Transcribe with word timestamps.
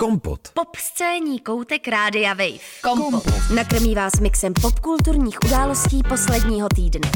Kompot. 0.00 0.40
Pop 0.54 0.76
scéní 0.76 1.40
koutek 1.40 1.88
Rádia 1.88 2.34
Wave. 2.34 2.58
Kompot. 2.82 3.24
Nakrmí 3.54 3.94
vás 3.94 4.12
mixem 4.20 4.52
popkulturních 4.62 5.38
událostí 5.46 6.02
posledního 6.08 6.68
týdne. 6.74 7.10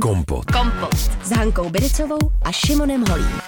Kompot. 0.00 0.44
Kompot. 0.50 0.94
S 1.24 1.30
Hankou 1.30 1.70
Biricovou 1.70 2.18
a 2.42 2.52
Šimonem 2.52 3.04
Holím. 3.10 3.40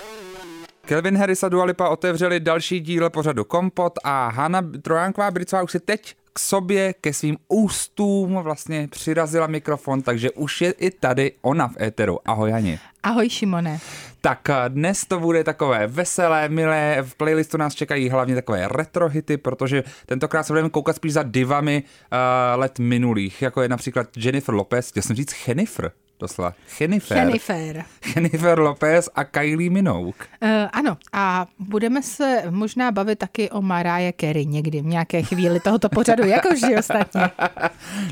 Kelvin 0.81 1.19
Harris 1.19 1.43
a 1.43 1.49
Dua 1.49 1.65
Lipa 1.65 1.89
otevřeli 1.89 2.41
další 2.41 2.81
díl 2.81 3.11
pořadu 3.11 3.45
Kompot 3.45 3.93
a 4.05 4.29
Hanna 4.29 4.63
Trojánková 4.83 5.31
Bricová 5.31 5.63
už 5.63 5.73
si 5.73 5.81
teď 5.81 6.15
k 6.33 6.39
sobě, 6.39 6.95
ke 7.01 7.13
svým 7.13 7.37
ústům 7.49 8.35
vlastně 8.35 8.89
přirazila 8.89 9.47
mikrofon, 9.47 10.03
takže 10.03 10.31
už 10.31 10.61
je 10.61 10.71
i 10.71 10.91
tady 10.91 11.33
ona 11.43 11.69
v 11.69 11.83
éteru. 11.83 12.19
Ahoj 12.25 12.51
Hani. 12.51 12.79
Ahoj 13.03 13.29
Šimone. 13.29 13.81
Tak 14.21 14.51
a 14.51 14.69
dnes 14.69 15.05
to 15.05 15.21
bude 15.21 15.45
takové 15.45 15.87
veselé, 15.87 16.49
milé, 16.49 16.99
v 17.03 17.15
playlistu 17.15 17.57
nás 17.57 17.75
čekají 17.75 18.09
hlavně 18.09 18.35
takové 18.35 18.69
retro 18.69 19.09
hity, 19.09 19.37
protože 19.37 19.85
tentokrát 20.07 20.43
se 20.43 20.53
budeme 20.53 20.71
koukat 20.71 20.97
spíš 20.97 21.13
za 21.13 21.23
divami 21.23 21.83
uh, 21.83 22.61
let 22.61 22.79
minulých, 22.79 23.43
jako 23.43 23.63
je 23.63 23.69
například 23.69 24.09
Jennifer 24.17 24.55
Lopez, 24.55 24.89
chtěl 24.89 25.03
jsem 25.03 25.17
říct 25.17 25.35
Jennifer, 25.49 25.93
doslova. 26.23 26.55
Jennifer. 26.81 27.17
Jennifer. 27.17 27.85
Jennifer 28.15 28.59
Lopez 28.59 29.09
a 29.15 29.25
Kylie 29.25 29.71
Minogue. 29.71 30.27
Uh, 30.43 30.49
ano, 30.73 30.97
a 31.13 31.47
budeme 31.59 32.03
se 32.03 32.43
možná 32.51 32.91
bavit 32.91 33.19
taky 33.19 33.51
o 33.51 33.63
Mariah 33.63 34.15
Carey 34.21 34.47
někdy 34.47 34.81
v 34.81 34.87
nějaké 34.87 35.23
chvíli 35.23 35.61
tohoto 35.61 35.89
pořadu, 35.89 36.25
jako 36.25 36.49
vždy 36.55 36.77
ostatně. 36.79 37.31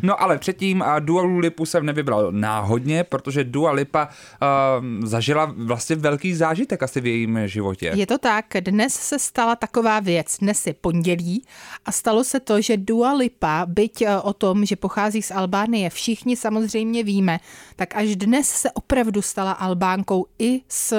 No 0.02 0.22
ale 0.22 0.38
předtím 0.38 0.82
a 0.82 0.98
Dua 0.98 1.22
Lipu 1.22 1.66
jsem 1.66 1.86
nevybral 1.86 2.32
náhodně, 2.32 3.04
protože 3.04 3.44
Dua 3.44 3.72
Lipa 3.72 4.08
uh, 4.08 5.06
zažila 5.06 5.54
vlastně 5.56 5.96
velký 5.96 6.34
zážitek 6.34 6.82
asi 6.82 7.00
v 7.00 7.06
jejím 7.06 7.38
životě. 7.44 7.92
Je 7.94 8.06
to 8.06 8.18
tak, 8.18 8.44
dnes 8.60 8.94
se 8.94 9.18
stala 9.18 9.56
taková 9.56 10.00
věc, 10.00 10.36
dnes 10.40 10.66
je 10.66 10.74
pondělí 10.74 11.44
a 11.84 11.92
stalo 11.92 12.24
se 12.24 12.40
to, 12.40 12.60
že 12.60 12.76
Dua 12.76 13.12
Lipa, 13.12 13.66
byť 13.66 14.02
eh, 14.02 14.16
o 14.20 14.32
tom, 14.32 14.64
že 14.64 14.76
pochází 14.76 15.22
z 15.22 15.30
Albánie, 15.30 15.90
všichni 15.90 16.36
samozřejmě 16.36 17.04
víme, 17.04 17.40
tak 17.76 17.96
až 18.00 18.16
dnes 18.16 18.48
se 18.48 18.70
opravdu 18.70 19.22
stala 19.22 19.52
Albánkou 19.52 20.26
i 20.38 20.62
s 20.68 20.92
uh, 20.92 20.98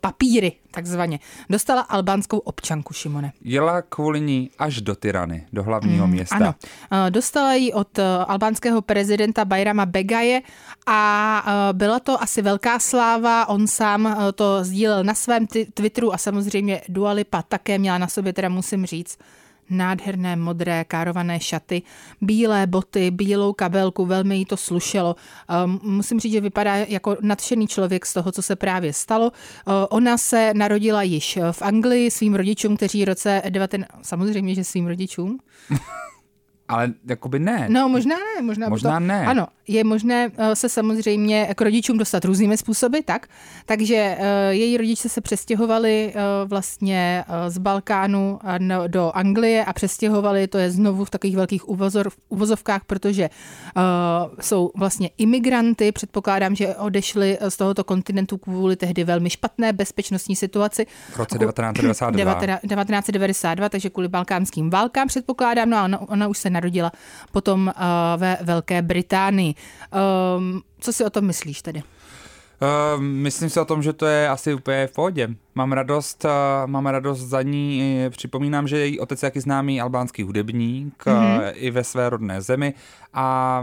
papíry, 0.00 0.52
takzvaně. 0.70 1.18
Dostala 1.50 1.80
albánskou 1.80 2.38
občanku, 2.38 2.94
Šimone. 2.94 3.32
Jela 3.40 3.82
kvůli 3.82 4.20
ní 4.20 4.50
až 4.58 4.80
do 4.80 4.94
Tyrany, 4.94 5.46
do 5.52 5.62
hlavního 5.62 6.06
mm, 6.06 6.12
města. 6.12 6.36
Ano, 6.36 6.54
Uh, 6.92 7.10
dostala 7.10 7.54
ji 7.54 7.72
od 7.72 7.98
uh, 7.98 8.04
albánského 8.28 8.82
prezidenta 8.82 9.44
Bajrama 9.44 9.86
Begaje 9.86 10.42
a 10.86 11.70
byla 11.72 12.00
to 12.00 12.22
asi 12.22 12.42
velká 12.42 12.78
sláva, 12.78 13.48
on 13.48 13.66
sám 13.66 14.16
to 14.34 14.64
sdílel 14.64 15.04
na 15.04 15.14
svém 15.14 15.46
Twitteru 15.74 16.14
a 16.14 16.18
samozřejmě 16.18 16.80
Dua 16.88 17.12
Lipa 17.12 17.42
také 17.42 17.78
měla 17.78 17.98
na 17.98 18.08
sobě, 18.08 18.32
teda 18.32 18.48
musím 18.48 18.86
říct, 18.86 19.18
nádherné 19.70 20.36
modré 20.36 20.84
kárované 20.84 21.40
šaty, 21.40 21.82
bílé 22.20 22.66
boty, 22.66 23.10
bílou 23.10 23.52
kabelku, 23.52 24.06
velmi 24.06 24.36
jí 24.36 24.44
to 24.44 24.56
slušelo. 24.56 25.16
Um, 25.64 25.80
musím 25.82 26.20
říct, 26.20 26.32
že 26.32 26.40
vypadá 26.40 26.76
jako 26.76 27.16
nadšený 27.20 27.66
člověk 27.66 28.06
z 28.06 28.12
toho, 28.12 28.32
co 28.32 28.42
se 28.42 28.56
právě 28.56 28.92
stalo. 28.92 29.30
Uh, 29.30 29.74
ona 29.90 30.18
se 30.18 30.52
narodila 30.54 31.02
již 31.02 31.38
v 31.52 31.62
Anglii 31.62 32.10
svým 32.10 32.34
rodičům, 32.34 32.76
kteří 32.76 33.04
roce 33.04 33.42
19... 33.48 33.90
Samozřejmě, 34.02 34.54
že 34.54 34.64
svým 34.64 34.86
rodičům. 34.86 35.38
Ale 36.68 36.92
jakoby 37.08 37.38
ne. 37.38 37.66
No, 37.70 37.88
možná 37.88 38.16
ne. 38.16 38.42
Možná, 38.42 38.68
možná 38.68 38.94
to, 38.94 39.00
ne. 39.00 39.26
Ano, 39.26 39.46
je 39.68 39.84
možné 39.84 40.30
eh, 40.36 40.56
se 40.56 40.68
samozřejmě 40.68 41.48
k 41.54 41.60
rodičům 41.60 41.98
dostat 41.98 42.24
různými 42.24 42.56
způsoby, 42.56 42.98
tak. 43.04 43.26
Takže 43.66 44.16
uh, 44.18 44.24
její 44.50 44.76
rodiče 44.76 45.08
se 45.08 45.20
přestěhovali 45.20 46.12
uh, 46.14 46.48
vlastně 46.48 47.24
z 47.48 47.58
Balkánu 47.58 48.38
do 48.86 49.12
Anglie 49.14 49.64
a 49.64 49.72
přestěhovali, 49.72 50.46
to 50.46 50.58
je 50.58 50.70
znovu 50.70 51.04
v 51.04 51.10
takových 51.10 51.36
velkých 51.36 51.68
uvozor, 51.68 52.10
uvozovkách, 52.28 52.84
protože 52.84 53.30
jsou 54.40 54.70
vlastně 54.76 55.10
imigranty, 55.18 55.92
předpokládám, 55.92 56.54
že 56.54 56.74
odešli 56.74 57.38
z 57.48 57.56
tohoto 57.56 57.84
kontinentu 57.84 58.38
kvůli 58.38 58.76
tehdy 58.76 59.04
velmi 59.04 59.30
špatné 59.30 59.72
bezpečnostní 59.72 60.36
situaci. 60.36 60.86
V 61.10 61.16
roce 61.16 61.38
1992. 61.38 62.34
1992, 62.34 63.68
takže 63.68 63.90
kvůli 63.90 64.08
balkánským 64.08 64.70
válkám 64.70 65.08
předpokládám, 65.08 65.70
no 65.70 65.76
a 65.76 65.84
ona, 65.84 66.00
ona 66.00 66.28
už 66.28 66.38
se 66.38 66.50
narodila 66.54 66.94
potom 67.34 67.66
uh, 67.66 67.74
ve 68.16 68.38
Velké 68.40 68.82
Británii. 68.82 69.54
Um, 69.90 70.62
co 70.80 70.92
si 70.92 71.04
o 71.04 71.10
tom 71.10 71.26
myslíš 71.26 71.62
tedy? 71.62 71.82
Uh, 72.62 73.02
myslím 73.02 73.50
si 73.50 73.60
o 73.60 73.64
tom, 73.64 73.82
že 73.82 73.92
to 73.92 74.06
je 74.06 74.28
asi 74.28 74.54
úplně 74.54 74.86
v 74.86 74.92
pohodě. 74.92 75.28
Mám 75.54 75.72
radost, 75.72 76.24
uh, 76.24 76.30
mám 76.66 76.86
radost 76.86 77.20
za 77.20 77.42
ní. 77.42 78.04
Připomínám, 78.10 78.68
že 78.68 78.78
její 78.78 79.00
otec 79.00 79.22
je 79.22 79.26
jaký 79.26 79.40
známý 79.40 79.80
albánský 79.80 80.22
hudebník 80.22 81.04
mm-hmm. 81.04 81.36
uh, 81.36 81.42
i 81.54 81.70
ve 81.70 81.84
své 81.84 82.10
rodné 82.10 82.42
zemi 82.42 82.74
a 83.12 83.60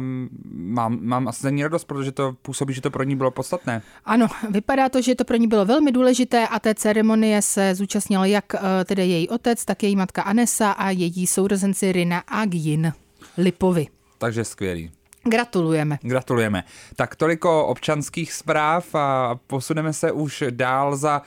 mám, 0.54 1.00
mám 1.02 1.28
asi 1.28 1.44
za 1.44 1.50
ní 1.50 1.64
radost, 1.64 1.84
protože 1.84 2.12
to 2.12 2.36
působí, 2.42 2.74
že 2.74 2.82
to 2.82 2.92
pro 2.92 3.04
ní 3.04 3.16
bylo 3.16 3.32
podstatné. 3.32 3.82
Ano, 4.06 4.28
vypadá 4.50 4.90
to, 4.90 5.02
že 5.02 5.16
to 5.16 5.26
pro 5.26 5.38
ní 5.38 5.48
bylo 5.48 5.66
velmi 5.66 5.92
důležité 5.92 6.48
a 6.48 6.60
té 6.60 6.76
ceremonie 6.76 7.42
se 7.42 7.76
zúčastnil 7.76 8.24
jak 8.24 8.46
uh, 8.54 8.60
tedy 8.86 9.08
její 9.08 9.30
otec, 9.30 9.66
tak 9.66 9.84
její 9.84 9.96
matka 9.96 10.22
Anesa 10.22 10.72
a 10.72 10.90
její 10.90 11.28
sourozenci 11.28 11.92
Rina 11.92 12.24
a 12.28 12.46
Gjin 12.46 12.94
Lipovi. 13.38 13.88
Takže 14.18 14.44
skvělý. 14.44 14.92
Gratulujeme. 15.24 16.00
Gratulujeme. 16.02 16.64
Tak 16.96 17.16
toliko 17.16 17.68
občanských 17.68 18.34
zpráv 18.34 18.96
a 18.96 19.36
posuneme 19.48 19.94
se 19.94 20.12
už 20.12 20.44
dál 20.50 20.96
za 20.96 21.22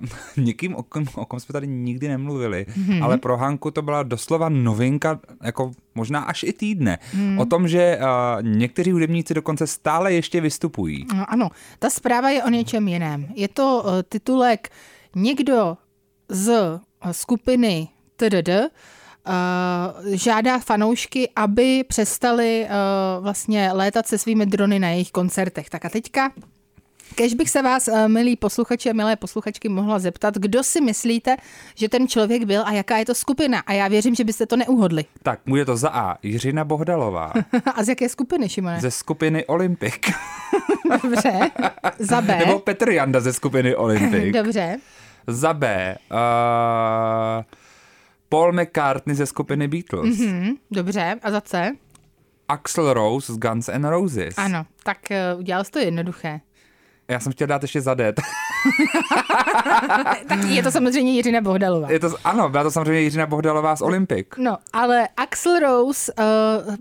uh, 0.00 0.06
někým, 0.44 0.76
o 0.76 0.82
kom, 0.82 1.04
o 1.14 1.24
kom 1.26 1.40
jsme 1.40 1.52
tady 1.52 1.66
nikdy 1.66 2.08
nemluvili, 2.08 2.66
mm-hmm. 2.68 3.04
ale 3.04 3.18
pro 3.18 3.36
Hanku 3.36 3.70
to 3.70 3.82
byla 3.82 4.02
doslova 4.02 4.48
novinka, 4.48 5.20
jako 5.42 5.72
možná 5.94 6.20
až 6.20 6.42
i 6.42 6.52
týdne, 6.52 6.98
mm. 7.14 7.38
o 7.38 7.44
tom, 7.44 7.68
že 7.68 7.98
uh, 7.98 8.42
někteří 8.42 8.92
hudebníci 8.92 9.34
dokonce 9.34 9.66
stále 9.66 10.12
ještě 10.12 10.40
vystupují. 10.40 11.06
No, 11.14 11.24
ano, 11.28 11.48
ta 11.78 11.90
zpráva 11.90 12.30
je 12.30 12.44
o 12.44 12.48
něčem 12.48 12.88
jiném. 12.88 13.26
Je 13.34 13.48
to 13.48 13.82
uh, 13.84 13.90
titulek 14.08 14.68
někdo 15.14 15.76
z 16.28 16.80
skupiny 17.12 17.88
TDD, 18.16 18.50
žádá 20.12 20.58
fanoušky, 20.58 21.28
aby 21.36 21.84
přestali 21.84 22.66
uh, 22.66 23.22
vlastně 23.22 23.72
létat 23.72 24.06
se 24.06 24.18
svými 24.18 24.46
drony 24.46 24.78
na 24.78 24.88
jejich 24.88 25.10
koncertech. 25.10 25.70
Tak 25.70 25.84
a 25.84 25.88
teďka 25.88 26.32
Kež 27.14 27.34
bych 27.34 27.50
se 27.50 27.62
vás, 27.62 27.88
milí 28.06 28.36
posluchači 28.36 28.90
a 28.90 28.92
milé 28.92 29.16
posluchačky, 29.16 29.68
mohla 29.68 29.98
zeptat, 29.98 30.34
kdo 30.34 30.62
si 30.62 30.80
myslíte, 30.80 31.36
že 31.74 31.88
ten 31.88 32.08
člověk 32.08 32.44
byl 32.44 32.62
a 32.66 32.72
jaká 32.72 32.96
je 32.96 33.04
to 33.04 33.14
skupina? 33.14 33.58
A 33.66 33.72
já 33.72 33.88
věřím, 33.88 34.14
že 34.14 34.24
byste 34.24 34.46
to 34.46 34.56
neuhodli. 34.56 35.04
Tak, 35.22 35.40
bude 35.46 35.64
to 35.64 35.76
za 35.76 35.88
A. 35.88 36.16
Jiřina 36.22 36.64
Bohdalová. 36.64 37.32
a 37.74 37.84
z 37.84 37.88
jaké 37.88 38.08
skupiny, 38.08 38.48
Šimone? 38.48 38.80
Ze 38.80 38.90
skupiny 38.90 39.44
Olympik. 39.44 40.10
Dobře. 41.02 41.50
Za 41.98 42.20
B. 42.20 42.38
Nebo 42.38 42.58
Petr 42.58 42.90
Janda 42.90 43.20
ze 43.20 43.32
skupiny 43.32 43.76
Olympik. 43.76 44.32
Dobře. 44.42 44.78
Za 45.26 45.54
B. 45.54 45.96
Uh, 46.10 46.18
Paul 48.32 48.52
McCartney 48.52 49.14
ze 49.14 49.26
skupiny 49.26 49.68
Beatles. 49.68 50.18
Mm-hmm, 50.18 50.56
dobře, 50.70 51.18
a 51.22 51.30
za 51.30 51.40
C? 51.40 51.72
Axel 52.48 52.92
Rose 52.92 53.32
z 53.32 53.38
Guns 53.38 53.68
N' 53.68 53.88
Roses. 53.88 54.34
Ano, 54.38 54.66
tak 54.82 54.98
uh, 55.10 55.40
udělal 55.40 55.64
jsi 55.64 55.70
to 55.70 55.78
jednoduché. 55.78 56.40
Já 57.08 57.20
jsem 57.20 57.32
chtěl 57.32 57.46
dát 57.46 57.62
ještě 57.62 57.80
za 57.80 57.94
D. 57.94 58.12
tak 60.28 60.44
je 60.44 60.62
to 60.62 60.70
samozřejmě 60.70 61.12
Jiřina 61.12 61.40
Bohdalová. 61.40 61.90
Je 61.90 62.00
to, 62.00 62.14
ano, 62.24 62.48
byla 62.48 62.62
to 62.62 62.70
samozřejmě 62.70 63.00
Jiřina 63.00 63.26
Bohdalová 63.26 63.76
z 63.76 63.82
Olympic. 63.82 64.26
No, 64.38 64.58
ale 64.72 65.08
Axel 65.16 65.58
Rose 65.58 66.12
uh, 66.12 66.24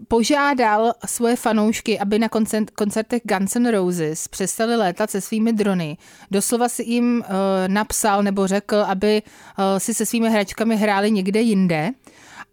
požádal 0.07 0.93
svoje 1.05 1.35
fanoušky, 1.35 1.99
aby 1.99 2.19
na 2.19 2.29
koncert, 2.29 2.69
koncertech 2.69 3.21
Guns 3.23 3.55
N' 3.55 3.71
Roses 3.71 4.27
přestali 4.27 4.75
létat 4.75 5.11
se 5.11 5.21
svými 5.21 5.53
drony. 5.53 5.97
Doslova 6.31 6.69
si 6.69 6.83
jim 6.83 7.17
uh, 7.17 7.35
napsal 7.67 8.23
nebo 8.23 8.47
řekl, 8.47 8.75
aby 8.75 9.21
uh, 9.21 9.63
si 9.77 9.93
se 9.93 10.05
svými 10.05 10.29
hračkami 10.29 10.77
hráli 10.77 11.11
někde 11.11 11.39
jinde 11.39 11.89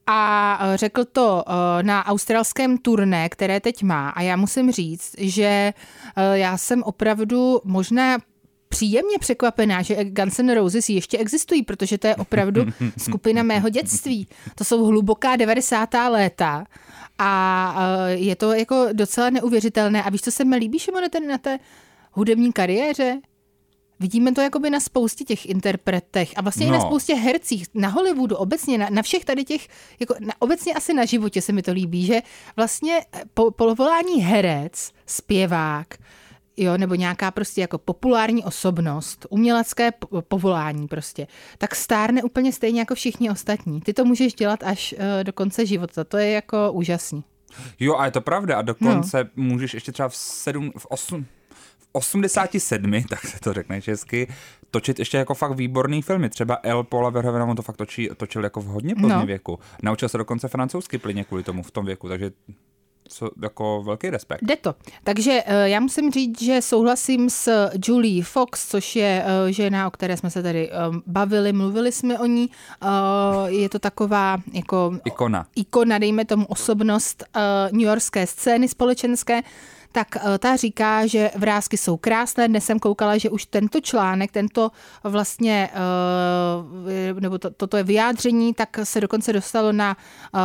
a 0.06 0.58
řekl 0.74 1.04
to 1.04 1.44
na 1.82 2.06
australském 2.06 2.78
turné, 2.78 3.28
které 3.28 3.60
teď 3.60 3.82
má. 3.82 4.08
A 4.08 4.22
já 4.22 4.36
musím 4.36 4.72
říct, 4.72 5.14
že 5.18 5.72
já 6.32 6.56
jsem 6.56 6.82
opravdu 6.82 7.60
možná 7.64 8.18
příjemně 8.68 9.18
překvapená, 9.18 9.82
že 9.82 10.04
Guns 10.04 10.38
N' 10.38 10.54
Roses 10.54 10.88
ještě 10.88 11.18
existují, 11.18 11.62
protože 11.62 11.98
to 11.98 12.06
je 12.06 12.16
opravdu 12.16 12.64
skupina 12.98 13.42
mého 13.42 13.68
dětství. 13.68 14.28
To 14.54 14.64
jsou 14.64 14.84
hluboká 14.84 15.36
90. 15.36 15.94
léta 16.08 16.64
a 17.18 17.74
je 18.08 18.36
to 18.36 18.52
jako 18.52 18.88
docela 18.92 19.30
neuvěřitelné. 19.30 20.02
A 20.02 20.10
víš, 20.10 20.22
co 20.22 20.30
se 20.30 20.44
mi 20.44 20.56
líbí, 20.56 20.78
Šimone, 20.78 21.08
na 21.28 21.38
té 21.38 21.58
hudební 22.12 22.52
kariéře? 22.52 23.20
Vidíme 24.00 24.32
to 24.32 24.40
jakoby 24.40 24.70
na 24.70 24.80
spoustě 24.80 25.24
těch 25.24 25.46
interpretech 25.46 26.32
a 26.36 26.42
vlastně 26.42 26.66
no. 26.66 26.72
i 26.72 26.78
na 26.78 26.80
spoustě 26.80 27.14
hercích, 27.14 27.66
na 27.74 27.88
Hollywoodu 27.88 28.36
obecně, 28.36 28.78
na, 28.78 28.88
na 28.90 29.02
všech 29.02 29.24
tady 29.24 29.44
těch, 29.44 29.68
jako 30.00 30.14
na, 30.20 30.32
obecně 30.38 30.74
asi 30.74 30.94
na 30.94 31.04
životě 31.04 31.42
se 31.42 31.52
mi 31.52 31.62
to 31.62 31.72
líbí, 31.72 32.06
že 32.06 32.22
vlastně 32.56 33.00
po, 33.34 33.50
povolání 33.50 34.22
herec, 34.22 34.92
zpěvák, 35.06 35.94
jo, 36.56 36.76
nebo 36.76 36.94
nějaká 36.94 37.30
prostě 37.30 37.60
jako 37.60 37.78
populární 37.78 38.44
osobnost, 38.44 39.26
umělecké 39.30 39.92
po- 39.92 40.22
povolání 40.22 40.88
prostě, 40.88 41.26
tak 41.58 41.74
stárne 41.74 42.22
úplně 42.22 42.52
stejně 42.52 42.80
jako 42.80 42.94
všichni 42.94 43.30
ostatní. 43.30 43.80
Ty 43.80 43.92
to 43.92 44.04
můžeš 44.04 44.34
dělat 44.34 44.62
až 44.62 44.94
uh, 44.98 45.24
do 45.24 45.32
konce 45.32 45.66
života, 45.66 46.04
to 46.04 46.16
je 46.16 46.30
jako 46.30 46.72
úžasný. 46.72 47.24
Jo, 47.80 47.96
a 47.96 48.04
je 48.04 48.10
to 48.10 48.20
pravda. 48.20 48.58
A 48.58 48.62
dokonce 48.62 49.24
no. 49.24 49.44
můžeš 49.44 49.74
ještě 49.74 49.92
třeba 49.92 50.08
v, 50.08 50.16
sedm, 50.16 50.72
v, 50.78 50.86
osm, 50.86 51.26
v 51.78 51.88
87, 51.92 53.02
tak 53.10 53.20
se 53.20 53.40
to 53.40 53.52
řekne 53.52 53.82
česky, 53.82 54.28
točit 54.70 54.98
ještě 54.98 55.16
jako 55.16 55.34
fakt 55.34 55.56
výborný 55.56 56.02
filmy. 56.02 56.30
Třeba 56.30 56.58
El 56.62 56.84
Paula 56.84 57.10
Verhoevena 57.10 57.44
on 57.44 57.56
to 57.56 57.62
fakt 57.62 57.76
točí, 57.76 58.08
točil 58.16 58.44
jako 58.44 58.60
v 58.60 58.66
hodně 58.66 58.94
pozdním 58.94 59.18
no. 59.20 59.26
věku. 59.26 59.58
Naučil 59.82 60.08
se 60.08 60.18
dokonce 60.18 60.48
francouzsky 60.48 60.98
plyně 60.98 61.24
kvůli 61.24 61.42
tomu 61.42 61.62
v 61.62 61.70
tom 61.70 61.86
věku, 61.86 62.08
takže 62.08 62.30
co, 63.08 63.30
jako 63.42 63.82
velký 63.86 64.10
respekt. 64.10 64.42
Jde 64.42 64.56
to. 64.56 64.74
Takže 65.04 65.42
uh, 65.46 65.52
já 65.64 65.80
musím 65.80 66.12
říct, 66.12 66.42
že 66.42 66.62
souhlasím 66.62 67.30
s 67.30 67.70
Julie 67.86 68.24
Fox, 68.24 68.68
což 68.68 68.96
je 68.96 69.24
uh, 69.24 69.50
žena, 69.50 69.86
o 69.86 69.90
které 69.90 70.16
jsme 70.16 70.30
se 70.30 70.42
tady 70.42 70.70
um, 70.90 71.02
bavili, 71.06 71.52
mluvili 71.52 71.92
jsme 71.92 72.18
o 72.18 72.26
ní. 72.26 72.50
Uh, 72.82 72.88
je 73.46 73.68
to 73.68 73.78
taková 73.78 74.38
jako... 74.52 74.98
Ikona. 75.04 75.46
Ikona, 75.56 75.98
dejme 75.98 76.24
tomu 76.24 76.46
osobnost 76.46 77.24
uh, 77.36 77.42
newyorské 77.78 78.26
scény 78.26 78.68
společenské 78.68 79.42
tak 79.96 80.16
eh, 80.16 80.38
ta 80.38 80.56
říká, 80.56 81.06
že 81.06 81.30
vrázky 81.36 81.76
jsou 81.76 81.96
krásné. 81.96 82.48
Dnes 82.48 82.64
jsem 82.64 82.78
koukala, 82.78 83.18
že 83.18 83.30
už 83.30 83.46
tento 83.46 83.80
článek, 83.80 84.32
tento 84.32 84.70
vlastně, 85.04 85.70
eh, 85.72 87.20
nebo 87.20 87.38
to, 87.38 87.50
toto 87.50 87.76
je 87.76 87.82
vyjádření, 87.82 88.54
tak 88.54 88.76
se 88.84 89.00
dokonce 89.00 89.32
dostalo 89.32 89.72
na 89.72 89.96
eh, 89.96 90.38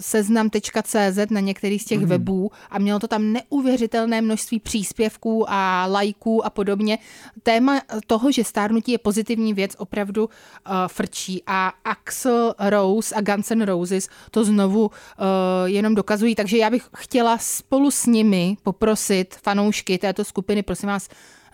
seznam.cz 0.00 1.30
na 1.30 1.40
některých 1.40 1.82
z 1.82 1.84
těch 1.84 2.00
mm. 2.00 2.06
webů 2.06 2.50
a 2.70 2.78
mělo 2.78 2.98
to 2.98 3.08
tam 3.08 3.32
neuvěřitelné 3.32 4.20
množství 4.20 4.60
příspěvků 4.60 5.44
a 5.48 5.86
lajků 5.86 6.46
a 6.46 6.50
podobně. 6.50 6.98
Téma 7.42 7.80
toho, 8.06 8.32
že 8.32 8.44
stárnutí 8.44 8.92
je 8.92 8.98
pozitivní 8.98 9.54
věc, 9.54 9.76
opravdu 9.78 10.28
frčí 10.86 11.42
a 11.46 11.72
Axel 11.84 12.54
Rose 12.58 13.14
a 13.14 13.20
Guns 13.20 13.50
N' 13.50 13.62
Roses 13.64 14.08
to 14.30 14.44
znovu 14.44 14.90
jenom 15.64 15.94
dokazují, 15.94 16.34
takže 16.34 16.58
já 16.58 16.70
bych 16.70 16.88
chtěla 16.96 17.38
spolu 17.38 17.90
s 17.90 18.06
nimi 18.06 18.56
poprosit 18.72 19.36
fanoušky 19.42 19.98
této 19.98 20.24
skupiny, 20.24 20.62
prosím 20.62 20.88
vás, 20.88 21.08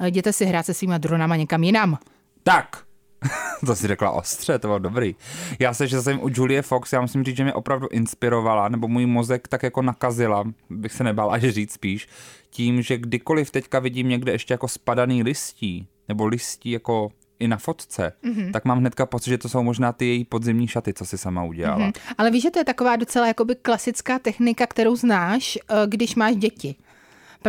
jděte 0.04 0.32
si 0.32 0.44
hrát 0.44 0.66
se 0.66 0.74
svýma 0.74 0.98
dronama 0.98 1.36
někam 1.36 1.64
jinam. 1.64 1.98
Tak, 2.42 2.86
to 3.66 3.76
si 3.76 3.86
řekla 3.86 4.10
ostře, 4.10 4.58
to 4.58 4.68
bylo 4.68 4.78
dobrý. 4.78 5.14
Já 5.58 5.74
se, 5.74 5.86
že 5.86 6.02
jsem 6.02 6.20
u 6.22 6.28
Julie 6.34 6.62
Fox, 6.62 6.92
já 6.92 7.00
musím 7.00 7.24
říct, 7.24 7.36
že 7.36 7.44
mě 7.44 7.54
opravdu 7.54 7.88
inspirovala, 7.88 8.68
nebo 8.68 8.88
můj 8.88 9.06
mozek 9.06 9.48
tak 9.48 9.62
jako 9.62 9.82
nakazila, 9.82 10.44
bych 10.70 10.92
se 10.92 11.04
nebál 11.04 11.32
až 11.32 11.42
říct 11.42 11.72
spíš, 11.72 12.08
tím, 12.50 12.82
že 12.82 12.98
kdykoliv 12.98 13.50
teďka 13.50 13.78
vidím 13.78 14.08
někde 14.08 14.32
ještě 14.32 14.54
jako 14.54 14.68
spadaný 14.68 15.22
listí, 15.22 15.88
nebo 16.08 16.26
listí 16.26 16.70
jako 16.70 17.10
i 17.38 17.48
na 17.48 17.56
fotce, 17.56 18.12
mm-hmm. 18.24 18.52
tak 18.52 18.64
mám 18.64 18.78
hnedka 18.78 19.06
pocit, 19.06 19.30
že 19.30 19.38
to 19.38 19.48
jsou 19.48 19.62
možná 19.62 19.92
ty 19.92 20.06
její 20.06 20.24
podzimní 20.24 20.68
šaty, 20.68 20.94
co 20.94 21.04
si 21.04 21.18
sama 21.18 21.44
udělala. 21.44 21.88
Mm-hmm. 21.88 22.14
Ale 22.18 22.30
víš, 22.30 22.42
že 22.42 22.50
to 22.50 22.58
je 22.58 22.64
taková 22.64 22.96
docela 22.96 23.26
jakoby 23.26 23.54
klasická 23.54 24.18
technika, 24.18 24.66
kterou 24.66 24.96
znáš, 24.96 25.58
eh, 25.68 25.86
když 25.86 26.14
máš 26.14 26.36
děti. 26.36 26.74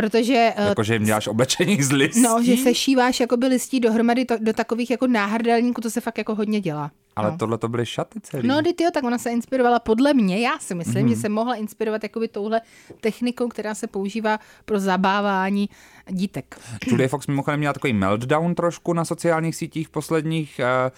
Protože... 0.00 0.52
Eh, 0.56 0.68
jako, 0.68 0.82
že 0.82 0.94
jim 0.94 1.04
děláš 1.04 1.26
oblečení 1.26 1.82
z 1.82 1.92
listí? 1.92 2.22
No, 2.22 2.42
že 2.42 2.56
se 2.56 2.74
šíváš 2.74 3.20
jakoby 3.20 3.46
listí 3.46 3.80
dohromady 3.80 4.24
to, 4.24 4.34
do 4.40 4.52
takových 4.52 4.90
jako 4.90 5.06
náhrdelníků, 5.06 5.80
to 5.80 5.90
se 5.90 6.00
fakt 6.00 6.18
jako 6.18 6.34
hodně 6.34 6.60
dělá. 6.60 6.90
Ale 7.16 7.30
no. 7.30 7.36
tohle 7.38 7.58
to 7.58 7.68
byly 7.68 7.86
šaty 7.86 8.20
celý. 8.22 8.48
No, 8.48 8.62
ty 8.62 8.84
jo, 8.84 8.90
tak 8.94 9.04
ona 9.04 9.18
se 9.18 9.30
inspirovala 9.30 9.78
podle 9.78 10.14
mě, 10.14 10.40
já 10.40 10.58
si 10.58 10.74
myslím, 10.74 11.06
mm-hmm. 11.06 11.10
že 11.10 11.16
se 11.16 11.28
mohla 11.28 11.54
inspirovat 11.54 12.02
jakoby 12.02 12.28
touhle 12.28 12.60
technikou, 13.00 13.48
která 13.48 13.74
se 13.74 13.86
používá 13.86 14.38
pro 14.64 14.80
zabávání 14.80 15.68
dítek. 16.10 16.60
Julie 16.86 17.08
Fox 17.08 17.26
mimochodem 17.26 17.60
měla 17.60 17.72
takový 17.72 17.92
meltdown 17.92 18.54
trošku 18.54 18.92
na 18.92 19.04
sociálních 19.04 19.56
sítích 19.56 19.88
posledních 19.88 20.60
uh, 20.60 20.96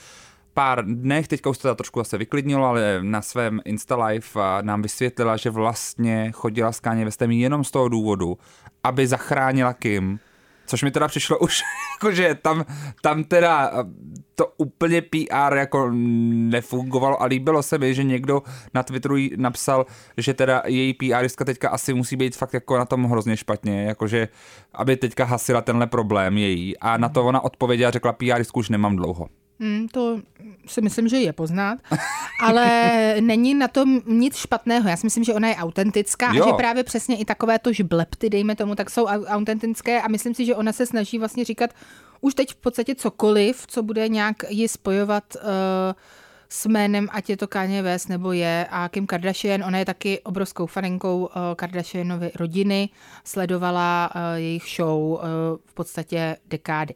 pár 0.55 0.85
dnech, 0.85 1.29
teďka 1.29 1.51
už 1.51 1.59
to 1.59 1.75
trošku 1.75 2.01
zase 2.01 2.19
vyklidnilo, 2.19 2.67
ale 2.67 2.99
na 3.03 3.23
svém 3.23 3.61
Insta 3.65 4.07
Live 4.07 4.27
nám 4.63 4.83
vysvětlila, 4.83 5.37
že 5.37 5.51
vlastně 5.51 6.33
chodila 6.33 6.73
s 6.73 6.81
Kanye 6.81 7.05
Westem 7.05 7.31
jenom 7.31 7.65
z 7.65 7.71
toho 7.71 7.89
důvodu, 7.89 8.39
aby 8.85 9.07
zachránila 9.07 9.73
Kim, 9.73 10.19
což 10.67 10.83
mi 10.83 10.91
teda 10.91 11.09
přišlo 11.09 11.39
už, 11.39 11.61
jakože 11.97 12.35
tam, 12.35 12.65
tam 13.03 13.25
teda 13.25 13.73
to 14.35 14.47
úplně 14.57 15.03
PR 15.03 15.57
jako 15.57 15.91
nefungovalo 15.93 17.23
a 17.23 17.25
líbilo 17.25 17.63
se 17.63 17.79
mi, 17.79 17.95
že 17.95 18.05
někdo 18.05 18.43
na 18.75 18.83
Twitteru 18.83 19.17
napsal, 19.37 19.87
že 20.17 20.35
teda 20.35 20.63
její 20.67 20.95
PRistka 20.95 21.45
teďka 21.45 21.69
asi 21.69 21.95
musí 21.95 22.17
být 22.17 22.37
fakt 22.37 22.55
jako 22.55 22.79
na 22.79 22.85
tom 22.85 23.05
hrozně 23.05 23.37
špatně, 23.37 23.85
jakože 23.85 24.29
aby 24.75 24.97
teďka 24.97 25.25
hasila 25.25 25.61
tenhle 25.61 25.87
problém 25.87 26.39
její 26.39 26.79
a 26.79 26.97
na 26.97 27.09
to 27.09 27.25
ona 27.25 27.41
odpověděla 27.41 27.91
řekla 27.91 28.13
PRistku 28.13 28.61
už 28.61 28.69
nemám 28.69 28.97
dlouho. 28.97 29.29
Hmm, 29.61 29.89
to 29.89 30.21
si 30.67 30.81
myslím, 30.81 31.09
že 31.09 31.17
je 31.17 31.33
poznat, 31.33 31.79
ale 32.41 32.67
není 33.21 33.55
na 33.55 33.69
tom 33.69 34.01
nic 34.07 34.37
špatného. 34.37 34.89
Já 34.89 34.97
si 34.97 35.07
myslím, 35.07 35.25
že 35.25 35.35
ona 35.35 35.49
je 35.49 35.57
autentická 35.57 36.33
jo. 36.33 36.45
a 36.45 36.49
že 36.49 36.53
právě 36.53 36.85
přesně 36.85 37.17
i 37.17 37.25
takové 37.25 37.59
to 37.59 37.73
žblepty, 37.73 38.31
dejme 38.31 38.57
tomu, 38.57 38.75
tak 38.75 38.91
jsou 38.91 39.05
autentické 39.07 40.03
a 40.03 40.09
myslím 40.09 40.35
si, 40.35 40.45
že 40.45 40.57
ona 40.57 40.73
se 40.73 40.87
snaží 40.87 41.19
vlastně 41.19 41.45
říkat 41.45 41.71
už 42.21 42.35
teď 42.35 42.53
v 42.53 42.57
podstatě 42.57 42.95
cokoliv, 42.95 43.67
co 43.67 43.83
bude 43.83 44.09
nějak 44.09 44.37
ji 44.49 44.69
spojovat 44.69 45.25
uh, 45.37 45.41
s 46.49 46.67
jménem, 46.67 47.09
ať 47.13 47.31
je 47.31 47.37
to 47.37 47.49
Kanye 47.49 47.83
West 47.83 48.09
nebo 48.09 48.33
je 48.33 48.67
a 48.71 48.89
Kim 48.89 49.07
Kardashian, 49.07 49.65
ona 49.65 49.79
je 49.79 49.85
taky 49.85 50.21
obrovskou 50.21 50.67
faninkou 50.67 51.21
uh, 51.21 51.29
Kardashianovy 51.57 52.31
rodiny, 52.35 52.89
sledovala 53.25 54.11
uh, 54.15 54.21
jejich 54.37 54.65
show 54.77 55.03
uh, 55.03 55.19
v 55.67 55.75
podstatě 55.75 56.37
dekády. 56.47 56.95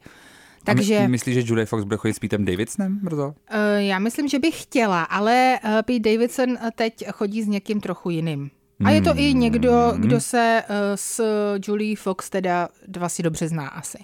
Takže, 0.64 1.00
my, 1.00 1.08
myslíš, 1.08 1.34
že 1.34 1.42
Julie 1.46 1.66
Fox 1.66 1.84
bude 1.84 1.96
chodit 1.96 2.14
s 2.14 2.18
Petem 2.18 2.44
Davidsonem 2.44 2.98
brzo? 3.02 3.26
Uh, 3.26 3.34
já 3.78 3.98
myslím, 3.98 4.28
že 4.28 4.38
bych 4.38 4.62
chtěla, 4.62 5.02
ale 5.02 5.58
uh, 5.64 5.70
Pete 5.82 6.10
Davidson 6.10 6.56
teď 6.74 7.04
chodí 7.12 7.42
s 7.42 7.46
někým 7.46 7.80
trochu 7.80 8.10
jiným. 8.10 8.50
A 8.84 8.90
je 8.90 9.02
to 9.02 9.10
hmm. 9.10 9.18
i 9.18 9.34
někdo, 9.34 9.94
kdo 9.96 10.20
se 10.20 10.62
uh, 10.68 10.74
s 10.94 11.22
Julie 11.66 11.96
Fox 11.96 12.30
teda 12.30 12.68
dva 12.86 13.08
si 13.08 13.22
dobře 13.22 13.48
zná 13.48 13.68
asi. 13.68 13.98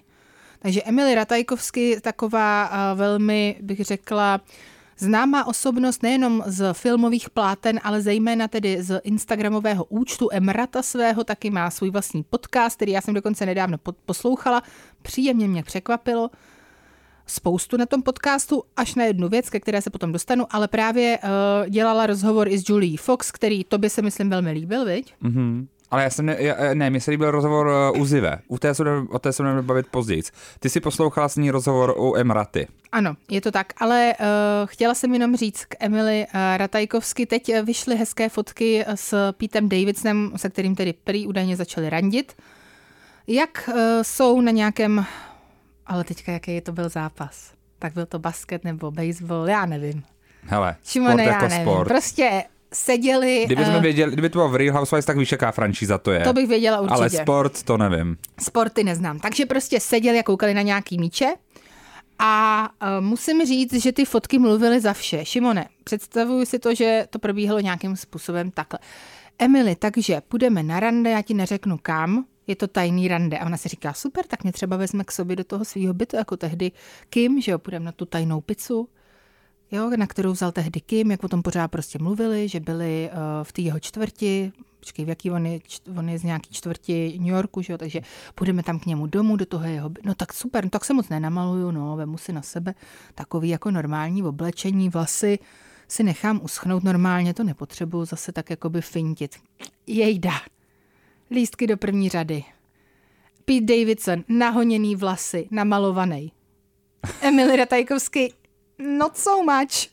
Takže 0.58 0.82
Emily 0.82 1.14
Ratajkovsky 1.14 2.00
taková 2.00 2.70
uh, 2.70 2.98
velmi, 2.98 3.56
bych 3.60 3.80
řekla, 3.80 4.40
Známá 5.02 5.46
osobnost 5.46 6.02
nejenom 6.02 6.42
z 6.46 6.72
filmových 6.72 7.30
pláten, 7.30 7.80
ale 7.82 8.02
zejména 8.02 8.48
tedy 8.48 8.82
z 8.82 9.00
Instagramového 9.04 9.84
účtu 9.84 10.28
Emrata 10.32 10.82
svého, 10.82 11.24
taky 11.24 11.50
má 11.50 11.70
svůj 11.70 11.90
vlastní 11.90 12.22
podcast, 12.22 12.76
který 12.76 12.92
já 12.92 13.00
jsem 13.00 13.14
dokonce 13.14 13.46
nedávno 13.46 13.78
poslouchala. 14.06 14.62
Příjemně 15.02 15.48
mě 15.48 15.62
překvapilo 15.62 16.30
spoustu 17.30 17.76
na 17.76 17.86
tom 17.86 18.02
podcastu, 18.02 18.62
až 18.76 18.94
na 18.94 19.04
jednu 19.04 19.28
věc, 19.28 19.50
ke 19.50 19.60
které 19.60 19.82
se 19.82 19.90
potom 19.90 20.12
dostanu, 20.12 20.46
ale 20.50 20.68
právě 20.68 21.18
uh, 21.18 21.68
dělala 21.68 22.06
rozhovor 22.06 22.48
i 22.48 22.58
s 22.58 22.68
Julie 22.68 22.98
Fox, 22.98 23.32
který 23.32 23.64
to 23.64 23.78
by 23.78 23.90
se 23.90 24.02
myslím 24.02 24.30
velmi 24.30 24.52
líbil, 24.52 24.84
viď? 24.84 25.14
Mm-hmm. 25.22 25.66
Ale 25.90 26.02
já 26.02 26.10
jsem, 26.10 26.26
ne, 26.26 26.36
já, 26.38 26.74
ne 26.74 26.90
mně 26.90 27.00
se 27.00 27.10
líbil 27.10 27.30
rozhovor 27.30 27.92
uh, 27.94 28.00
u 28.00 28.04
Zive. 28.04 28.38
U 28.48 28.58
té 28.58 28.74
se, 28.74 28.84
o 29.10 29.18
té 29.18 29.32
se 29.32 29.42
budeme 29.42 29.62
bavit 29.62 29.86
později. 29.86 30.22
Ty 30.60 30.70
si 30.70 30.80
poslouchala 30.80 31.28
s 31.28 31.36
ní 31.36 31.50
rozhovor 31.50 31.94
u 31.98 32.16
Emraty. 32.16 32.66
Ano, 32.92 33.16
je 33.30 33.40
to 33.40 33.50
tak, 33.50 33.72
ale 33.76 34.14
uh, 34.20 34.26
chtěla 34.64 34.94
jsem 34.94 35.12
jenom 35.12 35.36
říct 35.36 35.64
k 35.64 35.74
Emily 35.80 36.26
uh, 36.34 36.40
Ratajkovsky. 36.56 37.26
Teď 37.26 37.62
vyšly 37.62 37.96
hezké 37.96 38.28
fotky 38.28 38.84
s 38.94 39.32
Pítem 39.32 39.68
Davidsonem, 39.68 40.32
se 40.36 40.50
kterým 40.50 40.74
tedy 40.74 40.94
prý 41.04 41.26
údajně 41.26 41.56
začali 41.56 41.90
randit. 41.90 42.32
Jak 43.26 43.70
uh, 43.72 43.74
jsou 44.02 44.40
na 44.40 44.50
nějakém, 44.50 45.04
ale 45.90 46.04
teďka 46.04 46.32
jaký 46.32 46.60
to 46.60 46.72
byl 46.72 46.88
zápas? 46.88 47.52
Tak 47.78 47.92
byl 47.92 48.06
to 48.06 48.18
basket 48.18 48.64
nebo 48.64 48.90
baseball, 48.90 49.48
já 49.48 49.66
nevím. 49.66 50.02
Hele, 50.42 50.76
Šimone, 50.84 51.24
sport 51.24 51.26
jako 51.26 51.48
nevím. 51.48 51.66
sport. 51.66 51.88
Prostě 51.88 52.44
seděli... 52.72 53.42
Kdyby 53.46 53.64
jsme 53.64 53.80
věděli, 53.80 54.12
kdyby 54.12 54.30
to 54.30 54.38
bylo 54.38 54.48
v 54.48 54.56
Real 54.56 54.76
Housewives, 54.76 55.04
tak 55.06 55.16
víš, 55.16 55.32
jaká 55.32 55.52
franšíza 55.52 55.98
to 55.98 56.12
je. 56.12 56.20
To 56.20 56.32
bych 56.32 56.48
věděla 56.48 56.80
určitě. 56.80 56.94
Ale 56.94 57.10
sport, 57.10 57.62
to 57.62 57.76
nevím. 57.76 58.16
Sporty 58.40 58.84
neznám. 58.84 59.18
Takže 59.18 59.46
prostě 59.46 59.80
seděli 59.80 60.18
a 60.18 60.22
koukali 60.22 60.54
na 60.54 60.62
nějaký 60.62 60.98
míče 60.98 61.34
a 62.18 62.68
uh, 62.82 63.04
musím 63.04 63.46
říct, 63.46 63.74
že 63.74 63.92
ty 63.92 64.04
fotky 64.04 64.38
mluvily 64.38 64.80
za 64.80 64.92
vše. 64.92 65.24
Šimone, 65.24 65.68
představuju 65.84 66.44
si 66.46 66.58
to, 66.58 66.74
že 66.74 67.06
to 67.10 67.18
probíhalo 67.18 67.60
nějakým 67.60 67.96
způsobem 67.96 68.50
takhle. 68.50 68.78
Emily, 69.38 69.76
takže 69.76 70.20
půjdeme 70.28 70.62
na 70.62 70.80
rande, 70.80 71.10
já 71.10 71.22
ti 71.22 71.34
neřeknu 71.34 71.78
kam, 71.82 72.24
je 72.50 72.56
to 72.56 72.68
tajný 72.68 73.08
rande. 73.08 73.38
A 73.38 73.46
ona 73.46 73.56
si 73.56 73.68
říká, 73.68 73.92
super, 73.92 74.26
tak 74.26 74.42
mě 74.42 74.52
třeba 74.52 74.76
vezme 74.76 75.04
k 75.04 75.12
sobě 75.12 75.36
do 75.36 75.44
toho 75.44 75.64
svého 75.64 75.94
bytu, 75.94 76.16
jako 76.16 76.36
tehdy 76.36 76.72
Kim, 77.10 77.40
že 77.40 77.52
jo, 77.52 77.58
půjdeme 77.58 77.84
na 77.84 77.92
tu 77.92 78.04
tajnou 78.04 78.40
pizzu 78.40 78.88
jo, 79.70 79.90
na 79.96 80.06
kterou 80.06 80.32
vzal 80.32 80.52
tehdy 80.52 80.80
Kim, 80.80 81.10
jak 81.10 81.24
o 81.24 81.28
tom 81.28 81.42
pořád 81.42 81.68
prostě 81.68 81.98
mluvili, 81.98 82.48
že 82.48 82.60
byli 82.60 83.10
uh, 83.12 83.18
v 83.42 83.52
té 83.52 83.62
jeho 83.62 83.80
čtvrti, 83.80 84.52
počkej, 84.80 85.04
v 85.04 85.08
jaký 85.08 85.30
on 85.30 85.46
je, 85.46 85.60
on 85.96 86.08
je 86.08 86.18
z 86.18 86.24
nějaký 86.24 86.54
čtvrti 86.54 87.16
New 87.18 87.28
Yorku, 87.28 87.62
že 87.62 87.72
jo, 87.72 87.78
takže 87.78 88.00
půjdeme 88.34 88.62
tam 88.62 88.78
k 88.78 88.86
němu 88.86 89.06
domů, 89.06 89.36
do 89.36 89.46
toho 89.46 89.64
jeho, 89.64 89.90
no 90.04 90.14
tak 90.14 90.32
super, 90.32 90.64
no 90.64 90.70
tak 90.70 90.84
se 90.84 90.94
moc 90.94 91.08
nenamaluju, 91.08 91.70
no, 91.70 91.96
vemu 91.96 92.18
si 92.18 92.32
na 92.32 92.42
sebe 92.42 92.74
takový 93.14 93.48
jako 93.48 93.70
normální 93.70 94.22
oblečení, 94.22 94.88
vlasy 94.88 95.38
si 95.88 96.02
nechám 96.02 96.40
uschnout 96.42 96.84
normálně, 96.84 97.34
to 97.34 97.44
nepotřebuju 97.44 98.04
zase 98.04 98.32
tak 98.32 98.50
jakoby 98.50 98.80
fintit. 98.80 99.36
Jejda, 99.86 100.32
lístky 101.30 101.66
do 101.66 101.76
první 101.76 102.08
řady. 102.08 102.44
Pete 103.44 103.60
Davidson, 103.60 104.24
nahoněný 104.28 104.96
vlasy, 104.96 105.48
namalovaný. 105.50 106.32
Emily 107.22 107.56
Ratajkovský, 107.56 108.34
not 108.78 109.16
so 109.16 109.52
much. 109.52 109.90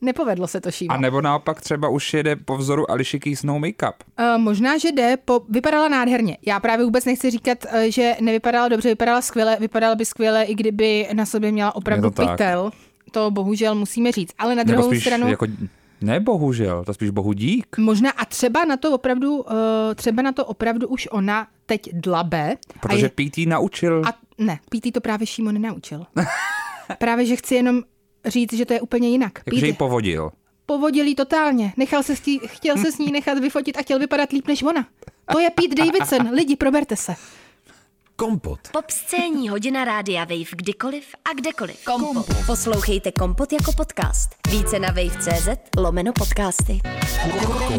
Nepovedlo 0.00 0.46
se 0.46 0.60
to 0.60 0.70
šíma. 0.70 0.94
A 0.94 0.96
nebo 0.96 1.20
naopak 1.20 1.60
třeba 1.60 1.88
už 1.88 2.14
jede 2.14 2.36
po 2.36 2.56
vzoru 2.56 2.90
Alicia 2.90 3.20
Keys 3.20 3.42
no 3.42 3.58
make-up. 3.58 3.92
Uh, 4.18 4.42
možná, 4.42 4.78
že 4.78 4.92
jde, 4.92 5.16
po, 5.24 5.40
vypadala 5.48 5.88
nádherně. 5.88 6.38
Já 6.46 6.60
právě 6.60 6.84
vůbec 6.84 7.04
nechci 7.04 7.30
říkat, 7.30 7.64
uh, 7.64 7.80
že 7.80 8.16
nevypadala 8.20 8.68
dobře, 8.68 8.88
vypadala 8.88 9.22
skvěle, 9.22 9.56
vypadala 9.60 9.94
by 9.94 10.04
skvěle, 10.04 10.44
i 10.44 10.54
kdyby 10.54 11.08
na 11.12 11.26
sobě 11.26 11.52
měla 11.52 11.76
opravdu 11.76 12.10
to 12.10 12.22
tak. 12.22 12.30
pytel. 12.30 12.70
To 13.12 13.30
bohužel 13.30 13.74
musíme 13.74 14.12
říct. 14.12 14.32
Ale 14.38 14.54
na 14.54 14.62
Nebo 14.62 14.72
druhou 14.72 15.00
stranu... 15.00 15.28
jako, 15.28 15.46
ne 16.02 16.20
bohužel, 16.20 16.84
to 16.84 16.94
spíš 16.94 17.10
bohu 17.10 17.32
dík. 17.32 17.78
Možná 17.78 18.10
a 18.10 18.24
třeba 18.24 18.64
na 18.64 18.76
to 18.76 18.92
opravdu, 18.92 19.36
uh, 19.36 19.44
třeba 19.94 20.22
na 20.22 20.32
to 20.32 20.46
opravdu 20.46 20.88
už 20.88 21.08
ona 21.10 21.46
teď 21.66 21.90
dlabe. 21.92 22.56
Protože 22.80 23.08
Pete 23.08 23.40
jí 23.40 23.46
naučil. 23.46 24.02
a 24.06 24.14
ne, 24.38 24.58
Pete 24.70 24.92
to 24.92 25.00
právě 25.00 25.26
Šímo 25.26 25.52
nenaučil. 25.52 26.06
právě, 26.98 27.26
že 27.26 27.36
chci 27.36 27.54
jenom 27.54 27.82
říct, 28.26 28.52
že 28.52 28.66
to 28.66 28.72
je 28.72 28.80
úplně 28.80 29.08
jinak. 29.08 29.32
Jí 29.52 29.60
Pete 29.60 29.72
povodil. 29.72 30.30
povodil 30.66 31.06
jí 31.06 31.14
totálně. 31.14 31.72
Nechal 31.76 32.02
se 32.02 32.16
s 32.16 32.20
tí, 32.20 32.40
chtěl 32.46 32.76
se 32.76 32.92
s 32.92 32.98
ní 32.98 33.12
nechat 33.12 33.38
vyfotit 33.38 33.76
a 33.78 33.82
chtěl 33.82 33.98
vypadat 33.98 34.32
líp 34.32 34.48
než 34.48 34.62
ona. 34.62 34.86
To 35.32 35.38
je 35.38 35.50
Pete 35.50 35.74
Davidson. 35.74 36.34
Lidi, 36.34 36.56
proberte 36.56 36.96
se. 36.96 37.14
Kompot. 38.22 38.60
Pop 38.72 38.90
scéní 38.90 39.48
hodina 39.48 39.84
rádia 39.84 40.24
Wave 40.24 40.56
kdykoliv 40.56 41.04
a 41.24 41.34
kdekoliv. 41.34 41.84
Kompot. 41.84 42.26
Poslouchejte 42.46 43.12
Kompot 43.12 43.52
jako 43.52 43.72
podcast. 43.72 44.30
Více 44.50 44.78
na 44.78 44.88
wave.cz 44.88 45.48
lomeno 45.76 46.12
podcasty. 46.12 46.80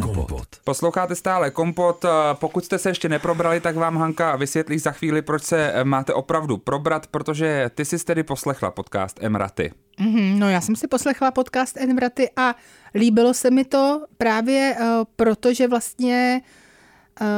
Kompot. 0.02 0.48
Posloucháte 0.64 1.16
stále 1.16 1.52
Kompot. 1.52 2.06
Pokud 2.34 2.66
jste 2.66 2.78
se 2.78 2.90
ještě 2.90 3.10
neprobrali, 3.10 3.60
tak 3.60 3.76
vám 3.76 3.98
Hanka 3.98 4.36
vysvětlí 4.36 4.80
za 4.80 4.92
chvíli, 4.92 5.22
proč 5.22 5.44
se 5.44 5.72
eh, 5.74 5.84
máte 5.84 6.14
opravdu 6.14 6.58
probrat, 6.58 7.08
protože 7.08 7.70
ty 7.76 7.86
jsi 7.86 8.06
tedy 8.06 8.24
poslechla 8.24 8.72
podcast 8.72 9.24
Emraty. 9.24 9.72
Mm, 10.00 10.40
no 10.40 10.50
já 10.50 10.62
jsem 10.62 10.76
si 10.76 10.88
poslechla 10.88 11.32
podcast 11.32 11.78
Envraty 11.78 12.30
a 12.38 12.56
líbilo 12.96 13.34
se 13.34 13.52
mi 13.52 13.66
to 13.66 14.02
právě 14.18 14.76
uh, 14.80 14.86
proto, 15.16 15.54
že 15.54 15.68
vlastně 15.68 16.42
uh, 16.42 16.63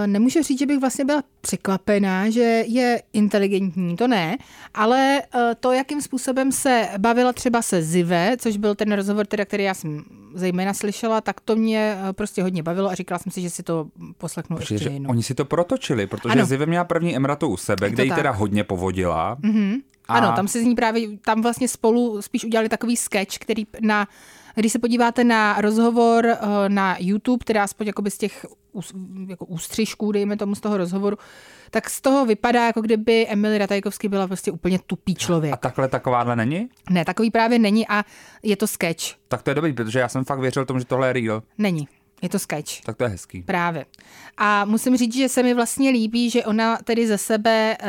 nemůžu 0.05 0.44
říct, 0.44 0.60
že 0.60 0.65
bych 0.65 0.79
vlastně 0.79 1.05
byla 1.05 1.24
překvapená, 1.41 2.29
že 2.29 2.41
je 2.67 3.01
inteligentní, 3.13 3.96
to 3.96 4.08
ne, 4.08 4.38
ale 4.74 5.22
uh, 5.36 5.41
to, 5.60 5.72
jakým 5.72 6.01
způsobem 6.01 6.51
se 6.51 6.88
bavila 6.98 7.34
třeba 7.34 7.62
se 7.62 7.82
Zive, 7.82 8.36
což 8.39 8.58
byl 8.58 8.75
ten 8.75 8.91
rozhovor, 8.91 9.25
teda, 9.25 9.46
který 9.46 9.63
já 9.63 9.74
jsem 9.74 10.03
zejména 10.34 10.74
slyšela, 10.74 11.22
tak 11.22 11.41
to 11.41 11.55
mě 11.55 11.98
uh, 12.03 12.12
prostě 12.13 12.44
hodně 12.44 12.63
bavilo 12.63 12.89
a 12.89 12.96
říkala 12.96 13.20
jsem 13.20 13.32
si, 13.32 13.41
že 13.41 13.50
si 13.50 13.63
to 13.63 13.88
poslechnu 14.17 14.58
Protože 14.58 14.75
ještě 14.75 14.89
jednou. 14.89 15.10
oni 15.10 15.24
si 15.24 15.34
to 15.34 15.46
protočili, 15.46 16.08
protože 16.08 16.29
Ano. 16.29 16.46
Zive 16.46 16.65
měla 16.65 16.84
první 16.84 17.15
Emratu 17.15 17.48
u 17.48 17.58
sebe, 17.58 17.89
kde 17.89 18.03
ji 18.05 18.12
teda 18.12 18.32
hodně 18.32 18.63
povodila. 18.63 19.36
Mm-hmm. 19.41 19.82
A- 20.08 20.13
Ano, 20.13 20.34
tam 20.36 20.48
se 20.48 20.60
z 20.60 20.63
ní 20.63 20.75
právě, 20.75 21.17
tam 21.17 21.41
vlastně 21.41 21.67
spolu 21.67 22.22
spíš 22.22 22.46
udělali 22.46 22.70
takový 22.70 22.98
sketch, 22.98 23.38
který 23.38 23.63
na, 23.82 24.08
když 24.59 24.71
se 24.71 24.79
podíváte 24.79 25.24
na 25.24 25.62
rozhovor 25.62 26.25
eh, 26.25 26.38
na 26.67 26.95
YouTube, 27.00 27.45
teda 27.45 27.63
aspoň 27.63 27.88
jakoby 27.88 28.12
z 28.12 28.17
těch 28.17 28.45
jako 29.27 29.45
ústřižků, 29.45 30.12
dejme 30.12 30.38
tomu 30.38 30.55
z 30.55 30.59
toho 30.59 30.77
rozhovoru, 30.77 31.17
tak 31.71 31.89
z 31.89 32.01
toho 32.01 32.25
vypadá, 32.25 32.65
jako 32.65 32.81
kdyby 32.81 33.27
Emily 33.27 33.57
Ratajkovsky 33.57 34.09
byla 34.09 34.27
prostě 34.27 34.51
úplně 34.51 34.79
tupý 34.79 35.15
člověk. 35.15 35.53
A 35.53 35.57
takhle 35.57 35.88
takováhle 35.88 36.35
není? 36.35 36.69
Ne, 36.89 37.05
takový 37.05 37.31
právě 37.31 37.59
není 37.59 37.88
a 37.88 38.03
je 38.43 38.55
to 38.55 38.67
sketch. 38.67 39.03
Tak 39.27 39.41
to 39.43 39.50
je 39.50 39.55
dobrý, 39.55 39.74
protože 39.74 40.00
já 40.00 40.09
jsem 40.09 40.25
fakt 40.25 40.39
věřil 40.39 40.65
tomu, 40.65 40.79
že 40.79 40.85
tohle 40.85 41.07
je 41.09 41.13
real. 41.13 41.43
Není. 41.57 41.88
Je 42.22 42.29
to 42.29 42.39
sketch. 42.39 42.81
Tak 42.81 42.98
to 42.98 43.03
je 43.03 43.10
hezký. 43.10 43.41
Právě. 43.41 43.86
A 44.38 44.65
musím 44.65 44.98
říct, 44.98 45.15
že 45.15 45.29
se 45.29 45.43
mi 45.43 45.53
vlastně 45.53 45.89
líbí, 45.89 46.29
že 46.29 46.45
ona 46.45 46.77
tedy 46.84 47.07
ze 47.07 47.17
sebe 47.17 47.77
uh, 47.81 47.88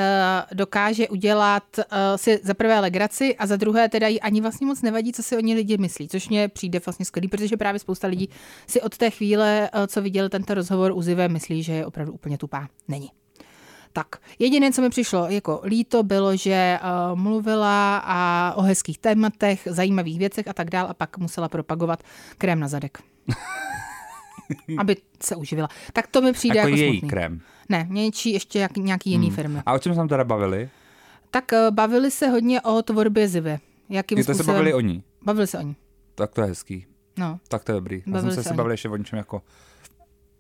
dokáže 0.53 1.09
udělat 1.09 1.63
uh, 1.79 1.85
si 2.17 2.41
za 2.43 2.55
prvé 2.55 2.81
legraci 2.81 3.37
a 3.37 3.47
za 3.47 3.57
druhé 3.57 3.89
teda 3.89 4.09
jí 4.09 4.21
ani 4.21 4.41
vlastně 4.41 4.67
moc 4.67 4.83
nevadí, 4.83 5.13
co 5.13 5.23
si 5.23 5.37
o 5.37 5.41
ní 5.41 5.55
lidi 5.55 5.79
myslí, 5.79 6.09
což 6.09 6.29
mně 6.29 6.49
přijde 6.49 6.81
vlastně 6.87 7.05
skvělý, 7.05 7.29
protože 7.29 7.57
právě 7.57 7.79
spousta 7.79 8.09
lidí 8.09 8.29
si 8.67 8.83
od 8.83 8.99
té 8.99 9.11
chvíle, 9.11 9.71
uh, 9.75 9.87
co 9.87 10.03
viděli 10.03 10.29
tento 10.29 10.55
rozhovor 10.55 10.93
u 10.93 11.03
Zive, 11.03 11.29
myslí, 11.29 11.63
že 11.63 11.73
je 11.73 11.87
opravdu 11.87 12.13
úplně 12.13 12.39
tupá. 12.39 12.69
Není. 12.89 13.11
Tak, 13.93 14.17
jediné, 14.39 14.73
co 14.73 14.83
mi 14.83 14.91
přišlo 14.91 15.27
jako 15.29 15.61
líto, 15.65 16.03
bylo, 16.03 16.37
že 16.37 16.79
uh, 16.83 17.19
mluvila 17.19 18.03
a 18.05 18.53
o 18.57 18.63
hezkých 18.63 18.99
tématech, 18.99 19.69
zajímavých 19.71 20.19
věcech 20.19 20.49
a 20.49 20.53
tak 20.53 20.71
dál 20.71 20.87
a 20.91 20.95
pak 20.95 21.19
musela 21.19 21.49
propagovat 21.49 22.03
krém 22.39 22.61
na 22.61 22.69
zadek. 22.69 22.99
aby 24.79 24.97
se 25.23 25.37
uživila. 25.37 25.69
Tak 25.93 26.07
to 26.07 26.21
mi 26.23 26.33
přijde 26.33 26.57
Jako 26.59 26.69
jako, 26.69 26.81
její 26.81 26.93
smutný. 26.93 27.09
krém. 27.11 27.41
Ne, 27.69 27.87
něčí 27.91 28.33
ještě 28.33 28.59
jak, 28.59 28.77
nějaký 28.77 29.11
jiný 29.11 29.31
firmy. 29.31 29.59
A 29.67 29.73
o 29.75 29.79
čem 29.79 29.93
jsme 29.93 30.01
tam 30.01 30.09
teda 30.09 30.25
bavili? 30.25 30.69
Tak 31.31 31.53
eh, 31.53 31.71
bavili 31.71 32.11
se 32.11 32.29
hodně 32.29 32.61
o 32.61 32.83
tvorbě 32.83 33.29
Zivy. 33.29 33.59
Jakým 33.89 34.19
to 34.19 34.25
se 34.25 34.35
způsobem... 34.35 34.55
bavili 34.55 34.75
o 34.75 34.81
ní. 34.81 35.03
Bavili 35.23 35.47
se 35.47 35.59
o 35.59 35.63
ní. 35.63 35.77
Tak 36.15 36.31
to 36.33 36.41
je 36.41 36.47
hezký. 36.47 36.87
No. 37.19 37.39
Tak 37.49 37.65
to 37.65 37.73
je 37.73 37.75
dobrý. 37.77 38.03
Já 38.07 38.13
Bavili 38.13 38.21
jsem 38.23 38.31
se 38.31 38.35
se, 38.35 38.41
o 38.41 38.43
se 38.49 38.55
ní. 38.55 38.57
bavil 38.57 38.71
ještě 38.73 38.89
o 38.89 38.97
něčem 38.97 39.17
jako... 39.17 39.43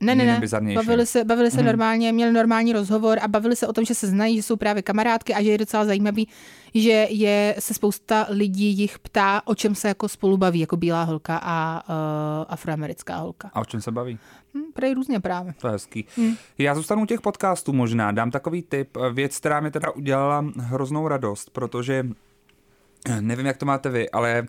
Ne, 0.01 0.15
ne, 0.15 0.25
ne. 0.61 0.75
Bavili 0.75 1.07
se, 1.07 1.25
bavili 1.25 1.51
se 1.51 1.63
normálně, 1.63 2.13
měli 2.13 2.33
normální 2.33 2.73
rozhovor 2.73 3.19
a 3.23 3.29
bavili 3.29 3.57
se 3.57 3.67
o 3.67 3.73
tom, 3.73 3.85
že 3.85 3.95
se 3.95 4.07
znají, 4.07 4.37
že 4.37 4.43
jsou 4.43 4.57
právě 4.57 4.83
kamarádky 4.83 5.35
a 5.35 5.43
že 5.43 5.51
je 5.51 5.59
docela 5.59 5.85
zajímavý, 5.85 6.29
že 6.75 7.07
je 7.11 7.57
se 7.59 7.75
spousta 7.75 8.27
lidí 8.29 8.79
jich 8.79 8.99
ptá, 8.99 9.43
o 9.45 9.55
čem 9.55 9.75
se 9.75 9.89
jako 9.89 10.09
spolu 10.09 10.37
baví, 10.37 10.61
jako 10.61 10.77
bílá 10.77 11.03
holka 11.03 11.41
a 11.43 11.83
uh, 11.89 12.45
afroamerická 12.49 13.17
holka. 13.17 13.51
A 13.55 13.61
o 13.61 13.65
čem 13.65 13.81
se 13.81 13.91
baví? 13.91 14.19
Hm, 14.55 14.73
prej 14.75 14.95
různě 14.95 15.21
právě. 15.21 15.55
To 15.61 15.67
je 15.67 15.73
hezký. 15.73 16.05
Hmm. 16.17 16.35
Já 16.59 16.75
zůstanu 16.75 17.03
u 17.03 17.07
těch 17.07 17.21
podcastů 17.21 17.73
možná, 17.73 18.13
dám 18.13 18.31
takový 18.31 18.63
tip, 18.63 18.97
věc, 19.13 19.39
která 19.39 19.61
mi 19.61 19.71
teda 19.71 19.91
udělala 19.91 20.45
hroznou 20.59 21.09
radost, 21.09 21.51
protože 21.51 22.07
eh, 23.09 23.21
nevím, 23.21 23.47
jak 23.47 23.57
to 23.57 23.67
máte 23.67 23.89
vy, 23.89 24.11
ale 24.11 24.43
uh, 24.43 24.47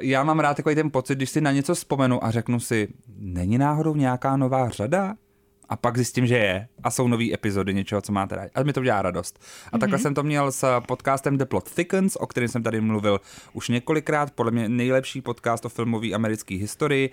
já 0.00 0.24
mám 0.24 0.40
rád 0.40 0.56
takový 0.56 0.74
ten 0.74 0.90
pocit, 0.90 1.14
když 1.14 1.30
si 1.30 1.40
na 1.40 1.52
něco 1.52 1.74
vzpomenu 1.74 2.24
a 2.24 2.30
řeknu 2.30 2.60
si, 2.60 2.88
není 3.18 3.58
náhodou 3.58 3.94
nějaká 3.94 4.36
nová 4.36 4.68
řada? 4.68 5.14
A 5.68 5.76
pak 5.76 5.96
zjistím, 5.96 6.26
že 6.26 6.36
je. 6.36 6.68
A 6.82 6.90
jsou 6.90 7.08
nové 7.08 7.34
epizody 7.34 7.74
něčeho, 7.74 8.00
co 8.00 8.12
máte 8.12 8.36
rád. 8.36 8.50
A 8.54 8.62
mi 8.62 8.72
to 8.72 8.80
udělá 8.80 9.02
radost. 9.02 9.38
A 9.38 9.42
mm-hmm. 9.76 9.80
takhle 9.80 9.98
jsem 9.98 10.14
to 10.14 10.22
měl 10.22 10.52
s 10.52 10.80
podcastem 10.80 11.38
The 11.38 11.44
Plot 11.44 11.70
Thickens, 11.70 12.16
o 12.16 12.26
kterém 12.26 12.48
jsem 12.48 12.62
tady 12.62 12.80
mluvil 12.80 13.20
už 13.52 13.68
několikrát. 13.68 14.30
Podle 14.30 14.52
mě 14.52 14.68
nejlepší 14.68 15.20
podcast 15.20 15.64
o 15.64 15.68
filmové 15.68 16.12
americké 16.12 16.54
historii. 16.54 17.10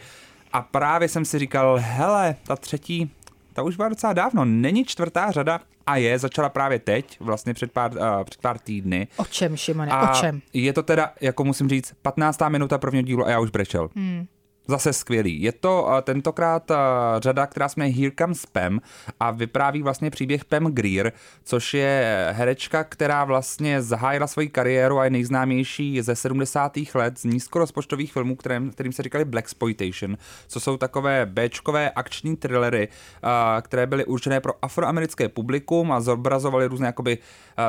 A 0.54 0.62
právě 0.62 1.08
jsem 1.08 1.26
si 1.26 1.40
říkal, 1.40 1.80
hele, 1.82 2.36
ta 2.48 2.56
třetí, 2.56 3.12
ta 3.54 3.64
už 3.64 3.76
byla 3.76 3.90
docela 3.90 4.14
dávno. 4.14 4.46
Není 4.46 4.86
čtvrtá 4.86 5.32
řada 5.32 5.62
a 5.86 5.98
je, 5.98 6.20
začala 6.20 6.50
právě 6.50 6.80
teď, 6.80 7.18
vlastně 7.20 7.54
před 7.54 7.72
pár, 7.72 7.92
uh, 7.92 8.24
před 8.24 8.42
pár 8.42 8.60
týdny. 8.60 9.08
O 9.18 9.26
čem, 9.26 9.58
Šimone, 9.58 9.92
A 9.92 10.12
o 10.12 10.16
čem? 10.16 10.42
je 10.54 10.74
to 10.74 10.84
teda, 10.84 11.14
jako 11.22 11.44
musím 11.44 11.70
říct, 11.70 11.94
15. 12.02 12.40
minuta 12.50 12.78
prvního 12.78 13.02
dílu 13.04 13.26
a 13.26 13.30
já 13.30 13.40
už 13.40 13.50
brečel. 13.50 13.90
Hmm. 13.96 14.26
Zase 14.68 14.94
skvělý. 14.94 15.42
Je 15.42 15.52
to 15.52 15.84
uh, 15.84 16.02
tentokrát 16.02 16.72
uh, 16.72 16.78
řada, 17.20 17.48
která 17.48 17.68
jmenuje 17.78 17.96
Here 17.96 18.12
Comes 18.20 18.46
Pam 18.46 18.80
a 19.20 19.32
vypráví 19.32 19.82
vlastně 19.82 20.10
příběh 20.10 20.46
Pam 20.46 20.66
Greer, 20.66 21.12
což 21.44 21.74
je 21.74 22.28
herečka, 22.32 22.84
která 22.84 23.24
vlastně 23.24 23.82
zahájila 23.82 24.28
svoji 24.28 24.50
kariéru 24.50 25.00
a 25.00 25.04
je 25.04 25.10
nejznámější 25.10 26.02
ze 26.02 26.16
70. 26.16 26.78
let 26.94 27.20
z 27.20 27.24
nízkorozpočtových 27.24 28.14
filmů, 28.14 28.36
kterým, 28.36 28.72
kterým 28.72 28.94
se 28.94 29.04
říkali 29.04 29.26
Black 29.26 29.46
Exploitation, 29.46 30.18
co 30.48 30.60
jsou 30.60 30.78
takové 30.78 31.26
Bčkové 31.26 31.90
akční 31.90 32.36
thrillery, 32.36 32.88
uh, 32.88 33.30
které 33.62 33.88
byly 33.88 34.06
určené 34.06 34.40
pro 34.40 34.54
afroamerické 34.62 35.30
publikum 35.30 35.92
a 35.92 36.02
zobrazovaly 36.02 36.68
různé 36.68 36.88
jakoby 36.88 37.18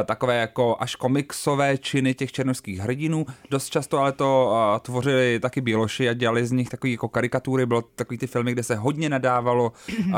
takové 0.05 0.37
jako 0.37 0.77
až 0.81 0.95
komiksové 0.95 1.79
činy 1.79 2.15
těch 2.15 2.33
černožských 2.33 2.79
hrdinů. 2.79 3.27
Dost 3.51 3.69
často 3.69 3.99
ale 3.99 4.13
to 4.13 4.53
tvořili 4.83 5.41
taky 5.41 5.61
běloši 5.61 6.09
a 6.09 6.13
dělali 6.13 6.47
z 6.47 6.53
nich 6.53 6.69
takový 6.69 6.86
jako 6.93 7.09
karikatury, 7.09 7.67
bylo 7.67 7.83
takový 7.83 8.19
ty 8.19 8.27
filmy, 8.27 8.53
kde 8.53 8.63
se 8.63 8.77
hodně 8.77 9.09
nadávalo 9.09 9.73
uh, 9.99 10.15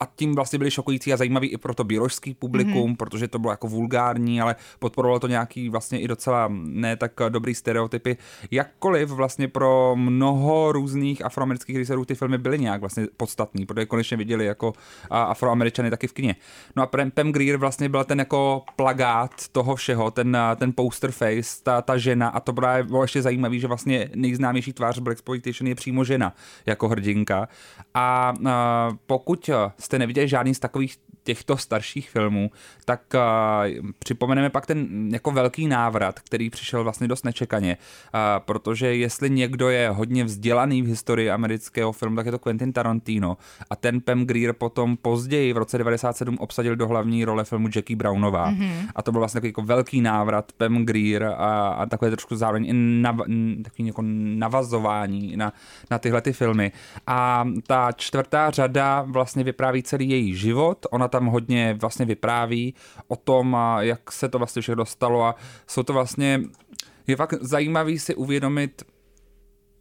a 0.00 0.06
tím 0.16 0.34
vlastně 0.34 0.58
byly 0.58 0.70
šokující 0.70 1.12
a 1.12 1.16
zajímavý 1.16 1.48
i 1.48 1.56
pro 1.56 1.74
to 1.74 1.84
běložský 1.84 2.34
publikum, 2.34 2.72
mm-hmm. 2.72 2.96
protože 2.96 3.28
to 3.28 3.38
bylo 3.38 3.50
jako 3.50 3.68
vulgární, 3.68 4.40
ale 4.40 4.56
podporovalo 4.78 5.20
to 5.20 5.26
nějaký 5.26 5.68
vlastně 5.68 6.00
i 6.00 6.08
docela 6.08 6.48
ne 6.52 6.96
tak 6.96 7.12
dobrý 7.28 7.54
stereotypy. 7.54 8.16
Jakkoliv 8.50 9.08
vlastně 9.08 9.48
pro 9.48 9.96
mnoho 9.96 10.72
různých 10.72 11.24
afroamerických 11.24 11.76
režisérů 11.76 12.04
ty 12.04 12.14
filmy 12.14 12.38
byly 12.38 12.58
nějak 12.58 12.80
vlastně 12.80 13.06
podstatný, 13.16 13.66
protože 13.66 13.86
konečně 13.86 14.16
viděli 14.16 14.44
jako 14.44 14.72
a, 15.10 15.22
afroameričany 15.22 15.90
taky 15.90 16.06
v 16.06 16.12
kině. 16.12 16.36
No 16.76 16.82
a 16.82 16.86
Pam, 16.86 17.10
Pam 17.10 17.32
Greer 17.32 17.56
vlastně 17.56 17.88
byl 17.88 18.04
ten 18.04 18.18
jako 18.18 18.62
plagát 18.76 19.48
toho 19.52 19.76
všeho, 19.76 20.10
ten, 20.10 20.38
ten 20.56 20.72
poster 20.72 21.10
face, 21.10 21.62
ta, 21.62 21.82
ta 21.82 21.96
žena 21.98 22.28
a 22.28 22.40
to 22.40 22.52
právě 22.52 22.84
bylo 22.84 23.02
ještě 23.02 23.22
zajímavé, 23.22 23.58
že 23.58 23.66
vlastně 23.66 24.10
nejznámější 24.14 24.72
tvář 24.72 24.98
Black 24.98 25.14
Exploitation 25.14 25.53
je 25.60 25.74
přímo 25.74 26.04
žena 26.04 26.34
jako 26.66 26.88
hrdinka. 26.88 27.48
A, 27.94 28.34
a 28.46 28.90
pokud 29.06 29.50
jste 29.78 29.98
neviděli 29.98 30.28
žádný 30.28 30.54
z 30.54 30.58
takových 30.58 30.96
těchto 31.24 31.56
starších 31.56 32.10
filmů, 32.10 32.50
tak 32.84 33.00
uh, 33.14 33.90
připomeneme 33.98 34.50
pak 34.50 34.66
ten 34.66 35.08
jako 35.12 35.30
velký 35.30 35.66
návrat, 35.66 36.20
který 36.20 36.50
přišel 36.50 36.84
vlastně 36.84 37.08
dost 37.08 37.24
nečekaně, 37.24 37.76
uh, 38.14 38.20
protože 38.38 38.96
jestli 38.96 39.30
někdo 39.30 39.70
je 39.70 39.88
hodně 39.88 40.24
vzdělaný 40.24 40.82
v 40.82 40.86
historii 40.86 41.30
amerického 41.30 41.92
filmu, 41.92 42.16
tak 42.16 42.26
je 42.26 42.32
to 42.32 42.38
Quentin 42.38 42.72
Tarantino 42.72 43.36
a 43.70 43.76
ten 43.76 44.00
Pam 44.00 44.24
Grier 44.24 44.52
potom 44.52 44.96
později 44.96 45.52
v 45.52 45.56
roce 45.56 45.78
97 45.78 46.36
obsadil 46.38 46.76
do 46.76 46.88
hlavní 46.88 47.24
role 47.24 47.44
filmu 47.44 47.68
Jackie 47.74 47.96
Brownová 47.96 48.50
mm-hmm. 48.50 48.88
a 48.94 49.02
to 49.02 49.12
byl 49.12 49.18
vlastně 49.18 49.38
takový 49.38 49.48
jako 49.48 49.62
velký 49.62 50.00
návrat 50.00 50.52
Pam 50.56 50.84
Grier 50.84 51.24
a, 51.24 51.68
a 51.68 51.86
takové 51.86 52.10
trošku 52.10 52.36
zároveň 52.36 52.66
i 52.66 52.72
nav, 52.72 53.16
takový 53.64 53.86
jako 53.86 54.02
navazování 54.04 55.36
na, 55.36 55.52
na 55.90 55.98
tyhle 55.98 56.20
ty 56.20 56.32
filmy. 56.32 56.72
A 57.06 57.48
ta 57.66 57.92
čtvrtá 57.92 58.50
řada 58.50 59.04
vlastně 59.06 59.44
vypráví 59.44 59.82
celý 59.82 60.10
její 60.10 60.34
život, 60.34 60.86
ona 60.90 61.08
tam 61.14 61.26
hodně 61.26 61.76
vlastně 61.80 62.04
vypráví 62.04 62.74
o 63.08 63.16
tom, 63.16 63.56
jak 63.80 64.12
se 64.12 64.28
to 64.28 64.38
vlastně 64.38 64.62
všechno 64.62 64.84
stalo 64.84 65.24
a 65.24 65.34
jsou 65.66 65.82
to 65.82 65.92
vlastně, 65.92 66.40
je 67.06 67.16
fakt 67.16 67.34
zajímavý 67.40 67.98
si 67.98 68.14
uvědomit, 68.14 68.82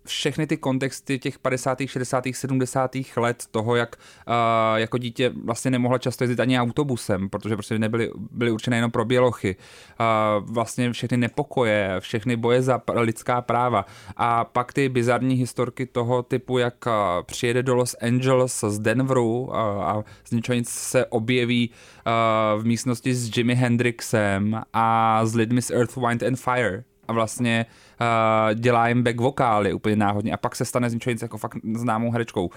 všechny 0.05 0.47
ty 0.47 0.57
kontexty 0.57 1.19
těch 1.19 1.39
50., 1.39 1.77
60., 1.85 2.23
70. 2.31 2.91
let 3.17 3.43
toho, 3.51 3.75
jak 3.75 3.95
uh, 4.27 4.33
jako 4.79 4.97
dítě 4.97 5.31
vlastně 5.43 5.71
nemohla 5.71 5.97
často 5.97 6.23
jezdit 6.23 6.39
ani 6.39 6.59
autobusem, 6.59 7.29
protože 7.29 7.55
prostě 7.55 7.79
nebyly 7.79 8.11
byly 8.31 8.51
určené 8.51 8.77
jenom 8.77 8.91
pro 8.91 9.05
bělochy. 9.05 9.55
Uh, 9.55 10.49
vlastně 10.49 10.91
všechny 10.91 11.17
nepokoje, 11.17 11.95
všechny 11.99 12.35
boje 12.35 12.61
za 12.61 12.81
lidská 12.93 13.41
práva. 13.41 13.85
A 14.17 14.43
pak 14.43 14.73
ty 14.73 14.89
bizarní 14.89 15.35
historky 15.35 15.85
toho 15.85 16.23
typu, 16.23 16.57
jak 16.57 16.85
uh, 16.85 16.93
přijede 17.23 17.63
do 17.63 17.75
Los 17.75 17.95
Angeles 18.01 18.63
z 18.67 18.79
Denveru 18.79 19.39
uh, 19.39 19.55
a 19.57 20.03
z 20.23 20.31
ničeho 20.31 20.55
nic 20.55 20.69
se 20.69 21.05
objeví 21.05 21.69
uh, 21.69 22.61
v 22.61 22.65
místnosti 22.65 23.15
s 23.15 23.37
Jimi 23.37 23.55
Hendrixem 23.55 24.61
a 24.73 25.19
s 25.25 25.35
lidmi 25.35 25.61
z 25.61 25.71
Earth, 25.71 25.97
Wind 25.97 26.23
and 26.23 26.35
Fire 26.35 26.83
a 27.07 27.13
vlastně 27.13 27.65
uh, 27.69 27.82
dělá 28.55 28.87
jim 28.87 29.03
back 29.03 29.21
vokály 29.21 29.73
úplně 29.73 29.95
náhodně 29.95 30.33
a 30.33 30.37
pak 30.37 30.55
se 30.55 30.65
stane 30.65 30.89
z 30.89 30.93
ničeho 30.93 31.11
nic 31.11 31.21
jako 31.21 31.37
fakt 31.37 31.57
známou 31.75 32.11
herečkou. 32.11 32.49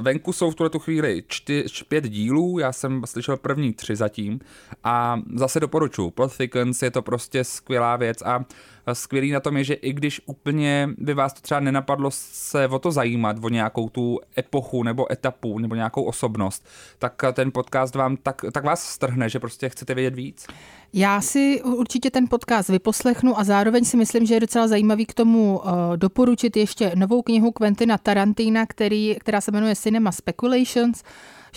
Venku 0.00 0.32
jsou 0.32 0.50
v 0.50 0.54
tuhle 0.54 0.70
tu 0.70 0.78
chvíli 0.78 1.22
čty, 1.26 1.64
pět 1.88 2.08
dílů, 2.08 2.58
já 2.58 2.72
jsem 2.72 3.02
slyšel 3.04 3.36
první 3.36 3.72
tři 3.72 3.96
zatím 3.96 4.40
a 4.84 5.20
zase 5.34 5.60
doporučuji. 5.60 6.10
Plot 6.10 6.36
Thickens 6.36 6.82
je 6.82 6.90
to 6.90 7.02
prostě 7.02 7.44
skvělá 7.44 7.96
věc 7.96 8.22
a 8.22 8.44
skvělý 8.92 9.30
na 9.30 9.40
tom 9.40 9.56
je, 9.56 9.64
že 9.64 9.74
i 9.74 9.92
když 9.92 10.20
úplně 10.26 10.88
by 10.98 11.14
vás 11.14 11.32
to 11.32 11.40
třeba 11.40 11.60
nenapadlo 11.60 12.10
se 12.12 12.68
o 12.68 12.78
to 12.78 12.92
zajímat, 12.92 13.36
o 13.42 13.48
nějakou 13.48 13.88
tu 13.88 14.20
epochu 14.38 14.82
nebo 14.82 15.12
etapu 15.12 15.58
nebo 15.58 15.74
nějakou 15.74 16.02
osobnost, 16.02 16.66
tak 16.98 17.22
ten 17.32 17.52
podcast 17.52 17.94
vám 17.94 18.16
tak, 18.16 18.44
tak 18.52 18.64
vás 18.64 18.84
strhne, 18.84 19.28
že 19.28 19.38
prostě 19.38 19.68
chcete 19.68 19.94
vědět 19.94 20.14
víc. 20.14 20.46
Já 20.92 21.20
si 21.20 21.62
určitě 21.62 22.10
ten 22.10 22.28
podcast 22.28 22.68
vyposlechnu 22.68 23.38
a 23.38 23.44
zároveň 23.44 23.84
si 23.84 23.96
myslím, 23.96 24.26
že 24.26 24.34
je 24.34 24.40
docela 24.40 24.68
zajímavý 24.68 25.06
k 25.06 25.14
tomu 25.14 25.58
uh, 25.58 25.70
doporučit 25.96 26.56
ještě 26.56 26.92
novou 26.94 27.22
knihu 27.22 27.52
Quentina 27.52 27.98
Tarantina, 27.98 28.66
který, 28.66 29.16
která 29.20 29.40
se 29.40 29.50
jmenuje 29.50 29.76
Cinema 29.76 30.12
Speculations. 30.12 31.02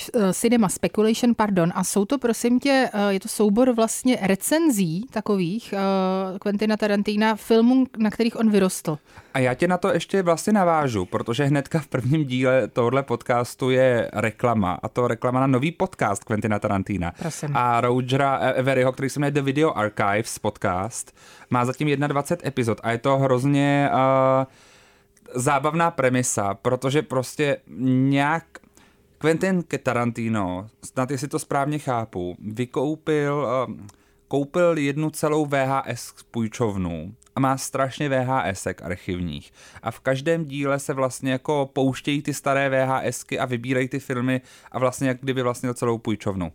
Eh, 0.09 0.33
Cinema 0.33 0.69
Speculation, 0.69 1.35
pardon, 1.35 1.71
a 1.75 1.83
jsou 1.83 2.05
to, 2.05 2.17
prosím 2.17 2.59
tě, 2.59 2.89
eh, 2.93 3.13
je 3.13 3.19
to 3.19 3.27
soubor 3.27 3.71
vlastně 3.71 4.17
recenzí 4.21 5.07
takových 5.11 5.73
uh, 5.73 6.37
Quentina 6.37 6.77
Tarantina 6.77 7.35
filmů, 7.35 7.85
na 7.97 8.09
kterých 8.09 8.39
on 8.39 8.49
vyrostl. 8.49 8.97
A 9.33 9.39
já 9.39 9.53
tě 9.53 9.67
na 9.67 9.77
to 9.77 9.93
ještě 9.93 10.21
vlastně 10.21 10.53
navážu, 10.53 11.05
protože 11.05 11.43
hnedka 11.43 11.79
v 11.79 11.87
prvním 11.87 12.25
díle 12.25 12.67
tohohle 12.67 13.03
podcastu 13.03 13.69
je 13.69 14.09
reklama, 14.13 14.79
a 14.83 14.89
to 14.89 15.07
reklama 15.07 15.39
na 15.39 15.47
nový 15.47 15.71
podcast 15.71 16.23
Quentina 16.23 16.59
Tarantina. 16.59 17.13
Prosím. 17.19 17.49
A 17.53 17.81
Rogera 17.81 18.37
Everyho, 18.37 18.91
který 18.91 19.09
se 19.09 19.19
jmenuje 19.19 19.31
The 19.31 19.41
Video 19.41 19.77
Archives 19.77 20.39
podcast, 20.39 21.15
má 21.49 21.65
zatím 21.65 21.99
21 22.07 22.47
epizod 22.47 22.79
a 22.83 22.91
je 22.91 22.97
to 22.97 23.17
hrozně 23.17 23.89
uh, 23.93 24.45
zábavná 25.33 25.91
premisa, 25.91 26.53
protože 26.53 27.01
prostě 27.01 27.57
nějak 27.77 28.43
Quentin 29.21 29.63
Tarantino, 29.83 30.69
snad 30.83 31.11
jestli 31.11 31.27
to 31.27 31.39
správně 31.39 31.79
chápu, 31.79 32.35
vykoupil, 32.39 33.47
uh, 33.69 33.75
koupil 34.27 34.77
jednu 34.77 35.09
celou 35.09 35.45
VHS 35.45 36.13
půjčovnu 36.31 37.15
a 37.35 37.39
má 37.39 37.57
strašně 37.57 38.09
VHSek 38.09 38.81
archivních. 38.81 39.51
A 39.83 39.91
v 39.91 39.99
každém 39.99 40.45
díle 40.45 40.79
se 40.79 40.93
vlastně 40.93 41.31
jako 41.31 41.69
pouštějí 41.73 42.21
ty 42.21 42.33
staré 42.33 42.69
VHSky 42.69 43.39
a 43.39 43.45
vybírají 43.45 43.87
ty 43.87 43.99
filmy 43.99 44.41
a 44.71 44.79
vlastně 44.79 45.07
jak 45.07 45.17
kdyby 45.21 45.41
vlastně 45.41 45.73
celou 45.73 45.97
půjčovnu. 45.97 46.51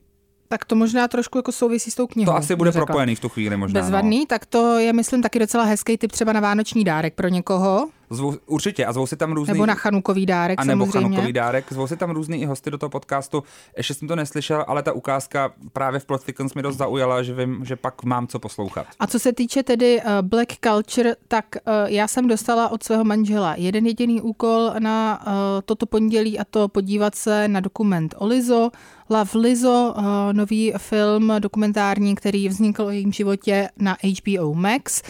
Tak 0.48 0.64
to 0.64 0.74
možná 0.76 1.08
trošku 1.08 1.38
jako 1.38 1.52
souvisí 1.52 1.90
s 1.90 1.94
tou 1.94 2.06
knihou. 2.06 2.32
To 2.32 2.36
asi 2.36 2.56
bude 2.56 2.72
řekla. 2.72 2.86
propojený 2.86 3.14
v 3.14 3.20
tu 3.20 3.28
chvíli 3.28 3.56
možná. 3.56 3.80
Bezvadný, 3.80 4.18
no. 4.18 4.26
tak 4.26 4.46
to 4.46 4.78
je, 4.78 4.92
myslím, 4.92 5.22
taky 5.22 5.38
docela 5.38 5.64
hezký 5.64 5.98
typ 5.98 6.12
třeba 6.12 6.32
na 6.32 6.40
vánoční 6.40 6.84
dárek 6.84 7.14
pro 7.14 7.28
někoho. 7.28 7.88
Zvou, 8.10 8.34
určitě 8.46 8.86
a 8.86 8.92
zvou 8.92 9.06
si 9.06 9.16
tam 9.16 9.32
různý... 9.32 9.52
Nebo 9.52 9.66
na 9.66 9.74
chanukový 9.74 10.26
dárek 10.26 10.60
a 10.60 10.64
nebo 10.64 10.84
samozřejmě. 10.84 11.16
chanukový 11.16 11.32
dárek. 11.32 11.72
Zvou 11.72 11.86
si 11.86 11.96
tam 11.96 12.10
různý 12.10 12.42
i 12.42 12.46
hosty 12.46 12.70
do 12.70 12.78
toho 12.78 12.90
podcastu. 12.90 13.42
Ještě 13.76 13.94
jsem 13.94 14.08
to 14.08 14.16
neslyšel, 14.16 14.64
ale 14.68 14.82
ta 14.82 14.92
ukázka 14.92 15.52
právě 15.72 16.00
v 16.00 16.04
Plot 16.04 16.24
Thickens 16.24 16.54
mi 16.54 16.62
dost 16.62 16.76
zaujala, 16.76 17.22
že 17.22 17.34
vím, 17.34 17.64
že 17.64 17.76
pak 17.76 18.04
mám 18.04 18.26
co 18.26 18.38
poslouchat. 18.38 18.86
A 19.00 19.06
co 19.06 19.18
se 19.18 19.32
týče 19.32 19.62
tedy 19.62 20.00
uh, 20.00 20.28
Black 20.28 20.52
Culture, 20.64 21.16
tak 21.28 21.44
uh, 21.54 21.72
já 21.86 22.08
jsem 22.08 22.28
dostala 22.28 22.68
od 22.68 22.82
svého 22.82 23.04
manžela 23.04 23.54
jeden 23.56 23.86
jediný 23.86 24.20
úkol 24.20 24.72
na 24.78 25.20
uh, 25.26 25.32
toto 25.64 25.86
pondělí 25.86 26.38
a 26.38 26.44
to 26.44 26.68
podívat 26.68 27.14
se 27.14 27.48
na 27.48 27.60
dokument 27.60 28.14
o 28.18 28.26
Lizo, 28.26 28.70
Love 29.10 29.38
Lizo, 29.38 29.94
uh, 29.96 30.04
nový 30.32 30.72
film 30.76 31.32
dokumentární, 31.38 32.14
který 32.14 32.48
vznikl 32.48 32.82
o 32.82 32.90
jejím 32.90 33.12
životě 33.12 33.68
na 33.78 33.96
HBO 34.02 34.54
Max. 34.54 35.02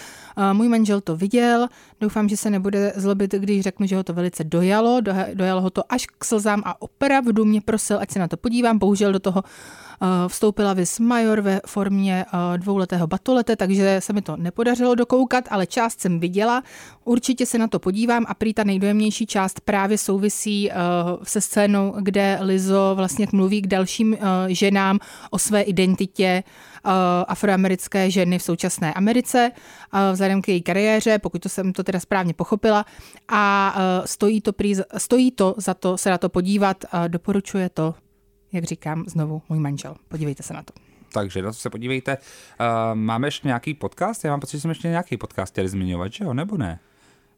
Můj 0.52 0.68
manžel 0.68 1.00
to 1.00 1.16
viděl, 1.16 1.68
doufám, 2.00 2.28
že 2.28 2.36
se 2.36 2.50
nebude 2.50 2.92
zlobit, 2.96 3.32
když 3.34 3.62
řeknu, 3.62 3.86
že 3.86 3.96
ho 3.96 4.04
to 4.04 4.12
velice 4.12 4.44
dojalo, 4.44 5.00
dojalo 5.34 5.60
ho 5.60 5.70
to 5.70 5.92
až 5.92 6.06
k 6.18 6.24
slzám 6.24 6.62
a 6.64 6.82
opravdu 6.82 7.44
mě 7.44 7.60
prosil, 7.60 7.98
ať 8.00 8.10
se 8.10 8.18
na 8.18 8.28
to 8.28 8.36
podívám, 8.36 8.78
bohužel 8.78 9.12
do 9.12 9.20
toho 9.20 9.42
vstoupila 10.28 10.72
Vis 10.72 10.98
Major 10.98 11.40
ve 11.40 11.60
formě 11.66 12.24
dvouletého 12.56 13.06
batolete, 13.06 13.56
takže 13.56 14.00
se 14.00 14.12
mi 14.12 14.22
to 14.22 14.36
nepodařilo 14.36 14.94
dokoukat, 14.94 15.44
ale 15.50 15.66
část 15.66 16.00
jsem 16.00 16.20
viděla. 16.20 16.62
Určitě 17.04 17.46
se 17.46 17.58
na 17.58 17.68
to 17.68 17.78
podívám 17.78 18.24
a 18.28 18.34
prý 18.34 18.54
ta 18.54 18.64
nejdojemnější 18.64 19.26
část 19.26 19.60
právě 19.60 19.98
souvisí 19.98 20.70
se 21.22 21.40
scénou, 21.40 21.94
kde 22.00 22.38
Lizo 22.40 22.92
vlastně 22.94 23.26
mluví 23.32 23.62
k 23.62 23.66
dalším 23.66 24.16
ženám 24.48 24.98
o 25.30 25.38
své 25.38 25.62
identitě 25.62 26.42
afroamerické 27.28 28.10
ženy 28.10 28.38
v 28.38 28.42
současné 28.42 28.94
Americe, 28.94 29.50
vzhledem 30.12 30.42
k 30.42 30.48
její 30.48 30.62
kariéře, 30.62 31.18
pokud 31.18 31.42
to 31.42 31.48
jsem 31.48 31.72
to 31.72 31.82
teda 31.82 32.00
správně 32.00 32.34
pochopila. 32.34 32.84
A 33.28 33.74
stojí 34.04 34.40
to, 34.40 34.52
prý, 34.52 34.74
stojí 34.96 35.30
to 35.30 35.54
za 35.56 35.74
to 35.74 35.98
se 35.98 36.10
na 36.10 36.18
to 36.18 36.28
podívat, 36.28 36.84
doporučuje 37.08 37.68
to 37.68 37.94
jak 38.52 38.64
říkám, 38.64 39.04
znovu 39.06 39.42
můj 39.48 39.58
manžel. 39.58 39.96
Podívejte 40.08 40.42
se 40.42 40.54
na 40.54 40.62
to. 40.62 40.72
Takže 41.12 41.42
na 41.42 41.48
to 41.48 41.54
se 41.54 41.70
podívejte. 41.70 42.16
Uh, 42.16 42.94
máme 42.94 43.26
ještě 43.26 43.48
nějaký 43.48 43.74
podcast? 43.74 44.24
Já 44.24 44.30
mám 44.30 44.40
pocit, 44.40 44.56
že 44.56 44.60
jsme 44.60 44.70
ještě 44.70 44.88
nějaký 44.88 45.16
podcast 45.16 45.52
chtěli 45.52 45.68
zmiňovat, 45.68 46.12
že 46.12 46.24
jo, 46.24 46.34
nebo 46.34 46.56
ne? 46.56 46.80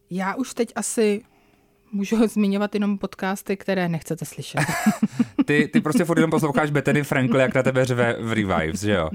Já 0.09 0.35
už 0.35 0.53
teď 0.53 0.71
asi 0.75 1.23
Můžu 1.91 2.27
zmiňovat 2.27 2.73
jenom 2.73 2.97
podcasty, 2.97 3.57
které 3.57 3.89
nechcete 3.89 4.25
slyšet. 4.25 4.61
ty, 5.49 5.67
ty 5.67 5.81
prostě 5.81 6.05
furt 6.05 6.17
jenom 6.17 6.31
posloucháš 6.31 6.71
Bethany 6.71 7.03
Frankl, 7.03 7.37
jak 7.37 7.55
na 7.55 7.63
tebe 7.63 7.85
řve 7.85 8.15
v 8.19 8.33
Revives, 8.33 8.81
že 8.81 8.91
jo? 8.91 9.09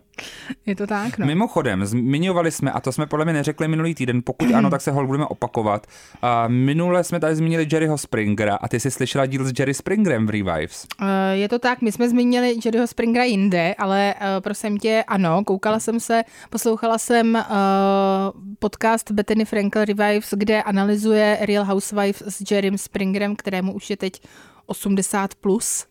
Je 0.66 0.76
to 0.76 0.86
tak, 0.86 1.18
no. 1.18 1.26
Mimochodem, 1.26 1.86
zmiňovali 1.86 2.50
jsme, 2.50 2.72
a 2.72 2.80
to 2.80 2.92
jsme 2.92 3.06
podle 3.06 3.24
mě 3.24 3.34
neřekli 3.34 3.68
minulý 3.68 3.94
týden, 3.94 4.22
pokud 4.24 4.54
ano, 4.54 4.70
tak 4.70 4.80
se 4.80 4.90
ho 4.90 5.06
budeme 5.06 5.26
opakovat. 5.26 5.86
Uh, 6.22 6.28
minule 6.48 7.04
jsme 7.04 7.20
tady 7.20 7.36
zmínili 7.36 7.66
Jerryho 7.72 7.98
Springera 7.98 8.54
a 8.54 8.68
ty 8.68 8.80
jsi 8.80 8.90
slyšela 8.90 9.26
díl 9.26 9.44
s 9.44 9.52
Jerry 9.58 9.74
Springerem 9.74 10.26
v 10.26 10.30
Revives. 10.30 10.86
Uh, 11.00 11.06
je 11.32 11.48
to 11.48 11.58
tak, 11.58 11.82
my 11.82 11.92
jsme 11.92 12.08
zmínili 12.08 12.56
Jerryho 12.64 12.86
Springera 12.86 13.24
jinde, 13.24 13.74
ale 13.78 14.14
uh, 14.14 14.26
prosím 14.40 14.78
tě, 14.78 15.04
ano, 15.06 15.44
koukala 15.44 15.80
jsem 15.80 16.00
se, 16.00 16.22
poslouchala 16.50 16.98
jsem 16.98 17.34
uh, 17.34 18.40
podcast 18.58 19.10
Bethany 19.10 19.44
Frankl 19.44 19.84
Revives, 19.84 20.34
kde 20.36 20.62
analyzuje 20.62 21.38
Real 21.40 21.64
Housewives 21.64 22.22
s 22.26 22.50
Jerry 22.50 22.64
Jerrym 22.64 22.78
Springerem, 22.78 23.36
kterému 23.36 23.72
už 23.72 23.90
je 23.90 23.96
teď 23.96 24.22
80 24.66 25.34
plus. 25.34 25.86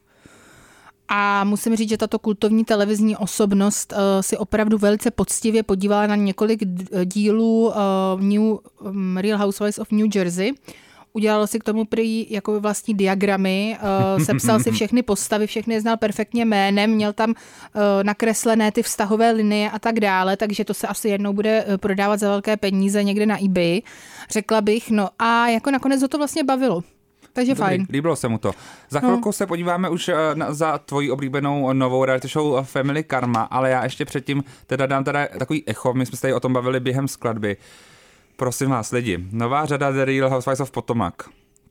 A 1.07 1.43
musím 1.43 1.75
říct, 1.75 1.89
že 1.89 1.97
tato 1.97 2.19
kultovní 2.19 2.65
televizní 2.65 3.17
osobnost 3.17 3.93
uh, 3.93 4.21
si 4.21 4.37
opravdu 4.37 4.77
velice 4.77 5.11
poctivě 5.11 5.63
podívala 5.63 6.07
na 6.07 6.15
několik 6.15 6.63
dílů 7.05 7.67
uh, 7.67 8.21
New, 8.21 8.41
um, 8.41 9.17
Real 9.17 9.37
Housewives 9.37 9.79
of 9.79 9.91
New 9.91 10.07
Jersey. 10.15 10.53
Udělal 11.15 11.47
si 11.47 11.59
k 11.59 11.63
tomu 11.63 11.85
prý 11.85 12.27
jako 12.29 12.59
vlastní 12.59 12.93
diagramy, 12.93 13.77
uh, 14.17 14.23
sepsal 14.23 14.59
si 14.59 14.71
všechny 14.71 15.03
postavy, 15.03 15.47
všechny 15.47 15.81
znal 15.81 15.97
perfektně 15.97 16.45
jménem, 16.45 16.91
měl 16.91 17.13
tam 17.13 17.29
uh, 17.29 17.35
nakreslené 18.03 18.71
ty 18.71 18.83
vztahové 18.83 19.31
linie 19.31 19.71
a 19.71 19.79
tak 19.79 19.99
dále, 19.99 20.37
takže 20.37 20.65
to 20.65 20.73
se 20.73 20.87
asi 20.87 21.09
jednou 21.09 21.33
bude 21.33 21.65
prodávat 21.77 22.19
za 22.19 22.29
velké 22.29 22.57
peníze 22.57 23.03
někde 23.03 23.25
na 23.25 23.43
eBay, 23.43 23.81
řekla 24.31 24.61
bych. 24.61 24.91
No 24.91 25.09
a 25.19 25.47
jako 25.47 25.71
nakonec 25.71 26.01
ho 26.01 26.07
to 26.07 26.17
vlastně 26.17 26.43
bavilo. 26.43 26.83
Takže 27.33 27.51
Dobrý, 27.55 27.65
fajn. 27.67 27.85
Líbilo 27.89 28.15
se 28.15 28.27
mu 28.27 28.37
to. 28.37 28.51
Za 28.89 28.99
chvilku 28.99 29.31
se 29.31 29.45
podíváme 29.47 29.89
už 29.89 30.09
eh, 30.09 30.15
na, 30.33 30.53
za 30.53 30.77
tvoji 30.77 31.11
oblíbenou 31.11 31.73
novou 31.73 32.05
reality 32.05 32.27
show 32.27 32.63
Family 32.65 33.03
Karma, 33.03 33.41
ale 33.41 33.69
já 33.69 33.83
ještě 33.83 34.05
předtím 34.05 34.43
teda 34.67 34.85
dám 34.85 35.03
teda 35.03 35.27
takový 35.39 35.63
echo, 35.67 35.93
my 35.93 36.05
jsme 36.05 36.15
se 36.17 36.21
tady 36.21 36.33
o 36.33 36.39
tom 36.39 36.53
bavili 36.53 36.79
během 36.79 37.07
skladby. 37.07 37.57
Prosím 38.35 38.69
vás 38.69 38.91
lidi, 38.91 39.19
nová 39.31 39.65
řada 39.65 39.91
The 39.91 40.05
Real 40.05 40.29
Housewives 40.29 40.59
of 40.59 40.71
Potomac. 40.71 41.13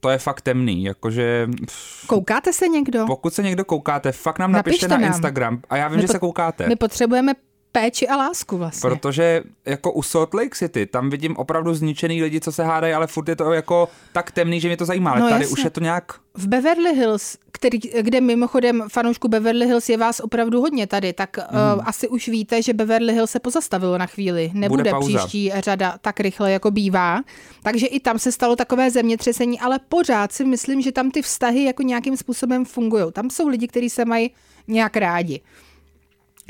To 0.00 0.10
je 0.10 0.18
fakt 0.18 0.40
temný, 0.40 0.84
jakože 0.84 1.46
pff, 1.66 2.06
Koukáte 2.06 2.52
se 2.52 2.68
někdo? 2.68 3.04
pokud 3.06 3.34
se 3.34 3.42
někdo 3.42 3.64
koukáte, 3.64 4.12
fakt 4.12 4.38
nám 4.38 4.52
Napište 4.52 4.86
napište 4.86 4.88
na 4.88 4.96
nám. 5.08 5.14
Instagram 5.16 5.60
a 5.70 5.76
já 5.76 5.88
vím, 5.88 5.96
My 5.96 6.02
že 6.02 6.06
pot- 6.06 6.12
se 6.12 6.18
koukáte. 6.18 6.68
My 6.68 6.76
potřebujeme 6.76 7.32
péči 7.72 8.08
a 8.08 8.16
lásku 8.16 8.58
vlastně. 8.58 8.90
Protože 8.90 9.42
jako 9.66 9.92
u 9.92 10.02
Salt 10.02 10.34
Lake 10.34 10.56
City, 10.56 10.86
tam 10.86 11.10
vidím 11.10 11.36
opravdu 11.36 11.74
zničený 11.74 12.22
lidi, 12.22 12.40
co 12.40 12.52
se 12.52 12.64
hádají, 12.64 12.94
ale 12.94 13.06
furt 13.06 13.28
je 13.28 13.36
to 13.36 13.52
jako 13.52 13.88
tak 14.12 14.30
temný, 14.30 14.60
že 14.60 14.68
mě 14.68 14.76
to 14.76 14.84
zajímá. 14.84 15.10
Ale 15.10 15.20
No 15.20 15.28
tady 15.28 15.44
jasně. 15.44 15.52
už 15.52 15.64
je 15.64 15.70
to 15.70 15.80
nějak... 15.80 16.12
V 16.34 16.48
Beverly 16.48 16.94
Hills, 16.94 17.36
který, 17.52 17.78
kde 18.00 18.20
mimochodem 18.20 18.84
fanoušku 18.88 19.28
Beverly 19.28 19.66
Hills 19.66 19.88
je 19.88 19.96
vás 19.96 20.20
opravdu 20.20 20.60
hodně 20.60 20.86
tady, 20.86 21.12
tak 21.12 21.36
hmm. 21.38 21.78
uh, 21.78 21.88
asi 21.88 22.08
už 22.08 22.28
víte, 22.28 22.62
že 22.62 22.72
Beverly 22.72 23.12
Hills 23.12 23.30
se 23.30 23.40
pozastavilo 23.40 23.98
na 23.98 24.06
chvíli. 24.06 24.50
Nebude 24.54 24.90
pauza. 24.90 25.18
příští 25.18 25.52
řada 25.54 25.98
tak 26.00 26.20
rychle, 26.20 26.52
jako 26.52 26.70
bývá. 26.70 27.22
Takže 27.62 27.86
i 27.86 28.00
tam 28.00 28.18
se 28.18 28.32
stalo 28.32 28.56
takové 28.56 28.90
zemětřesení, 28.90 29.60
ale 29.60 29.80
pořád 29.88 30.32
si 30.32 30.44
myslím, 30.44 30.80
že 30.80 30.92
tam 30.92 31.10
ty 31.10 31.22
vztahy 31.22 31.64
jako 31.64 31.82
nějakým 31.82 32.16
způsobem 32.16 32.64
fungují. 32.64 33.04
Tam 33.12 33.30
jsou 33.30 33.48
lidi, 33.48 33.68
kteří 33.68 33.90
se 33.90 34.04
mají 34.04 34.30
nějak 34.68 34.96
rádi. 34.96 35.40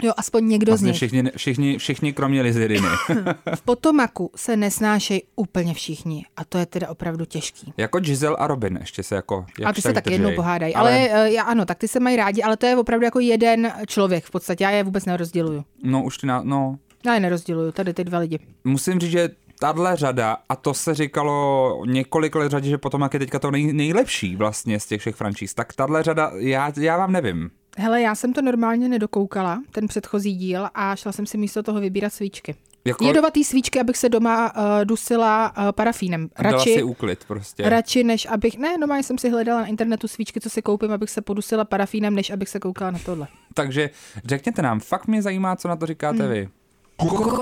Jo, 0.03 0.13
aspoň 0.17 0.49
někdo 0.49 0.67
z 0.67 0.71
Vlastně 0.73 0.89
nich. 0.89 0.97
všichni, 0.97 1.23
všichni, 1.37 1.79
všichni 1.79 2.13
kromě 2.13 2.43
Liziriny. 2.43 2.89
V 3.55 3.63
Potomaku 3.63 4.31
se 4.37 4.57
nesnášejí 4.57 5.23
úplně 5.37 5.75
všichni 5.75 6.25
a 6.37 6.45
to 6.45 6.59
je 6.59 6.67
teda 6.67 6.89
opravdu 6.89 7.25
těžký. 7.25 7.73
jako 7.77 8.01
Giselle 8.01 8.37
a 8.37 8.47
Robin 8.47 8.79
ještě 8.81 9.03
se 9.03 9.15
jako... 9.15 9.47
A 9.65 9.73
ty 9.73 9.83
se 9.83 9.93
tak 9.93 10.11
jednou 10.11 10.35
pohádají. 10.35 10.75
Ale, 10.75 11.11
ale 11.11 11.33
já, 11.33 11.43
ano, 11.43 11.65
tak 11.65 11.79
ty 11.79 11.89
se 11.89 12.01
mají 12.01 12.17
rádi, 12.17 12.43
ale 12.43 12.57
to 12.57 12.67
je 12.67 12.77
opravdu 12.77 13.05
jako 13.05 13.21
jeden 13.21 13.73
člověk 13.87 14.25
v 14.25 14.31
podstatě. 14.31 14.65
Já 14.65 14.71
je 14.71 14.85
vůbec 14.85 15.05
nerozděluju. 15.05 15.65
No 15.83 16.05
už 16.05 16.19
ty 16.19 16.27
na, 16.27 16.43
no, 16.45 16.79
Já 17.07 17.15
je 17.15 17.21
nerozděluju, 17.21 17.73
tady 17.73 17.95
ty 17.95 18.05
dva 18.05 18.19
lidi. 18.19 18.39
musím 18.65 19.01
říct, 19.01 19.11
že 19.11 19.29
tahle 19.61 19.97
řada, 19.97 20.37
a 20.49 20.57
to 20.57 20.75
se 20.75 20.95
říkalo 20.95 21.83
několik 21.87 22.35
let 22.35 22.51
řadě, 22.51 22.69
že 22.71 22.79
potom 22.79 23.01
jak 23.03 23.15
je 23.15 23.21
teďka 23.21 23.39
to 23.39 23.51
nej, 23.51 23.73
nejlepší 23.73 24.37
vlastně 24.37 24.81
z 24.81 24.87
těch 24.87 25.01
všech 25.01 25.15
franšíz, 25.17 25.55
tak 25.55 25.73
tahle 25.73 26.03
řada, 26.03 26.31
já, 26.35 26.73
já 26.81 26.97
vám 26.97 27.13
nevím. 27.13 27.51
Hele, 27.79 28.01
já 28.03 28.15
jsem 28.15 28.33
to 28.33 28.43
normálně 28.43 28.89
nedokoukala, 28.89 29.63
ten 29.71 29.87
předchozí 29.87 30.35
díl, 30.35 30.69
a 30.75 30.97
šla 30.97 31.13
jsem 31.13 31.27
si 31.27 31.39
místo 31.39 31.63
toho 31.63 31.81
vybírat 31.81 32.13
svíčky. 32.13 32.55
Jako, 32.85 33.05
Jedovatý 33.05 33.45
svíčky, 33.45 33.81
abych 33.81 33.97
se 33.97 34.09
doma 34.09 34.57
uh, 34.57 34.63
dusila 34.85 35.53
uh, 35.59 35.73
parafínem. 35.73 36.29
dala 36.43 36.57
Radši, 36.57 36.75
si 36.75 36.83
úklid 36.83 37.25
prostě. 37.25 37.69
radši, 37.69 38.05
než 38.05 38.27
abych... 38.27 38.59
Ne, 38.59 38.79
normálně 38.79 39.03
jsem 39.03 39.19
si 39.19 39.31
hledala 39.31 39.61
na 39.61 39.67
internetu 39.67 40.09
svíčky, 40.09 40.41
co 40.41 40.51
si 40.51 40.63
koupím, 40.63 40.93
abych 40.93 41.11
se 41.11 41.21
podusila 41.23 41.65
parafínem, 41.65 42.15
než 42.15 42.31
abych 42.31 42.49
se 42.49 42.61
koukala 42.61 42.91
na 42.91 42.99
tohle. 42.99 43.27
Takže 43.55 43.91
řekněte 44.25 44.63
nám, 44.63 44.81
fakt 44.81 45.07
mě 45.07 45.23
zajímá, 45.23 45.57
co 45.57 45.69
na 45.69 45.77
to 45.77 45.87
říkáte 45.87 46.19
Hmm. 46.23 46.33
vy. 46.33 46.49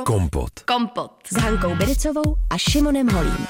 Kompot. 0.05 0.61
Kompot. 0.61 1.13
S 1.33 1.37
Hankou 1.37 1.75
Bericovou 1.75 2.37
a 2.51 2.59
Šimonem 2.59 3.09
Holím. 3.09 3.47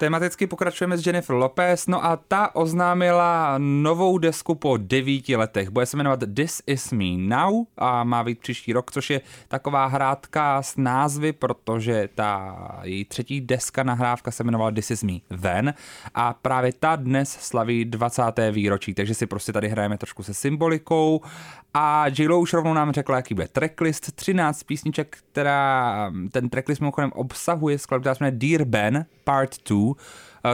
Tematicky 0.00 0.46
pokračujeme 0.46 0.98
s 0.98 1.06
Jennifer 1.06 1.36
Lopez, 1.36 1.86
no 1.86 2.04
a 2.04 2.16
ta 2.16 2.54
oznámila 2.54 3.54
novou 3.58 4.18
desku 4.18 4.54
po 4.54 4.76
devíti 4.76 5.36
letech. 5.36 5.70
Bude 5.70 5.86
se 5.86 5.96
jmenovat 5.96 6.20
This 6.34 6.62
Is 6.66 6.92
Me 6.92 7.16
Now 7.16 7.64
a 7.76 8.04
má 8.04 8.24
být 8.24 8.38
příští 8.38 8.72
rok, 8.72 8.92
což 8.92 9.10
je 9.10 9.20
taková 9.48 9.86
hrádka 9.86 10.62
s 10.62 10.76
názvy, 10.76 11.32
protože 11.32 12.08
ta 12.14 12.56
její 12.82 13.04
třetí 13.04 13.40
deska 13.40 13.82
nahrávka 13.82 14.30
se 14.30 14.42
jmenovala 14.42 14.70
This 14.70 14.90
Is 14.90 15.02
Me 15.02 15.12
Then 15.40 15.74
a 16.14 16.32
právě 16.32 16.72
ta 16.72 16.96
dnes 16.96 17.30
slaví 17.30 17.84
20. 17.84 18.22
výročí, 18.50 18.94
takže 18.94 19.14
si 19.14 19.26
prostě 19.26 19.52
tady 19.52 19.68
hrajeme 19.68 19.98
trošku 19.98 20.22
se 20.22 20.34
symbolikou 20.34 21.20
a 21.74 22.06
j 22.18 22.38
už 22.38 22.52
rovnou 22.52 22.74
nám 22.74 22.92
řekla, 22.92 23.16
jaký 23.16 23.34
bude 23.34 23.48
tracklist, 23.48 24.16
13 24.16 24.62
písniček, 24.62 25.18
která 25.32 26.12
ten 26.32 26.48
tracklist 26.48 26.80
mimochodem 26.80 27.12
obsahuje 27.12 27.78
skladbu, 27.78 28.02
která 28.02 28.14
se 28.14 28.24
jmenuje 28.24 28.38
Dear 28.38 28.64
Ben 28.64 29.06
Part 29.24 29.50
2, 29.68 29.89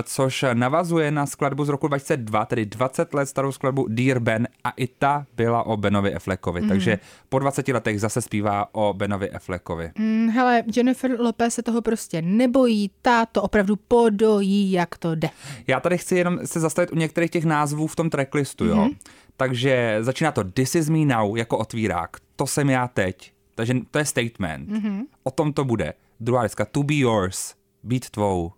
což 0.02 0.44
navazuje 0.54 1.10
na 1.10 1.26
skladbu 1.26 1.64
z 1.64 1.68
roku 1.68 1.88
2002, 1.88 2.44
tedy 2.44 2.66
20 2.66 3.14
let 3.14 3.26
starou 3.26 3.52
skladbu 3.52 3.86
Dear 3.88 4.20
Ben 4.20 4.48
a 4.64 4.70
i 4.70 4.86
ta 4.86 5.26
byla 5.36 5.66
o 5.66 5.76
Benovi 5.76 6.14
Affleckovi, 6.14 6.60
mm. 6.60 6.68
takže 6.68 6.98
po 7.28 7.38
20 7.38 7.68
letech 7.68 8.00
zase 8.00 8.22
zpívá 8.22 8.74
o 8.74 8.94
Benovi 8.94 9.30
Affleckovi. 9.30 9.90
Mm, 9.98 10.28
hele, 10.28 10.62
Jennifer 10.76 11.20
Lopez 11.20 11.54
se 11.54 11.62
toho 11.62 11.82
prostě 11.82 12.22
nebojí, 12.22 12.90
ta 13.02 13.26
to 13.26 13.42
opravdu 13.42 13.76
podojí, 13.76 14.72
jak 14.72 14.98
to 14.98 15.14
jde. 15.14 15.28
Já 15.66 15.80
tady 15.80 15.98
chci 15.98 16.16
jenom 16.16 16.38
se 16.44 16.60
zastavit 16.60 16.92
u 16.92 16.96
některých 16.96 17.30
těch 17.30 17.44
názvů 17.44 17.86
v 17.86 17.96
tom 17.96 18.10
tracklistu, 18.10 18.64
jo. 18.64 18.76
Mhm. 18.76 18.90
Takže 19.36 19.98
začíná 20.00 20.32
to 20.32 20.44
This 20.44 20.74
is 20.74 20.88
me 20.88 21.04
now 21.04 21.36
jako 21.36 21.58
otvírák. 21.58 22.16
To 22.36 22.46
jsem 22.46 22.70
já 22.70 22.88
teď. 22.88 23.32
Takže 23.54 23.74
to 23.90 23.98
je 23.98 24.04
statement. 24.04 24.68
Mhm. 24.68 24.80
Mm-hmm. 24.80 25.04
O 25.22 25.30
tom 25.30 25.52
to 25.52 25.64
bude. 25.64 25.92
Druhá 26.20 26.42
deska 26.42 26.64
To 26.64 26.82
be 26.82 26.94
yours. 26.94 27.54
Být 27.82 28.10
tvou. 28.10 28.52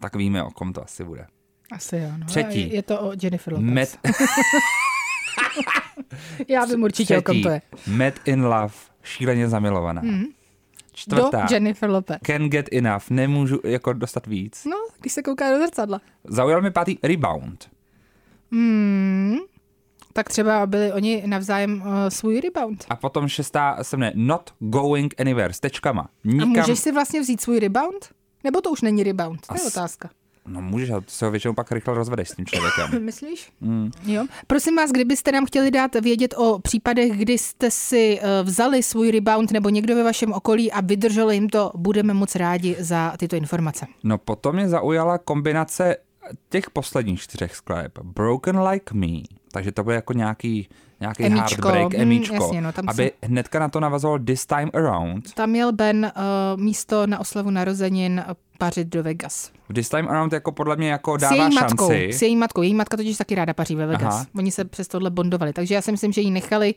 Tak 0.00 0.16
víme, 0.16 0.42
o 0.42 0.50
kom 0.50 0.72
to 0.72 0.84
asi 0.84 1.04
bude. 1.04 1.26
Asi 1.72 1.96
jo. 1.96 2.10
No. 2.18 2.26
Třetí. 2.26 2.72
Je, 2.74 2.82
to 2.82 3.00
o 3.00 3.12
Jennifer 3.22 3.52
Lopez. 3.52 3.68
Met, 3.68 3.98
Já 6.48 6.64
vím 6.64 6.82
určitě, 6.82 7.18
o 7.18 7.22
kom 7.22 7.32
třetí. 7.34 7.42
to 7.42 7.48
je. 7.48 7.62
Met 7.86 8.20
in 8.24 8.44
love. 8.44 8.74
Šíleně 9.02 9.48
zamilovaná. 9.48 10.02
Do 10.02 10.08
Čtvrtá. 10.92 11.46
Jennifer 11.50 11.90
Lopez. 11.90 12.16
Can 12.26 12.48
get 12.48 12.68
enough. 12.72 13.10
Nemůžu 13.10 13.60
jako 13.64 13.92
dostat 13.92 14.26
víc. 14.26 14.64
No, 14.64 14.76
když 15.00 15.12
se 15.12 15.22
kouká 15.22 15.50
do 15.50 15.58
zrcadla. 15.66 16.00
Zaujal 16.24 16.62
mi 16.62 16.70
pátý 16.70 16.98
Rebound. 17.02 17.70
Hmm. 18.52 19.36
Tak 20.12 20.28
třeba 20.28 20.66
byli 20.66 20.92
oni 20.92 21.22
navzájem 21.26 21.82
uh, 21.82 21.86
svůj 22.08 22.40
rebound. 22.40 22.84
A 22.88 22.96
potom 22.96 23.28
šestá 23.28 23.84
se 23.84 23.96
jmenuje 23.96 24.12
Not 24.16 24.54
going 24.58 25.14
anywhere 25.20 25.52
s 25.52 25.60
tečkama. 25.60 26.02
A 26.02 26.08
Nikam 26.24 26.48
můžeš 26.48 26.78
si 26.78 26.92
vlastně 26.92 27.20
vzít 27.20 27.40
svůj 27.40 27.60
rebound? 27.60 28.14
Nebo 28.46 28.60
to 28.60 28.70
už 28.70 28.82
není 28.82 29.02
rebound? 29.02 29.46
To 29.46 29.54
je 29.54 29.60
As- 29.60 29.66
otázka. 29.66 30.10
No 30.48 30.62
můžeš, 30.62 30.90
ale 30.90 31.02
se 31.06 31.24
ho 31.24 31.30
většinou 31.30 31.54
pak 31.54 31.72
rychle 31.72 31.94
rozvedeš 31.94 32.28
s 32.28 32.36
tím 32.36 32.46
člověkem. 32.46 33.04
Myslíš? 33.04 33.52
Mm. 33.60 33.90
Jo. 34.04 34.26
Prosím 34.46 34.76
vás, 34.76 34.90
kdybyste 34.90 35.32
nám 35.32 35.46
chtěli 35.46 35.70
dát 35.70 35.94
vědět 35.94 36.34
o 36.36 36.58
případech, 36.58 37.12
kdy 37.12 37.38
jste 37.38 37.70
si 37.70 38.20
uh, 38.20 38.46
vzali 38.48 38.82
svůj 38.82 39.10
rebound 39.10 39.50
nebo 39.50 39.68
někdo 39.68 39.94
ve 39.96 40.02
vašem 40.02 40.32
okolí 40.32 40.72
a 40.72 40.80
vydrželi 40.80 41.34
jim 41.34 41.48
to, 41.48 41.72
budeme 41.76 42.14
moc 42.14 42.34
rádi 42.34 42.76
za 42.78 43.12
tyto 43.18 43.36
informace. 43.36 43.86
No 44.04 44.18
potom 44.18 44.54
mě 44.56 44.68
zaujala 44.68 45.18
kombinace 45.18 45.96
těch 46.48 46.70
posledních 46.70 47.20
čtyřech 47.20 47.56
skladeb. 47.56 47.98
Broken 48.02 48.58
Like 48.60 48.94
Me, 48.94 49.06
takže 49.56 49.72
to 49.72 49.84
bude 49.84 49.96
jako 49.96 50.12
nějaký, 50.12 50.68
nějaký 51.00 51.24
Emíčko, 51.24 51.68
heartbreak, 51.68 51.94
mm, 51.94 52.00
emíčko, 52.00 52.34
jasně, 52.34 52.60
no, 52.60 52.72
tam 52.72 52.88
aby 52.88 53.12
hnedka 53.22 53.58
na 53.58 53.68
to 53.68 53.80
navazoval 53.80 54.18
This 54.18 54.46
Time 54.46 54.70
Around. 54.74 55.34
Tam 55.34 55.50
měl 55.50 55.72
Ben 55.72 56.12
uh, 56.16 56.60
místo 56.60 57.06
na 57.06 57.18
oslavu 57.18 57.50
narozenin 57.50 58.24
uh, 58.28 58.34
pařit 58.58 58.88
do 58.88 59.02
Vegas. 59.02 59.50
V 59.68 59.72
This 59.72 59.88
Time 59.88 60.08
Around 60.08 60.32
jako 60.32 60.52
podle 60.52 60.76
mě 60.76 60.90
jako 60.90 61.18
s 61.18 61.20
dává 61.20 61.34
její 61.34 61.54
matkou. 61.54 61.88
šanci. 61.88 62.08
S 62.12 62.22
její 62.22 62.36
matkou. 62.36 62.62
Její 62.62 62.74
matka 62.74 62.96
totiž 62.96 63.16
taky 63.16 63.34
ráda 63.34 63.54
paří 63.54 63.76
ve 63.76 63.86
Vegas. 63.86 64.14
Aha. 64.14 64.26
Oni 64.36 64.50
se 64.50 64.64
přes 64.64 64.88
tohle 64.88 65.10
bondovali. 65.10 65.52
Takže 65.52 65.74
já 65.74 65.82
si 65.82 65.92
myslím, 65.92 66.12
že 66.12 66.20
ji 66.20 66.30
nechali 66.30 66.74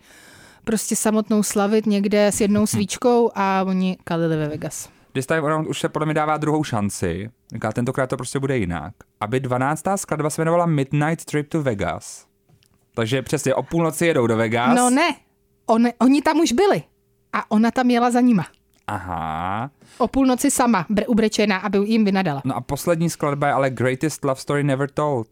prostě 0.64 0.96
samotnou 0.96 1.44
slavit 1.44 1.86
někde 1.86 2.28
s 2.28 2.42
jednou 2.42 2.66
svíčkou 2.76 3.32
a 3.36 3.64
oni 3.68 3.98
kalili 4.04 4.38
ve 4.38 4.48
Vegas. 4.48 4.90
This 5.14 5.26
Time 5.26 5.46
Around 5.46 5.68
už 5.68 5.80
se 5.80 5.90
podle 5.90 6.06
mě 6.06 6.14
dává 6.14 6.38
druhou 6.38 6.64
šanci. 6.64 7.30
Říká, 7.54 7.72
tentokrát 7.72 8.08
to 8.08 8.18
prostě 8.18 8.40
bude 8.40 8.58
jinak. 8.58 8.94
Aby 9.20 9.40
12. 9.40 9.84
skladba 9.96 10.30
se 10.30 10.42
jmenovala 10.42 10.66
Midnight 10.66 11.26
Trip 11.26 11.50
to 11.50 11.64
Vegas. 11.64 12.29
Takže 13.00 13.22
přesně 13.22 13.56
o 13.56 13.64
půlnoci 13.64 14.06
jedou 14.06 14.28
do 14.28 14.38
Vegas. 14.38 14.76
No 14.76 14.90
ne, 14.90 15.16
On, 15.66 15.88
oni 16.00 16.22
tam 16.22 16.40
už 16.40 16.52
byli 16.52 16.84
a 17.34 17.52
ona 17.52 17.72
tam 17.72 17.90
jela 17.90 18.12
za 18.12 18.22
nima. 18.22 18.46
Aha. 18.88 19.72
O 19.98 20.08
půlnoci 20.08 20.52
sama, 20.52 20.86
br- 20.90 21.04
ubrečená, 21.08 21.58
aby 21.58 21.78
jim 21.78 22.06
vynadala. 22.06 22.42
No 22.46 22.56
a 22.56 22.62
poslední 22.62 23.10
skladba 23.10 23.48
je 23.48 23.54
ale 23.54 23.70
Greatest 23.70 24.26
Love 24.26 24.42
Story 24.42 24.64
Never 24.64 24.90
Told. 24.90 25.28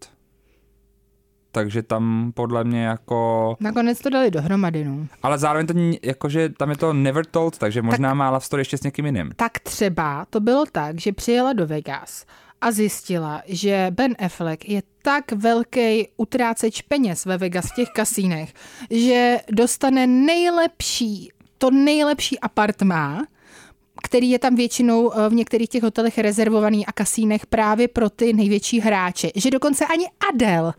Takže 1.51 1.84
tam 1.84 2.32
podle 2.36 2.63
mě 2.63 2.84
jako... 2.84 3.56
Nakonec 3.60 3.99
to 3.99 4.10
dali 4.10 4.32
dohromady, 4.32 4.86
no. 4.86 5.08
Ale 5.23 5.38
zároveň 5.38 5.67
to 5.67 5.73
jakože 6.03 6.49
tam 6.49 6.69
je 6.69 6.77
to 6.77 6.93
Never 6.93 7.25
Told, 7.25 7.58
takže 7.58 7.82
možná 7.82 8.13
má 8.13 8.30
Love 8.30 8.45
Story 8.45 8.62
ještě 8.62 8.77
s 8.77 8.84
někým 8.84 9.06
jiným. 9.06 9.32
Tak 9.36 9.60
třeba 9.60 10.25
to 10.30 10.39
bylo 10.39 10.65
tak, 10.71 10.99
že 10.99 11.13
přijela 11.13 11.53
do 11.53 11.67
Vegas 11.67 12.25
a 12.62 12.71
zjistila, 12.71 13.41
že 13.45 13.88
Ben 13.91 14.15
Affleck 14.25 14.69
je 14.69 14.82
tak 15.07 15.31
velký 15.31 16.07
utráceč 16.17 16.81
peněz 16.81 17.25
ve 17.25 17.37
Vegas 17.37 17.65
v 17.65 17.75
těch 17.75 17.89
kasínech, 17.89 18.53
že 18.91 19.39
dostane 19.51 20.07
nejlepší, 20.07 21.31
to 21.57 21.71
nejlepší 21.71 22.39
apartmá, 22.39 23.23
který 24.03 24.29
je 24.29 24.39
tam 24.39 24.55
většinou 24.55 25.11
eh, 25.13 25.29
v 25.29 25.33
některých 25.33 25.69
těch 25.69 25.83
hotelech 25.83 26.17
rezervovaný 26.17 26.85
a 26.85 26.91
kasínech 26.91 27.45
právě 27.45 27.87
pro 27.87 28.09
ty 28.09 28.33
největší 28.33 28.79
hráče. 28.79 29.29
Že 29.35 29.51
dokonce 29.51 29.85
ani 29.85 30.05
Adele, 30.29 30.73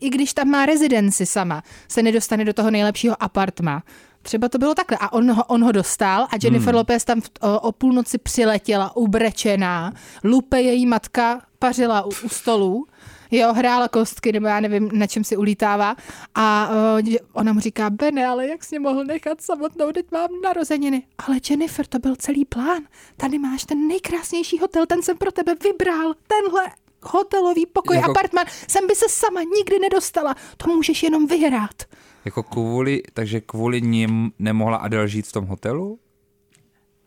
i 0.00 0.10
když 0.10 0.34
tam 0.34 0.48
má 0.48 0.66
rezidenci 0.66 1.26
sama, 1.26 1.62
se 1.88 2.02
nedostane 2.02 2.44
do 2.44 2.52
toho 2.52 2.70
nejlepšího 2.70 3.22
apartma. 3.22 3.82
Třeba 4.22 4.48
to 4.48 4.58
bylo 4.58 4.74
takhle. 4.74 4.98
A 5.00 5.12
on 5.12 5.32
ho, 5.32 5.44
on 5.44 5.64
ho 5.64 5.72
dostal 5.72 6.22
a 6.22 6.36
Jennifer 6.42 6.68
hmm. 6.68 6.78
Lopez 6.78 7.04
tam 7.04 7.20
v, 7.20 7.30
o, 7.40 7.60
o 7.60 7.72
půlnoci 7.72 8.18
přiletěla, 8.18 8.96
ubrečená. 8.96 9.92
Lupe 10.24 10.60
její 10.60 10.86
matka 10.86 11.40
pařila 11.58 12.06
u, 12.06 12.08
u 12.24 12.28
stolu 12.28 12.86
Jo, 13.30 13.52
hrála 13.52 13.88
kostky, 13.88 14.32
nebo 14.32 14.46
já 14.46 14.60
nevím, 14.60 14.90
na 14.92 15.06
čem 15.06 15.24
si 15.24 15.36
ulítává. 15.36 15.96
A 16.34 16.68
uh, 17.00 17.14
ona 17.32 17.52
mu 17.52 17.60
říká, 17.60 17.90
Bene, 17.90 18.26
ale 18.26 18.46
jak 18.46 18.64
jsi 18.64 18.74
mě 18.78 18.80
mohl 18.88 19.04
nechat 19.04 19.40
samotnou, 19.40 19.92
teď 19.92 20.06
mám 20.12 20.28
narozeniny. 20.44 21.02
Ale 21.26 21.36
Jennifer, 21.50 21.86
to 21.86 21.98
byl 21.98 22.16
celý 22.16 22.44
plán. 22.44 22.82
Tady 23.16 23.38
máš 23.38 23.64
ten 23.64 23.88
nejkrásnější 23.88 24.58
hotel, 24.58 24.86
ten 24.86 25.02
jsem 25.02 25.16
pro 25.16 25.32
tebe 25.32 25.54
vybral. 25.62 26.14
Tenhle 26.26 26.62
hotelový 27.02 27.66
pokoj, 27.66 27.96
Jako- 27.96 28.10
apartman, 28.10 28.44
sem 28.68 28.86
by 28.86 28.94
se 28.94 29.04
sama 29.08 29.40
nikdy 29.56 29.78
nedostala. 29.78 30.34
To 30.56 30.70
můžeš 30.70 31.02
jenom 31.02 31.26
vyhrát. 31.26 31.82
Jako 32.24 32.42
kvůli, 32.42 33.02
takže 33.12 33.40
kvůli 33.40 33.82
ním 33.82 34.32
nemohla 34.38 34.76
Adele 34.76 35.08
žít 35.08 35.26
v 35.26 35.32
tom 35.32 35.44
hotelu? 35.46 35.98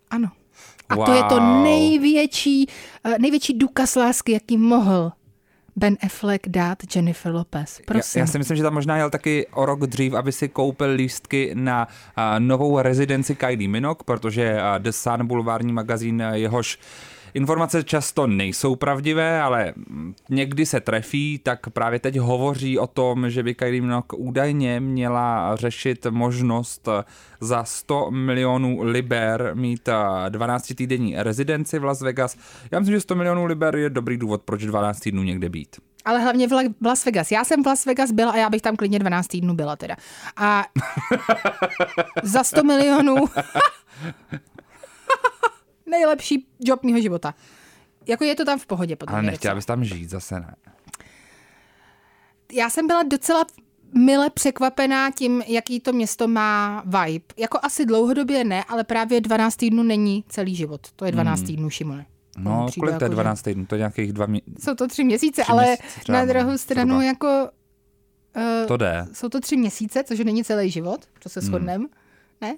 Ano. 0.09 0.27
A 0.89 0.95
to 1.05 1.13
je 1.13 1.23
to 1.23 1.35
Wow. 1.35 1.63
největší, 1.63 2.67
eh, 3.03 3.15
největší 3.19 3.53
důkaz 3.53 3.95
lásky, 3.95 4.31
jaký 4.31 4.57
mohl 4.57 5.11
Ben 5.77 5.97
Affleck 6.05 6.47
dát 6.47 6.77
Jennifer 6.95 7.33
Lopez. 7.33 7.79
Já, 7.79 7.83
Prosím. 7.85 8.19
já 8.19 8.27
si 8.27 8.37
myslím, 8.37 8.57
že 8.57 8.63
tam 8.63 8.73
možná 8.73 8.97
jel 8.97 9.09
taky 9.09 9.47
o 9.53 9.65
rok 9.65 9.79
dřív, 9.79 10.13
aby 10.13 10.31
si 10.31 10.49
koupil 10.49 10.91
lístky 10.91 11.51
na 11.53 11.87
a, 12.15 12.39
novou 12.39 12.79
rezidenci 12.81 13.35
Kylie 13.35 13.67
Minogue, 13.69 14.03
protože 14.05 14.61
a, 14.61 14.77
The 14.77 14.89
Sun, 14.89 15.27
bulvární 15.27 15.73
magazín, 15.73 16.23
jehož 16.33 16.79
Informace 17.37 17.83
často 17.83 18.27
nejsou 18.27 18.75
pravdivé, 18.75 19.41
ale 19.41 19.73
někdy 20.29 20.65
se 20.65 20.79
trefí, 20.79 21.39
tak 21.43 21.69
právě 21.69 21.99
teď 21.99 22.17
hovoří 22.17 22.79
o 22.79 22.87
tom, 22.87 23.29
že 23.29 23.43
by 23.43 23.55
Kylie 23.55 23.81
Minogue 23.81 24.17
údajně 24.17 24.79
měla 24.79 25.55
řešit 25.55 26.05
možnost 26.09 26.87
eh, 26.87 27.03
za 27.41 27.63
100 27.63 28.11
milionů 28.11 28.81
liber 28.81 29.51
mít 29.53 29.89
12-týdenní 30.29 31.15
rezidenci 31.17 31.79
v 31.79 31.83
Las 31.83 32.01
Vegas. 32.01 32.37
Já 32.71 32.79
myslím, 32.79 32.95
že 32.95 33.01
100 33.01 33.15
milionů 33.15 33.45
liber 33.45 33.75
je 33.75 33.89
dobrý 33.89 34.17
důvod, 34.17 34.41
proč 34.41 34.65
12 34.65 34.99
týdnů 34.99 35.23
někde 35.23 35.49
být. 35.49 35.75
Ale 36.05 36.19
hlavně 36.19 36.47
v 36.47 36.51
La- 36.51 36.73
v 36.81 36.85
Las 36.85 37.05
Vegas. 37.05 37.31
Já 37.31 37.43
jsem 37.43 37.63
v 37.63 37.67
Las 37.67 37.85
Vegas 37.85 38.11
byla 38.11 38.31
a 38.31 38.37
já 38.37 38.49
bych 38.49 38.61
tam 38.61 38.75
klidně 38.75 38.99
12 38.99 39.27
týdnů 39.27 39.53
byla 39.53 39.75
teda. 39.75 39.95
A 40.37 40.65
za 42.23 42.43
100 42.43 42.63
milionů 42.63 43.15
nejlepší 45.89 46.47
job 46.59 46.83
mýho 46.83 47.01
života. 47.01 47.33
Jako 48.07 48.23
je 48.23 48.35
to 48.35 48.45
tam 48.45 48.59
v 48.59 48.65
pohodě. 48.65 48.95
Podle 48.95 49.13
Ale 49.15 49.23
nechtěla 49.23 49.55
bys 49.55 49.65
tam 49.65 49.83
žít, 49.83 50.09
zase 50.09 50.39
ne. 50.39 50.55
Já 52.53 52.69
jsem 52.69 52.87
byla 52.87 53.03
docela 53.03 53.45
mile 53.93 54.29
překvapená 54.29 55.11
tím, 55.11 55.43
jaký 55.47 55.79
to 55.79 55.93
město 55.93 56.27
má 56.27 56.83
vibe. 56.85 57.25
Jako 57.37 57.59
asi 57.61 57.85
dlouhodobě 57.85 58.43
ne, 58.43 58.63
ale 58.63 58.83
právě 58.83 59.21
12 59.21 59.55
týdnů 59.55 59.83
není 59.83 60.23
celý 60.29 60.55
život. 60.55 60.81
To 60.95 61.05
je 61.05 61.11
12 61.11 61.41
týdnů, 61.41 61.69
Šimone. 61.69 62.05
No, 62.37 62.67
kolik 62.79 62.95
to 62.97 63.03
je 63.03 63.05
jako, 63.05 63.05
že- 63.05 63.09
12 63.15 63.41
týdnů? 63.41 63.65
To 63.65 63.75
je 63.75 63.79
nějakých 63.79 64.13
dva 64.13 64.25
mě... 64.25 64.41
Jsou 64.59 64.75
to 64.75 64.87
tři 64.87 65.03
měsíce, 65.03 65.41
Tři 65.41 65.51
ale 65.51 65.65
měsíce 65.65 66.11
na 66.11 66.25
druhou 66.25 66.57
stranu 66.57 66.87
zhruba. 66.89 67.03
jako... 67.03 67.49
Uh, 68.37 68.67
To 68.67 68.77
jde. 68.77 69.05
jsou 69.13 69.29
to 69.29 69.39
tři 69.39 69.57
měsíce, 69.57 70.03
což 70.03 70.19
není 70.19 70.43
celý 70.43 70.71
život, 70.71 71.01
to 71.05 71.09
Hmm. 71.25 71.29
se 71.29 71.41
shodneme, 71.41 71.85
ne? 72.41 72.55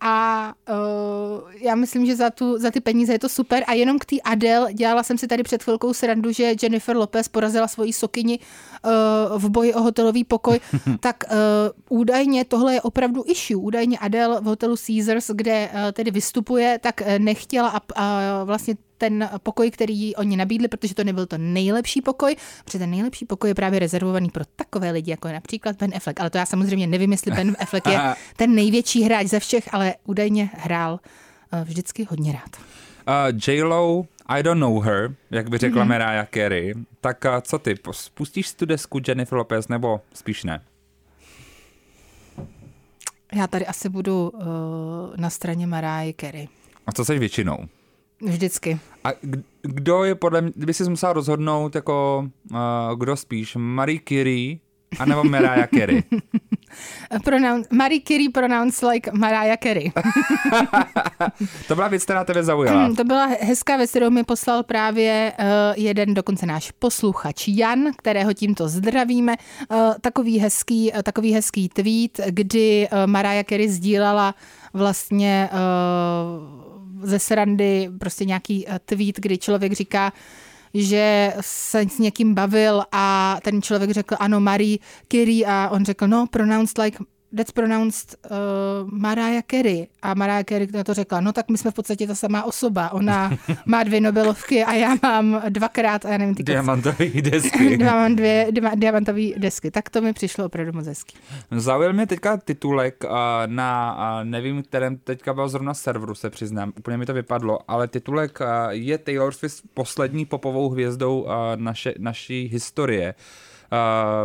A 0.00 0.52
uh, 0.68 1.52
já 1.60 1.74
myslím, 1.74 2.06
že 2.06 2.16
za, 2.16 2.30
tu, 2.30 2.58
za 2.58 2.70
ty 2.70 2.80
peníze 2.80 3.12
je 3.12 3.18
to 3.18 3.28
super. 3.28 3.64
A 3.66 3.72
jenom 3.72 3.98
k 3.98 4.04
té 4.04 4.16
Adele 4.24 4.74
dělala 4.74 5.02
jsem 5.02 5.18
si 5.18 5.26
tady 5.26 5.42
před 5.42 5.62
chvilkou 5.62 5.92
srandu, 5.94 6.32
že 6.32 6.54
Jennifer 6.62 6.96
Lopez 6.96 7.28
porazila 7.28 7.68
svoji 7.68 7.92
sokyni 7.92 8.38
uh, 8.38 9.38
v 9.38 9.48
boji 9.48 9.74
o 9.74 9.82
hotelový 9.82 10.24
pokoj. 10.24 10.60
tak 11.00 11.24
uh, 11.30 11.98
údajně 11.98 12.44
tohle 12.44 12.74
je 12.74 12.82
opravdu 12.82 13.24
issue. 13.26 13.56
Údajně 13.56 13.98
Adele 13.98 14.40
v 14.40 14.44
hotelu 14.44 14.76
Caesars, 14.86 15.30
kde 15.34 15.70
uh, 15.72 15.92
tedy 15.92 16.10
vystupuje, 16.10 16.78
tak 16.82 17.02
nechtěla 17.18 17.68
a, 17.68 17.80
a 17.94 18.44
vlastně 18.44 18.74
ten 19.04 19.30
pokoj, 19.42 19.70
který 19.70 20.16
oni 20.16 20.36
nabídli, 20.36 20.68
protože 20.68 20.94
to 20.94 21.04
nebyl 21.04 21.26
to 21.26 21.38
nejlepší 21.38 22.02
pokoj, 22.02 22.36
protože 22.64 22.78
ten 22.78 22.90
nejlepší 22.90 23.26
pokoj 23.26 23.50
je 23.50 23.54
právě 23.54 23.78
rezervovaný 23.78 24.30
pro 24.30 24.44
takové 24.56 24.90
lidi, 24.90 25.10
jako 25.10 25.28
je 25.28 25.34
například 25.34 25.76
Ben 25.76 25.92
Affleck. 25.96 26.20
Ale 26.20 26.30
to 26.30 26.38
já 26.38 26.46
samozřejmě 26.46 26.86
nevím, 26.86 27.12
jestli 27.12 27.30
Ben 27.30 27.56
Affleck 27.60 27.86
je 27.86 28.00
ten 28.36 28.54
největší 28.54 29.02
hráč 29.02 29.26
ze 29.26 29.40
všech, 29.40 29.74
ale 29.74 29.94
údajně 30.04 30.50
hrál 30.54 31.00
eh, 31.52 31.64
vždycky 31.64 32.06
hodně 32.10 32.32
rád. 32.32 32.56
Uh, 33.08 33.38
J-Lo, 33.48 34.04
I 34.26 34.42
don't 34.42 34.60
know 34.60 34.80
her, 34.80 35.14
jak 35.30 35.50
by 35.50 35.58
řekla 35.58 35.84
mm-hmm. 35.84 35.88
Mariah 35.88 36.28
Carey. 36.34 36.74
Tak 37.00 37.24
uh, 37.24 37.40
co 37.40 37.58
ty, 37.58 37.74
pos- 37.74 38.10
pustíš 38.14 38.48
si 38.48 38.56
tu 38.56 38.66
desku 38.66 39.00
Jennifer 39.08 39.38
Lopez 39.38 39.68
nebo 39.68 40.00
spíš 40.14 40.44
ne? 40.44 40.60
Já 43.34 43.46
tady 43.46 43.66
asi 43.66 43.88
budu 43.88 44.30
uh, 44.30 44.42
na 45.16 45.30
straně 45.30 45.66
Mariah 45.66 46.14
Carey. 46.20 46.48
A 46.86 46.92
co 46.92 47.04
seš 47.04 47.18
většinou? 47.18 47.58
Vždycky. 48.24 48.78
A 49.04 49.08
kdo 49.62 50.04
je 50.04 50.14
podle 50.14 50.40
mě, 50.40 50.52
kdyby 50.56 50.74
jsi 50.74 50.90
musela 50.90 51.12
rozhodnout, 51.12 51.74
jako 51.74 52.28
uh, 52.50 52.58
kdo 52.98 53.16
spíš, 53.16 53.56
Marie 53.58 54.00
Curie 54.08 54.56
anebo 54.98 55.24
Mariah 55.24 55.68
Carey? 55.74 56.02
Pronoun- 57.24 57.64
Marie 57.70 58.00
Carey 58.00 58.28
pronounced 58.28 58.88
like 58.88 59.10
Mariah 59.12 59.58
Carey. 59.62 59.92
to 61.68 61.74
byla 61.74 61.88
věc, 61.88 62.04
která 62.04 62.24
tebe 62.24 62.42
zaujala. 62.42 62.90
To 62.96 63.04
byla 63.04 63.26
hezká 63.40 63.76
věc, 63.76 63.90
kterou 63.90 64.10
mi 64.10 64.24
poslal 64.24 64.62
právě 64.62 65.32
uh, 65.38 65.46
jeden 65.76 66.14
dokonce 66.14 66.46
náš 66.46 66.70
posluchač 66.70 67.48
Jan, 67.48 67.84
kterého 67.96 68.32
tímto 68.32 68.68
zdravíme. 68.68 69.36
Uh, 69.70 69.94
takový, 70.00 70.38
hezký, 70.38 70.92
uh, 70.92 71.02
takový 71.02 71.32
hezký 71.32 71.68
tweet, 71.68 72.20
kdy 72.30 72.88
uh, 72.92 72.98
Mariah 73.06 73.46
Carey 73.46 73.68
sdílela 73.68 74.34
vlastně 74.74 75.50
uh, 75.52 76.63
ze 77.04 77.18
srandy 77.18 77.90
prostě 77.98 78.24
nějaký 78.24 78.66
uh, 78.66 78.74
tweet, 78.84 79.16
kdy 79.16 79.38
člověk 79.38 79.72
říká, 79.72 80.12
že 80.74 81.34
se 81.40 81.80
s 81.80 81.98
někým 81.98 82.34
bavil 82.34 82.82
a 82.92 83.36
ten 83.42 83.62
člověk 83.62 83.90
řekl 83.90 84.16
ano, 84.18 84.40
Marie 84.40 84.78
Carey 85.12 85.46
a 85.46 85.68
on 85.68 85.84
řekl 85.84 86.08
no, 86.08 86.26
pronounced 86.26 86.78
like 86.78 86.98
that's 87.34 87.52
pronounced 87.52 88.16
uh, 88.30 88.36
Mariah 88.90 89.42
Carey. 89.50 89.88
A 90.02 90.14
Mariah 90.14 90.44
Carey 90.44 90.68
na 90.72 90.84
to 90.84 90.94
řekla, 90.94 91.20
no 91.20 91.32
tak 91.32 91.48
my 91.48 91.58
jsme 91.58 91.70
v 91.70 91.74
podstatě 91.74 92.06
ta 92.06 92.14
samá 92.14 92.44
osoba. 92.44 92.92
Ona 92.92 93.38
má 93.66 93.82
dvě 93.82 94.00
Nobelovky 94.00 94.64
a 94.64 94.72
já 94.72 94.94
mám 95.02 95.42
dvakrát, 95.48 96.04
a 96.04 96.08
já 96.08 96.18
nevím, 96.18 96.34
ty 96.34 96.42
Diamantové 96.42 97.06
desky. 97.20 97.82
Já 97.82 97.94
mám 97.94 98.16
dvě 98.16 98.48
diamantové 98.74 99.22
desky. 99.36 99.70
Tak 99.70 99.90
to 99.90 100.00
mi 100.00 100.12
přišlo 100.12 100.44
opravdu 100.44 100.72
moc 100.72 100.86
hezký. 100.86 101.16
Zaujal 101.50 101.92
mě 101.92 102.06
teďka 102.06 102.36
titulek 102.36 103.04
uh, 103.04 103.10
na, 103.46 103.96
uh, 104.20 104.28
nevím, 104.28 104.62
kterém 104.62 104.96
teďka 104.96 105.34
byl 105.34 105.48
zrovna 105.48 105.74
serveru, 105.74 106.14
se 106.14 106.30
přiznám, 106.30 106.72
úplně 106.78 106.96
mi 106.96 107.06
to 107.06 107.14
vypadlo, 107.14 107.58
ale 107.68 107.88
titulek 107.88 108.38
uh, 108.40 108.46
je 108.70 108.98
Taylor 108.98 109.32
Swift 109.32 109.62
poslední 109.74 110.24
popovou 110.24 110.68
hvězdou 110.68 111.20
uh, 111.20 111.30
naše, 111.56 111.94
naší 111.98 112.48
historie. 112.52 113.14
Uh, 113.14 113.53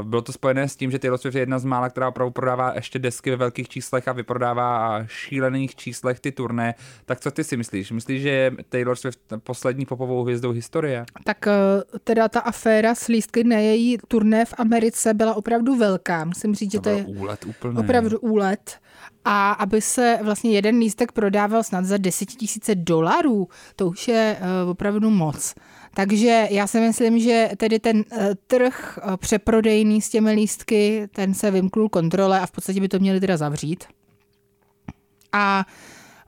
bylo 0.04 0.22
to 0.22 0.32
spojené 0.32 0.70
s 0.70 0.76
tím, 0.76 0.92
že 0.92 1.00
Taylor 1.00 1.20
Swift 1.20 1.36
je 1.36 1.42
jedna 1.42 1.60
z 1.60 1.66
mála, 1.66 1.90
která 1.90 2.08
opravdu 2.08 2.32
prodává 2.32 2.74
ještě 2.76 3.00
desky 3.00 3.30
ve 3.30 3.36
velkých 3.36 3.70
číslech 3.70 4.08
a 4.08 4.12
vyprodává 4.12 5.02
šílených 5.08 5.76
číslech 5.76 6.20
ty 6.20 6.32
turné. 6.32 6.76
Tak 7.06 7.20
co 7.20 7.32
ty 7.32 7.44
si 7.44 7.58
myslíš? 7.58 7.92
Myslíš, 7.92 8.22
že 8.22 8.30
je 8.30 8.52
Taylor 8.70 8.96
Swift 8.96 9.20
poslední 9.44 9.86
popovou 9.86 10.24
hvězdou 10.24 10.52
historie? 10.52 11.06
Tak 11.24 11.48
eh, 11.48 11.54
teda 12.04 12.28
ta 12.28 12.40
aféra 12.40 12.96
s 12.96 13.08
lístky 13.08 13.44
na 13.44 13.58
její 13.58 13.98
turné 14.08 14.46
v 14.46 14.54
Americe 14.58 15.14
byla 15.14 15.34
opravdu 15.36 15.76
velká. 15.76 16.26
Musím 16.26 16.56
říct, 16.56 16.72
že 16.72 16.80
to, 16.80 16.90
je 16.90 17.04
úlet 17.04 17.46
úplně. 17.46 17.80
opravdu 17.80 18.20
úlet. 18.20 18.78
A 19.26 19.52
aby 19.52 19.82
se 19.82 20.20
vlastně 20.24 20.52
jeden 20.52 20.78
lístek 20.78 21.12
prodával 21.12 21.64
snad 21.64 21.86
za 21.86 21.98
10 21.98 22.26
tisíce 22.26 22.76
dolarů, 22.76 23.48
to 23.76 23.88
už 23.88 24.08
je 24.08 24.38
uh, 24.64 24.70
opravdu 24.70 25.10
moc. 25.10 25.56
Takže 25.94 26.48
já 26.50 26.68
si 26.68 26.80
myslím, 26.80 27.20
že 27.20 27.50
tedy 27.58 27.80
ten 27.80 27.98
uh, 27.98 28.24
trh 28.48 29.00
uh, 29.06 29.18
přeprodejný 29.18 30.02
s 30.02 30.10
těmi 30.10 30.32
lístky, 30.32 31.08
ten 31.12 31.34
se 31.34 31.52
vymknul 31.52 31.90
kontrole 31.90 32.40
a 32.40 32.46
v 32.46 32.52
podstatě 32.52 32.82
by 32.82 32.88
to 32.88 33.00
měli 33.00 33.20
teda 33.20 33.38
zavřít. 33.38 33.84
A 35.32 35.66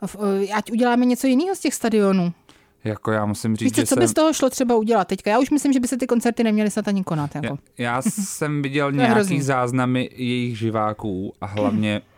uh, 0.01 0.43
ať 0.53 0.71
uděláme 0.71 1.05
něco 1.05 1.27
jiného 1.27 1.55
z 1.55 1.59
těch 1.59 1.73
stadionů. 1.73 2.33
Jako 2.83 3.11
já 3.11 3.25
musím 3.25 3.55
říct, 3.55 3.63
Víš 3.63 3.73
co, 3.73 3.81
že 3.81 3.85
co 3.85 3.95
jsem... 3.95 4.03
by 4.03 4.07
z 4.07 4.13
toho 4.13 4.33
šlo 4.33 4.49
třeba 4.49 4.75
udělat 4.75 5.07
teďka? 5.07 5.31
Já 5.31 5.39
už 5.39 5.49
myslím, 5.49 5.73
že 5.73 5.79
by 5.79 5.87
se 5.87 5.97
ty 5.97 6.07
koncerty 6.07 6.43
neměly 6.43 6.71
snad 6.71 6.87
ani 6.87 7.03
konat. 7.03 7.35
Jako. 7.35 7.47
Já, 7.77 7.93
já 7.95 8.01
jsem 8.09 8.61
viděl 8.61 8.91
nějaký 8.91 9.41
záznamy 9.41 10.09
jejich 10.15 10.57
živáků 10.57 11.33
a 11.41 11.45
hlavně 11.45 12.01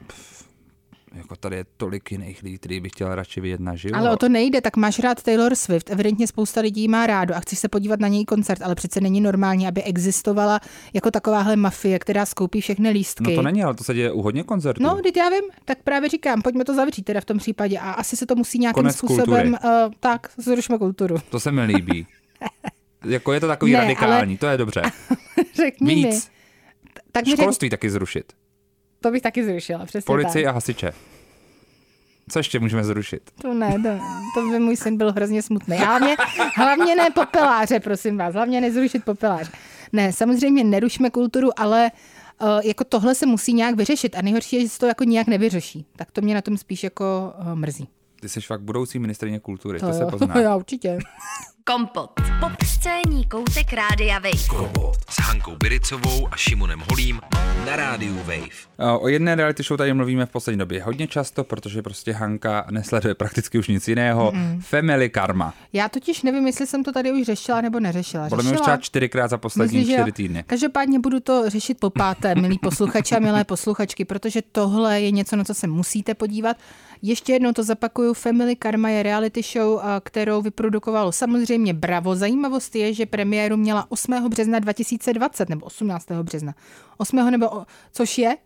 jako 1.14 1.36
tady 1.36 1.56
je 1.56 1.66
tolik 1.78 2.12
jiných 2.12 2.44
lidí, 2.44 2.58
který 2.58 2.80
bych 2.80 2.92
chtěl 2.92 3.16
radši 3.16 3.42
vidět 3.42 3.60
naživo. 3.60 3.96
Ale 3.96 4.12
o 4.12 4.18
to 4.18 4.30
nejde, 4.30 4.62
tak 4.62 4.78
máš 4.78 5.00
rád 5.00 5.24
Taylor 5.24 5.56
Swift, 5.56 5.90
evidentně 5.90 6.28
spousta 6.28 6.62
lidí 6.62 6.88
má 6.88 7.08
rádo 7.08 7.36
a 7.36 7.40
chceš 7.40 7.60
se 7.60 7.70
podívat 7.70 8.00
na 8.00 8.08
její 8.08 8.26
koncert, 8.26 8.62
ale 8.62 8.76
přece 8.76 9.02
není 9.02 9.22
normální, 9.22 9.68
aby 9.68 9.84
existovala 9.84 10.60
jako 10.94 11.12
takováhle 11.12 11.56
mafie, 11.56 12.00
která 12.00 12.26
skoupí 12.26 12.62
všechny 12.62 12.90
lístky. 12.90 13.24
No 13.24 13.36
to 13.36 13.42
není, 13.42 13.64
ale 13.64 13.74
to 13.74 13.84
se 13.84 13.94
děje 13.94 14.12
u 14.12 14.22
hodně 14.22 14.44
koncertů. 14.44 14.84
No, 14.84 14.96
teď 15.04 15.18
já 15.18 15.30
vím, 15.30 15.44
tak 15.66 15.78
právě 15.84 16.10
říkám, 16.10 16.42
pojďme 16.42 16.66
to 16.66 16.76
zavřít 16.76 17.04
teda 17.04 17.22
v 17.22 17.26
tom 17.26 17.38
případě 17.38 17.80
a 17.80 17.92
asi 17.92 18.18
se 18.18 18.26
to 18.26 18.36
musí 18.36 18.60
nějakým 18.60 18.74
Konec 18.82 18.96
způsobem, 18.96 19.58
uh, 19.64 19.94
tak, 20.00 20.28
zrušme 20.38 20.78
kulturu. 20.78 21.16
To 21.30 21.40
se 21.40 21.52
mi 21.52 21.64
líbí. 21.64 22.08
jako 23.06 23.34
je 23.34 23.40
to 23.40 23.48
takový 23.48 23.72
Ne, 23.72 23.80
radikální, 23.80 24.38
to 24.38 24.48
je 24.48 24.58
dobře. 24.58 24.82
Řekni 25.56 25.96
mi. 25.96 25.96
Víc. 25.96 26.30
Tak 27.12 27.26
mi 27.26 27.32
řek, 27.32 27.40
Školství 27.40 27.70
taky 27.70 27.90
zrušit. 27.90 28.34
To 29.04 29.12
bych 29.12 29.22
taky 29.22 29.46
zrušila, 29.46 29.86
přesně 29.86 30.06
Policii 30.06 30.44
tak. 30.44 30.50
a 30.50 30.54
hasiče. 30.54 30.94
Co 32.30 32.40
ještě 32.40 32.60
můžeme 32.60 32.84
zrušit? 32.84 33.32
To 33.42 33.54
ne, 33.54 33.74
to, 33.84 33.90
to 34.36 34.50
by 34.50 34.60
můj 34.60 34.78
syn 34.78 34.98
byl 34.98 35.12
hrozně 35.12 35.42
smutný. 35.42 35.78
Hlavně, 35.78 36.16
hlavně 36.56 36.96
ne 36.96 37.10
popeláře, 37.10 37.80
prosím 37.80 38.18
vás. 38.18 38.34
Hlavně 38.34 38.62
nezrušit 38.62 39.06
popeláře. 39.06 39.52
Ne, 39.94 40.14
samozřejmě 40.14 40.64
nerušme 40.64 41.10
kulturu, 41.10 41.60
ale 41.60 41.92
uh, 42.42 42.48
jako 42.64 42.84
tohle 42.84 43.16
se 43.16 43.26
musí 43.26 43.54
nějak 43.54 43.76
vyřešit 43.76 44.16
a 44.16 44.22
nejhorší 44.22 44.56
je, 44.56 44.62
že 44.62 44.70
se 44.70 44.80
to 44.80 44.86
jako 44.86 45.04
nějak 45.04 45.28
nevyřeší. 45.28 45.86
Tak 45.96 46.12
to 46.12 46.22
mě 46.22 46.36
na 46.36 46.42
tom 46.42 46.58
spíš 46.58 46.84
jako 46.84 47.34
uh, 47.40 47.56
mrzí. 47.56 47.88
Ty 48.22 48.30
jsi 48.30 48.42
fakt 48.42 48.62
budoucí 48.62 49.00
ministrině 49.00 49.40
kultury, 49.40 49.80
to, 49.80 49.86
to 49.86 49.92
jo, 49.92 49.98
se 49.98 50.06
pozná. 50.06 50.40
Já 50.42 50.56
určitě. 50.56 50.98
Kompot. 51.66 52.12
Popscénní 52.40 53.26
koutek 53.26 53.74
Rádia 53.74 54.20
Wave. 54.20 54.48
Kompot 54.50 54.96
s 55.10 55.20
Hankou 55.20 55.56
Biricovou 55.56 56.28
a 56.32 56.38
Šimonem 56.38 56.84
Holím 56.90 57.22
na 57.66 57.76
rádiu 57.76 58.18
Wave. 58.18 59.00
O 59.00 59.08
jedné 59.08 59.36
reality 59.36 59.64
show 59.64 59.78
tady 59.78 59.94
mluvíme 59.94 60.26
v 60.26 60.30
poslední 60.30 60.60
době 60.60 60.84
hodně 60.84 61.08
často, 61.08 61.44
protože 61.44 61.82
prostě 61.82 62.14
Hanka 62.14 62.66
nesleduje 62.72 63.16
prakticky 63.16 63.60
už 63.60 63.68
nic 63.68 63.88
jiného. 63.88 64.32
Mm. 64.36 64.62
Family 64.62 65.10
Karma. 65.10 65.54
Já 65.74 65.90
totiž 65.90 66.24
nevím, 66.24 66.48
jestli 66.48 66.68
jsem 66.68 66.84
to 66.84 66.92
tady 66.92 67.12
už 67.12 67.26
řešila 67.26 67.62
nebo 67.62 67.80
neřešila. 67.80 68.30
Podle 68.30 68.44
mě 68.44 68.54
už 68.54 68.62
třeba 68.62 68.78
čtyřikrát 68.78 69.28
za 69.28 69.38
poslední 69.38 69.78
Myslím, 69.78 69.96
že 69.96 70.02
čtyři 70.02 70.12
týdny. 70.12 70.44
Každopádně 70.48 71.00
budu 71.00 71.20
to 71.20 71.50
řešit 71.50 71.80
po 71.80 71.90
páté, 71.90 72.36
milí 72.42 72.60
posluchači 72.60 73.16
a 73.16 73.20
milé 73.20 73.44
posluchačky, 73.44 74.06
protože 74.06 74.42
tohle 74.52 75.02
je 75.02 75.12
něco, 75.12 75.36
na 75.36 75.44
co 75.44 75.54
se 75.54 75.68
musíte 75.68 76.14
podívat. 76.14 76.58
Ještě 77.02 77.34
jednou 77.34 77.52
to 77.52 77.64
zapakuju, 77.64 78.14
Family 78.14 78.56
Karma 78.56 78.90
je 78.90 79.04
reality 79.04 79.42
show, 79.54 79.82
kterou 80.04 80.42
vyprodukovalo 80.42 81.12
samozřejmě 81.12 81.53
Bravo. 81.74 82.16
Zajímavost 82.16 82.76
je, 82.76 82.94
že 82.94 83.06
premiéru 83.06 83.58
měla 83.58 83.86
8. 83.90 84.30
března 84.30 84.60
2020, 84.60 85.50
nebo 85.50 85.66
18. 85.66 86.08
března. 86.24 86.54
8. 86.98 87.32
nebo, 87.32 87.50
o- 87.50 87.66
což 87.92 88.18
je 88.18 88.38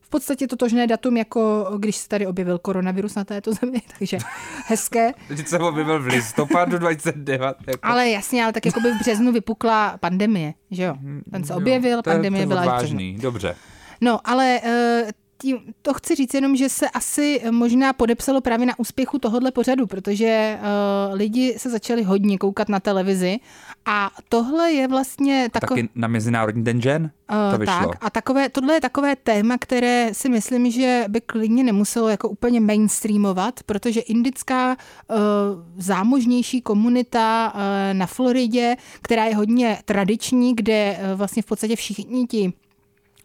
v 0.00 0.08
podstatě 0.08 0.46
totožné 0.48 0.86
datum, 0.86 1.16
jako 1.16 1.66
když 1.78 1.96
se 1.96 2.08
tady 2.08 2.26
objevil 2.26 2.58
koronavirus 2.58 3.14
na 3.14 3.24
této 3.24 3.52
zemi, 3.52 3.82
takže 3.98 4.18
hezké. 4.66 5.12
Teď 5.28 5.46
jsem 5.48 5.62
objevil 5.62 6.02
v 6.02 6.06
listopadu 6.06 6.78
2009. 6.78 7.56
Jako. 7.66 7.78
Ale 7.82 8.08
jasně, 8.10 8.44
ale 8.44 8.52
tak 8.52 8.66
jako 8.66 8.80
by 8.80 8.90
v 8.92 8.98
březnu 8.98 9.32
vypukla 9.32 9.96
pandemie, 10.00 10.54
že 10.70 10.82
jo? 10.82 10.94
Ten 11.32 11.44
se 11.44 11.54
objevil, 11.54 12.02
to 12.02 12.10
je- 12.10 12.14
pandemie 12.14 12.38
to 12.38 12.42
je 12.42 12.46
byla 12.60 12.64
vážný. 12.64 13.16
Dobře. 13.20 13.56
No, 14.00 14.20
ale 14.24 14.60
eh, 14.64 15.06
tím, 15.38 15.58
to 15.82 15.94
chci 15.94 16.14
říct 16.14 16.34
jenom, 16.34 16.56
že 16.56 16.68
se 16.68 16.88
asi 16.88 17.42
možná 17.50 17.92
podepsalo 17.92 18.40
právě 18.40 18.66
na 18.66 18.78
úspěchu 18.78 19.18
tohohle 19.18 19.50
pořadu, 19.50 19.86
protože 19.86 20.58
uh, 20.60 21.14
lidi 21.14 21.54
se 21.58 21.70
začali 21.70 22.02
hodně 22.02 22.38
koukat 22.38 22.68
na 22.68 22.80
televizi 22.80 23.40
a 23.86 24.10
tohle 24.28 24.72
je 24.72 24.88
vlastně 24.88 25.48
takové... 25.52 25.82
Taky 25.82 25.88
na 25.94 26.08
Mezinárodní 26.08 26.64
den 26.64 26.82
žen 26.82 27.10
to 27.52 27.58
vyšlo. 27.58 27.74
tak, 27.74 28.04
a 28.04 28.10
takové, 28.10 28.48
tohle 28.48 28.74
je 28.74 28.80
takové 28.80 29.16
téma, 29.16 29.58
které 29.58 30.10
si 30.12 30.28
myslím, 30.28 30.70
že 30.70 31.04
by 31.08 31.20
klidně 31.20 31.64
nemuselo 31.64 32.08
jako 32.08 32.28
úplně 32.28 32.60
mainstreamovat, 32.60 33.62
protože 33.62 34.00
indická 34.00 34.76
uh, 34.76 35.16
zámožnější 35.76 36.60
komunita 36.60 37.52
uh, 37.54 37.60
na 37.92 38.06
Floridě, 38.06 38.76
která 39.02 39.24
je 39.24 39.36
hodně 39.36 39.78
tradiční, 39.84 40.56
kde 40.56 40.98
uh, 40.98 41.18
vlastně 41.18 41.42
v 41.42 41.46
podstatě 41.46 41.76
všichni 41.76 42.26
ti 42.26 42.52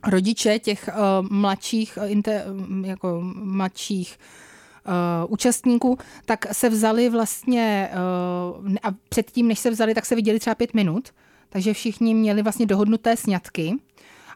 rodiče 0.07 0.59
těch 0.59 0.89
uh, 0.89 1.27
mladších, 1.29 1.97
uh, 2.01 2.11
inte, 2.11 2.45
um, 2.45 2.85
jako 2.85 3.19
mladších 3.33 4.19
uh, 4.87 5.33
účastníků, 5.33 5.97
tak 6.25 6.55
se 6.55 6.69
vzali 6.69 7.09
vlastně 7.09 7.89
uh, 8.59 8.75
a 8.83 8.87
předtím, 9.09 9.47
než 9.47 9.59
se 9.59 9.69
vzali, 9.69 9.93
tak 9.93 10.05
se 10.05 10.15
viděli 10.15 10.39
třeba 10.39 10.55
pět 10.55 10.73
minut, 10.73 11.09
takže 11.49 11.73
všichni 11.73 12.13
měli 12.13 12.41
vlastně 12.41 12.65
dohodnuté 12.65 13.17
sňatky 13.17 13.75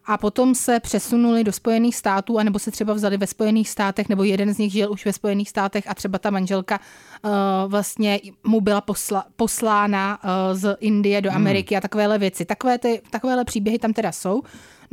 a 0.06 0.18
potom 0.18 0.56
se 0.56 0.80
přesunuli 0.80 1.44
do 1.44 1.52
Spojených 1.52 1.96
států, 1.96 2.40
anebo 2.40 2.60
se 2.60 2.72
třeba 2.72 2.94
vzali 2.94 3.18
ve 3.18 3.28
Spojených 3.28 3.70
státech, 3.70 4.10
nebo 4.10 4.24
jeden 4.24 4.54
z 4.54 4.58
nich 4.58 4.72
žil 4.72 4.92
už 4.92 5.06
ve 5.06 5.14
Spojených 5.14 5.50
státech 5.50 5.84
a 5.88 5.94
třeba 5.94 6.20
ta 6.20 6.30
manželka 6.30 6.80
uh, 7.24 7.32
vlastně 7.68 8.20
mu 8.44 8.62
byla 8.62 8.82
posla, 8.82 9.26
poslána 9.36 10.20
uh, 10.24 10.58
z 10.58 10.78
Indie 10.80 11.22
do 11.22 11.32
Ameriky 11.32 11.78
a 11.78 11.82
takovéhle 11.82 12.18
věci. 12.18 12.46
Takové 12.46 12.78
ty, 12.78 13.02
takovéhle 13.10 13.46
příběhy 13.46 13.80
tam 13.80 13.94
teda 13.94 14.12
jsou. 14.12 14.42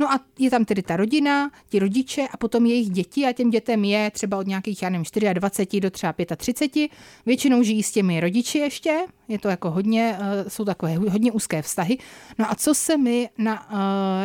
No 0.01 0.11
a 0.11 0.19
je 0.39 0.49
tam 0.49 0.65
tedy 0.65 0.81
ta 0.81 0.97
rodina, 0.97 1.51
ti 1.69 1.79
rodiče 1.79 2.27
a 2.31 2.37
potom 2.37 2.65
jejich 2.65 2.89
děti 2.89 3.25
a 3.25 3.33
těm 3.33 3.49
dětem 3.49 3.83
je 3.83 4.11
třeba 4.11 4.37
od 4.37 4.47
nějakých, 4.47 4.81
já 4.83 4.89
nevím, 4.89 5.05
24 5.33 5.81
do 5.81 5.89
třeba 5.89 6.13
35. 6.35 6.91
Většinou 7.25 7.63
žijí 7.63 7.83
s 7.83 7.91
těmi 7.91 8.19
rodiči 8.19 8.57
ještě, 8.57 8.99
je 9.27 9.39
to 9.39 9.49
jako 9.49 9.71
hodně, 9.71 10.17
eh, 10.19 10.49
jsou 10.49 10.65
takové 10.65 10.97
hodně 10.97 11.31
úzké 11.31 11.61
vztahy. 11.61 11.97
No 12.39 12.51
a 12.51 12.55
co 12.55 12.75
se 12.75 12.97
mi 12.97 13.29
na 13.37 13.71
uh, 13.71 13.77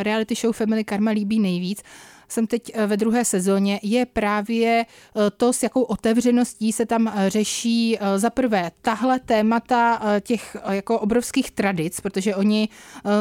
reality 0.03 0.35
show 0.35 0.53
Family 0.53 0.83
Karma 0.83 1.11
líbí 1.11 1.39
nejvíc, 1.39 1.83
jsem 2.27 2.47
teď 2.47 2.71
eh, 2.73 2.87
ve 2.87 2.97
druhé 2.97 3.25
sezóně, 3.25 3.79
je 3.83 4.05
právě 4.05 4.85
eh, 4.85 5.31
to, 5.37 5.53
s 5.53 5.63
jakou 5.63 5.81
otevřeností 5.81 6.71
se 6.71 6.85
tam 6.85 7.07
eh, 7.07 7.29
řeší 7.29 7.97
za 8.15 8.29
prvé 8.29 8.71
tahle 8.81 9.19
témata 9.19 10.01
těch 10.21 10.57
jako 10.69 10.99
obrovských 10.99 11.51
tradic, 11.51 12.01
protože 12.01 12.35
oni 12.35 12.69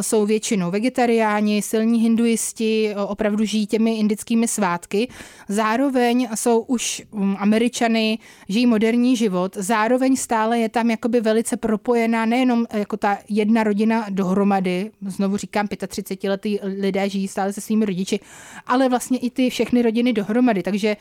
jsou 0.00 0.26
většinou 0.26 0.70
vegetariáni, 0.70 1.62
silní 1.62 2.00
hinduisti, 2.00 2.94
opravdu 3.06 3.44
žijí 3.44 3.66
těmi 3.66 3.96
indickými 3.98 4.48
svátky. 4.48 5.08
Zároveň 5.48 6.28
jsou 6.34 6.60
už 6.60 7.02
mm, 7.12 7.36
američany, 7.38 8.18
žijí 8.48 8.66
moderní 8.66 9.16
život, 9.16 9.56
zároveň 9.56 10.16
stále 10.16 10.58
je 10.58 10.68
tam 10.68 10.90
jakoby 10.90 11.20
velice 11.20 11.56
propojená 11.56 12.26
nejenom 12.26 12.66
jako 12.72 12.96
ta 12.96 13.18
jedna 13.28 13.62
rodina 13.62 14.06
dohromady, 14.10 14.90
znovu 15.06 15.36
říkám, 15.36 15.68
35 15.88 16.30
letý 16.30 16.58
lidé 16.62 17.08
žijí 17.08 17.28
stále 17.28 17.52
se 17.52 17.60
svými 17.60 17.84
rodiči, 17.84 18.20
ale 18.66 18.88
vlastně 18.88 18.95
i 19.00 19.30
ty 19.30 19.50
všechny 19.50 19.82
rodiny 19.82 20.12
dohromady, 20.12 20.62
takže 20.62 20.96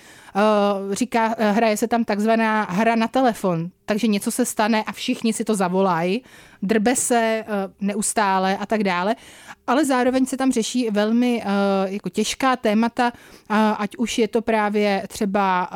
uh, 0.85 0.93
říká, 0.93 1.35
eh, 1.37 1.51
hraje 1.51 1.77
se 1.77 1.87
tam 1.87 2.03
takzvaná 2.03 2.63
hra 2.63 2.95
na 2.95 3.07
telefon, 3.07 3.69
takže 3.85 4.07
něco 4.07 4.31
se 4.31 4.45
stane 4.45 4.83
a 4.83 4.91
všichni 4.91 5.33
si 5.33 5.43
to 5.43 5.55
zavolají, 5.55 6.23
drbe 6.61 6.95
se 6.95 7.45
uh, 7.47 7.87
neustále 7.87 8.57
a 8.57 8.65
tak 8.65 8.83
dále, 8.83 9.15
ale 9.67 9.85
zároveň 9.85 10.25
se 10.25 10.37
tam 10.37 10.51
řeší 10.51 10.89
velmi 10.89 11.43
jako 11.85 12.09
těžká 12.09 12.55
témata, 12.55 13.11
ať 13.77 13.97
už 13.97 14.17
je 14.17 14.27
to 14.27 14.41
právě 14.41 15.03
třeba 15.07 15.69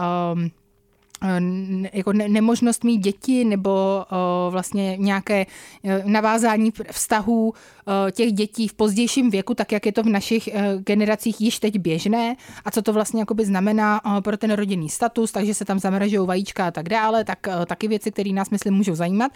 jako 1.94 2.14
ne, 2.14 2.30
nemožnost 2.30 2.84
mít 2.84 2.98
děti 2.98 3.46
nebo 3.46 3.72
o, 3.72 4.52
vlastně 4.52 4.98
nějaké 4.98 5.42
e, 5.42 6.04
navázání 6.06 6.74
vztahů 6.92 7.50
o, 7.50 8.12
těch 8.12 8.32
dětí 8.32 8.68
v 8.68 8.74
pozdějším 8.74 9.30
věku, 9.30 9.54
tak 9.54 9.72
jak 9.72 9.86
je 9.86 9.92
to 9.92 10.04
v 10.04 10.10
našich 10.10 10.50
generacích 10.86 11.42
již 11.42 11.60
teď 11.60 11.80
běžné 11.80 12.36
a 12.66 12.72
co 12.72 12.82
to 12.82 12.94
vlastně 12.94 13.20
jakoby 13.22 13.46
znamená 13.46 14.06
o, 14.06 14.22
pro 14.22 14.38
ten 14.38 14.52
rodinný 14.52 14.90
status, 14.90 15.32
takže 15.32 15.54
se 15.54 15.66
tam 15.66 15.80
zamražují 15.80 16.28
vajíčka 16.28 16.68
a 16.68 16.72
tak 16.72 16.90
dále, 16.90 17.24
tak 17.24 17.40
taky 17.66 17.88
věci, 17.88 18.12
které 18.12 18.32
nás, 18.32 18.50
myslím, 18.50 18.74
můžou 18.74 18.96
zajímat. 18.96 19.32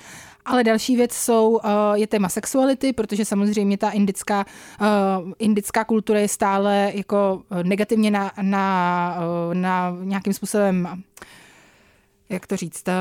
Ale 0.45 0.63
další 0.63 0.95
věc 0.95 1.13
jsou, 1.13 1.59
je 1.93 2.07
téma 2.07 2.29
sexuality, 2.29 2.93
protože 2.93 3.25
samozřejmě 3.25 3.77
ta 3.77 3.89
indická, 3.89 4.45
indická 5.39 5.83
kultura 5.83 6.19
je 6.19 6.27
stále 6.27 6.91
jako 6.95 7.41
negativně 7.63 8.11
na, 8.11 8.31
na, 8.41 9.17
na 9.53 9.95
nějakým 10.03 10.33
způsobem 10.33 11.03
jak 12.33 12.47
to 12.47 12.55
říct, 12.55 12.87
eh, 12.87 12.93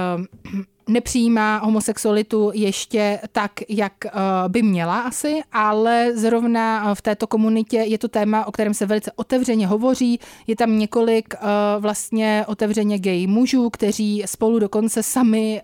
nepřijímá 0.88 1.58
homosexualitu 1.58 2.50
ještě 2.54 3.18
tak, 3.32 3.52
jak 3.68 3.92
eh, 4.06 4.10
by 4.48 4.62
měla 4.62 5.00
asi, 5.00 5.40
ale 5.52 6.10
zrovna 6.14 6.90
eh, 6.90 6.94
v 6.94 7.02
této 7.02 7.26
komunitě 7.26 7.76
je 7.76 7.98
to 7.98 8.08
téma, 8.08 8.46
o 8.46 8.52
kterém 8.52 8.74
se 8.74 8.86
velice 8.86 9.12
otevřeně 9.16 9.66
hovoří. 9.66 10.20
Je 10.46 10.56
tam 10.56 10.78
několik 10.78 11.34
vlastně 11.78 12.44
otevřeně 12.46 12.98
gay 12.98 13.26
mužů, 13.26 13.70
kteří 13.70 14.22
spolu 14.26 14.58
dokonce 14.58 15.02
sami 15.02 15.62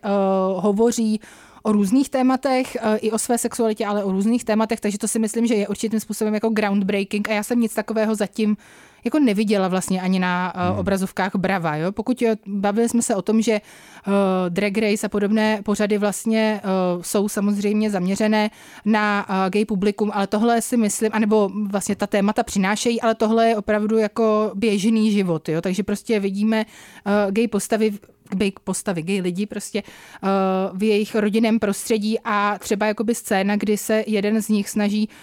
hovoří 0.54 1.20
o 1.62 1.72
různých 1.72 2.08
tématech, 2.08 2.76
i 2.96 3.10
o 3.10 3.18
své 3.18 3.38
sexualitě, 3.38 3.86
ale 3.86 4.04
o 4.04 4.12
různých 4.12 4.44
tématech, 4.44 4.80
takže 4.80 4.98
to 4.98 5.08
si 5.08 5.18
myslím, 5.18 5.46
že 5.46 5.54
je 5.54 5.68
určitým 5.68 6.00
způsobem 6.00 6.34
jako 6.34 6.48
groundbreaking 6.48 7.28
a 7.28 7.32
já 7.32 7.42
jsem 7.42 7.60
nic 7.60 7.74
takového 7.74 8.14
zatím 8.14 8.56
jako 9.04 9.18
neviděla 9.18 9.68
vlastně 9.68 10.00
ani 10.00 10.18
na 10.18 10.52
uh, 10.70 10.78
obrazovkách 10.78 11.36
Brava. 11.36 11.76
Jo? 11.76 11.92
Pokud 11.92 12.22
jo, 12.22 12.34
bavili 12.46 12.88
jsme 12.88 13.02
se 13.02 13.14
o 13.14 13.22
tom, 13.22 13.42
že 13.42 13.60
uh, 14.06 14.12
Drag 14.48 14.78
Race 14.78 15.06
a 15.06 15.08
podobné 15.08 15.62
pořady 15.62 15.98
vlastně 15.98 16.60
uh, 16.64 17.02
jsou 17.02 17.28
samozřejmě 17.28 17.90
zaměřené 17.90 18.50
na 18.84 19.26
uh, 19.28 19.50
gay 19.50 19.64
publikum, 19.64 20.10
ale 20.14 20.26
tohle 20.26 20.62
si 20.62 20.76
myslím, 20.76 21.10
anebo 21.12 21.50
vlastně 21.70 21.96
ta 21.96 22.06
témata 22.06 22.42
přinášejí, 22.42 23.00
ale 23.00 23.14
tohle 23.14 23.48
je 23.48 23.56
opravdu 23.56 23.98
jako 23.98 24.52
běžný 24.54 25.12
život. 25.12 25.48
Jo? 25.48 25.60
Takže 25.60 25.82
prostě 25.82 26.20
vidíme 26.20 26.66
uh, 27.06 27.32
gay 27.32 27.48
postavy 27.48 27.90
gay 28.30 28.52
postavy, 28.64 29.02
gay 29.02 29.20
lidi 29.20 29.46
prostě 29.46 29.82
uh, 29.82 30.78
v 30.78 30.82
jejich 30.82 31.14
rodinném 31.14 31.58
prostředí 31.58 32.18
a 32.24 32.58
třeba 32.58 32.86
jakoby 32.86 33.14
scéna, 33.14 33.56
kdy 33.56 33.76
se 33.76 34.04
jeden 34.06 34.42
z 34.42 34.48
nich 34.48 34.68
snaží 34.68 35.08
uh, 35.08 35.14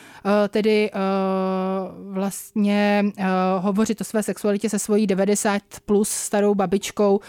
tedy 0.49 0.91
uh, 0.91 2.13
vlastně 2.13 3.03
uh, 3.19 3.25
hovořit 3.59 4.01
o 4.01 4.03
své 4.03 4.23
sexualitě 4.23 4.69
se 4.69 4.79
svojí 4.79 5.07
90 5.07 5.61
plus 5.85 6.09
starou 6.09 6.55
babičkou. 6.55 7.19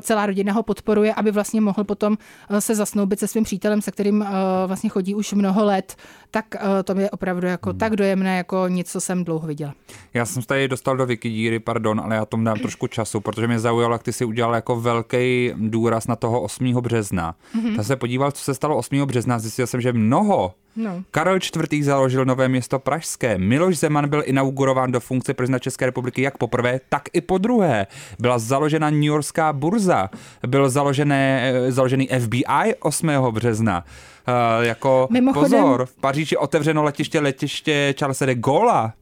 Celá 0.00 0.26
rodina 0.26 0.52
ho 0.52 0.62
podporuje, 0.62 1.14
aby 1.14 1.30
vlastně 1.30 1.60
mohl 1.60 1.84
potom 1.84 2.18
se 2.58 2.74
zasnoubit 2.74 3.18
se 3.18 3.28
svým 3.28 3.44
přítelem, 3.44 3.82
se 3.82 3.90
kterým 3.90 4.24
vlastně 4.66 4.90
chodí 4.90 5.14
už 5.14 5.32
mnoho 5.32 5.64
let. 5.64 5.96
Tak 6.30 6.44
to 6.84 7.00
je 7.00 7.10
opravdu 7.10 7.46
jako 7.46 7.70
hmm. 7.70 7.78
tak 7.78 7.96
dojemné, 7.96 8.36
jako 8.36 8.68
nic, 8.68 8.90
co 8.90 9.00
jsem 9.00 9.24
dlouho 9.24 9.46
viděla. 9.46 9.74
Já 10.14 10.26
jsem 10.26 10.42
se 10.42 10.48
tady 10.48 10.68
dostal 10.68 10.96
do 10.96 11.06
Wikidíry, 11.06 11.58
pardon, 11.58 12.00
ale 12.00 12.14
já 12.14 12.24
tomu 12.24 12.44
dám 12.44 12.58
trošku 12.62 12.86
času, 12.86 13.20
protože 13.20 13.46
mě 13.46 13.58
zaujalo, 13.58 13.94
jak 13.94 14.02
ty 14.02 14.12
si 14.12 14.24
udělal 14.24 14.54
jako 14.54 14.80
velký 14.80 15.52
důraz 15.56 16.06
na 16.06 16.16
toho 16.16 16.40
8. 16.40 16.72
března. 16.74 17.34
Mm-hmm. 17.56 17.76
Tak 17.76 17.86
se 17.86 17.96
podíval, 17.96 18.32
co 18.32 18.44
se 18.44 18.54
stalo 18.54 18.76
8. 18.76 19.06
března, 19.06 19.38
zjistil 19.38 19.66
jsem, 19.66 19.80
že 19.80 19.92
mnoho 19.92 20.54
No. 20.78 21.02
Karel 21.10 21.36
IV. 21.36 21.84
založil 21.84 22.24
nové 22.24 22.48
město 22.48 22.78
Pražské. 22.78 23.38
Miloš 23.38 23.78
Zeman 23.78 24.08
byl 24.08 24.22
inaugurován 24.26 24.92
do 24.92 25.00
funkce 25.00 25.34
prezidenta 25.34 25.58
České 25.62 25.86
republiky 25.86 26.22
jak 26.22 26.38
poprvé, 26.38 26.80
tak 26.88 27.02
i 27.12 27.20
po 27.20 27.38
druhé. 27.38 27.86
Byla 28.18 28.38
založena 28.38 28.90
New 28.90 29.02
Yorkská 29.02 29.52
burza. 29.52 30.10
Byl 30.46 30.70
založené, 30.70 31.52
eh, 31.54 31.72
založený 31.72 32.08
FBI 32.08 32.74
8. 32.80 33.32
března. 33.32 33.84
Uh, 34.28 34.64
jako 34.64 35.08
Mimochodem- 35.10 35.62
pozor, 35.62 35.86
v 35.86 35.96
Paříži 35.96 36.36
otevřeno 36.36 36.82
letiště 36.82 37.20
letiště 37.20 37.94
Charlesa 37.98 38.26
de 38.26 38.34
Gaulle. 38.34 38.92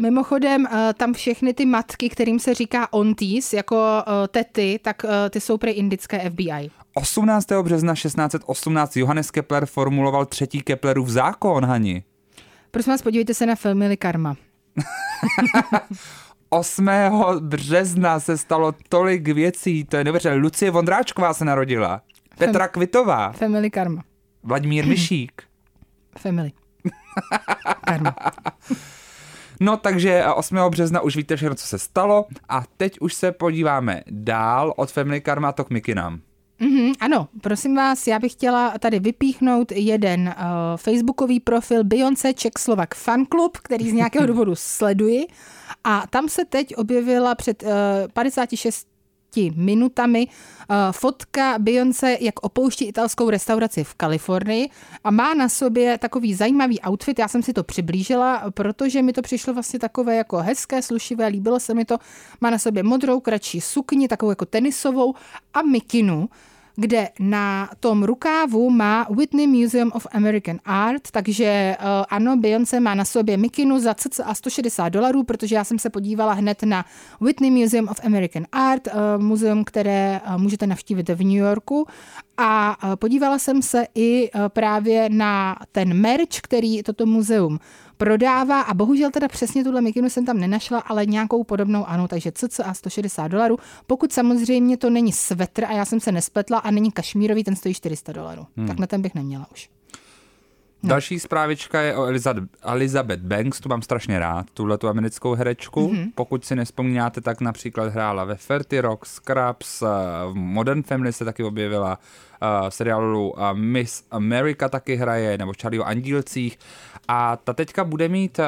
Mimochodem, 0.00 0.66
eh, 0.66 0.92
tam 0.96 1.14
všechny 1.14 1.54
ty 1.54 1.66
matky, 1.66 2.08
kterým 2.08 2.38
se 2.38 2.54
říká 2.54 2.92
onties, 2.92 3.52
jako 3.52 3.78
tety, 4.28 4.80
tak 4.82 5.02
ty 5.30 5.40
jsou 5.40 5.58
prej 5.58 5.74
indické 5.78 6.18
FBI. 6.30 6.70
18. 6.98 7.46
března 7.62 7.94
1618 7.94 8.96
Johannes 8.96 9.30
Kepler 9.30 9.66
formuloval 9.66 10.26
třetí 10.26 10.60
Keplerův 10.60 11.08
zákon, 11.08 11.64
Hani. 11.64 12.04
Prosím 12.70 12.92
vás, 12.92 13.02
podívejte 13.02 13.34
se 13.34 13.46
na 13.46 13.54
filmy 13.54 13.96
Karma. 13.96 14.36
8. 16.48 16.88
března 17.40 18.20
se 18.20 18.38
stalo 18.38 18.72
tolik 18.88 19.28
věcí, 19.28 19.84
to 19.84 19.96
je 19.96 20.04
neuvěřitelné. 20.04 20.42
Lucie 20.42 20.70
Vondráčková 20.70 21.34
se 21.34 21.44
narodila. 21.44 22.02
Petra 22.38 22.68
Kvitová, 22.68 23.32
Family 23.32 23.70
Karma. 23.70 24.02
Vladimír 24.42 24.86
Myšík. 24.88 25.42
Family. 26.18 26.52
Karma. 27.86 28.14
No 29.60 29.76
takže 29.76 30.24
8. 30.34 30.56
března 30.56 31.00
už 31.00 31.16
víte 31.16 31.36
všechno, 31.36 31.54
co 31.54 31.66
se 31.66 31.78
stalo 31.78 32.26
a 32.48 32.62
teď 32.76 33.00
už 33.00 33.14
se 33.14 33.32
podíváme 33.32 34.02
dál 34.10 34.74
od 34.76 34.92
Family 34.92 35.20
Karma 35.20 35.52
to 35.52 35.64
k 35.64 35.70
Mikinám. 35.70 36.20
Mhm, 36.60 36.92
ano, 37.00 37.28
prosím 37.40 37.74
vás, 37.74 38.06
já 38.06 38.18
bych 38.18 38.32
chtěla 38.32 38.78
tady 38.78 39.00
vypíchnout 39.00 39.72
jeden 39.72 40.20
uh, 40.28 40.34
facebookový 40.76 41.40
profil 41.40 41.84
Beyoncé 41.84 42.34
Czech 42.34 42.52
Slovak 42.58 42.94
Fan 42.94 43.26
Club, 43.26 43.56
který 43.56 43.90
z 43.90 43.92
nějakého 43.92 44.26
důvodu 44.32 44.54
sleduji. 44.54 45.26
A 45.84 46.06
tam 46.10 46.28
se 46.28 46.44
teď 46.44 46.76
objevila 46.76 47.34
před 47.34 47.62
uh, 47.62 47.68
56 48.12 48.95
minutami 49.56 50.28
uh, 50.28 50.76
fotka 50.92 51.58
Beyoncé, 51.58 52.18
jak 52.20 52.42
opouští 52.42 52.84
italskou 52.84 53.30
restauraci 53.30 53.84
v 53.84 53.94
Kalifornii 53.94 54.70
a 55.04 55.10
má 55.10 55.34
na 55.34 55.48
sobě 55.48 55.98
takový 55.98 56.34
zajímavý 56.34 56.80
outfit. 56.80 57.18
Já 57.18 57.28
jsem 57.28 57.42
si 57.42 57.52
to 57.52 57.64
přiblížila, 57.64 58.50
protože 58.50 59.02
mi 59.02 59.12
to 59.12 59.22
přišlo 59.22 59.54
vlastně 59.54 59.78
takové 59.78 60.16
jako 60.16 60.36
hezké, 60.36 60.82
slušivé, 60.82 61.26
líbilo 61.26 61.60
se 61.60 61.74
mi 61.74 61.84
to. 61.84 61.98
Má 62.40 62.50
na 62.50 62.58
sobě 62.58 62.82
modrou, 62.82 63.20
kratší 63.20 63.60
sukni, 63.60 64.08
takovou 64.08 64.30
jako 64.30 64.44
tenisovou 64.44 65.14
a 65.54 65.62
mikinu 65.62 66.28
kde 66.76 67.08
na 67.18 67.70
tom 67.80 68.02
rukávu 68.02 68.70
má 68.70 69.06
Whitney 69.10 69.46
Museum 69.46 69.90
of 69.94 70.06
American 70.12 70.60
Art, 70.64 71.10
takže 71.10 71.76
uh, 71.80 71.86
ano, 72.08 72.36
Beyoncé 72.36 72.80
má 72.80 72.94
na 72.94 73.04
sobě 73.04 73.36
mikinu 73.36 73.78
za 73.78 73.94
cca 73.94 74.34
160 74.34 74.88
dolarů, 74.88 75.22
protože 75.22 75.54
já 75.54 75.64
jsem 75.64 75.78
se 75.78 75.90
podívala 75.90 76.32
hned 76.32 76.62
na 76.62 76.84
Whitney 77.20 77.50
Museum 77.50 77.88
of 77.88 78.00
American 78.04 78.46
Art, 78.52 78.86
uh, 78.86 79.22
muzeum, 79.22 79.64
které 79.64 80.20
uh, 80.26 80.42
můžete 80.42 80.66
navštívit 80.66 81.08
v 81.08 81.24
New 81.24 81.36
Yorku. 81.36 81.86
A 82.38 82.76
podívala 82.98 83.38
jsem 83.38 83.62
se 83.62 83.86
i 83.94 84.30
právě 84.48 85.08
na 85.08 85.56
ten 85.72 86.00
merch, 86.00 86.40
který 86.42 86.82
toto 86.82 87.06
muzeum 87.06 87.58
prodává 87.96 88.60
a 88.60 88.74
bohužel 88.74 89.10
teda 89.10 89.28
přesně 89.28 89.64
tuhle 89.64 89.80
mikinu 89.80 90.10
jsem 90.10 90.26
tam 90.26 90.38
nenašla, 90.38 90.78
ale 90.78 91.06
nějakou 91.06 91.44
podobnou 91.44 91.84
ano, 91.84 92.08
takže 92.08 92.32
cca 92.32 92.74
160 92.74 93.28
dolarů. 93.28 93.58
Pokud 93.86 94.12
samozřejmě 94.12 94.76
to 94.76 94.90
není 94.90 95.12
svetr 95.12 95.64
a 95.64 95.72
já 95.72 95.84
jsem 95.84 96.00
se 96.00 96.12
nespletla 96.12 96.58
a 96.58 96.70
není 96.70 96.92
kašmírový, 96.92 97.44
ten 97.44 97.56
stojí 97.56 97.74
400 97.74 98.12
dolarů. 98.12 98.46
Hmm. 98.56 98.66
Tak 98.66 98.78
na 98.78 98.86
ten 98.86 99.02
bych 99.02 99.14
neměla 99.14 99.46
už. 99.52 99.70
No. 100.82 100.88
Další 100.88 101.20
zprávička 101.20 101.80
je 101.80 101.96
o 101.96 102.04
Elizabeth, 102.04 102.48
Elizabeth 102.62 103.22
Banks, 103.22 103.60
tu 103.60 103.68
mám 103.68 103.82
strašně 103.82 104.18
rád, 104.18 104.46
tuhle 104.54 104.78
tu 104.78 104.88
americkou 104.88 105.34
herečku. 105.34 105.88
Mm-hmm. 105.88 106.10
Pokud 106.14 106.44
si 106.44 106.56
nespomínáte, 106.56 107.20
tak 107.20 107.40
například 107.40 107.92
hrála 107.92 108.24
ve 108.24 108.34
30 108.34 108.80
Rock, 108.80 109.06
Scrubs, 109.06 109.82
eh, 109.82 109.86
v 110.30 110.34
Modern 110.34 110.82
Family 110.82 111.12
se 111.12 111.24
taky 111.24 111.44
objevila, 111.44 111.98
v 112.68 112.74
seriálu 112.74 113.34
eh, 113.36 113.54
Miss 113.54 114.04
America 114.10 114.68
taky 114.68 114.96
hraje, 114.96 115.38
nebo 115.38 115.52
Charlie 115.60 115.80
o 115.80 115.84
andílcích. 115.84 116.58
A 117.08 117.36
ta 117.36 117.52
teďka 117.52 117.84
bude 117.84 118.08
mít 118.08 118.38
uh, 118.38 118.44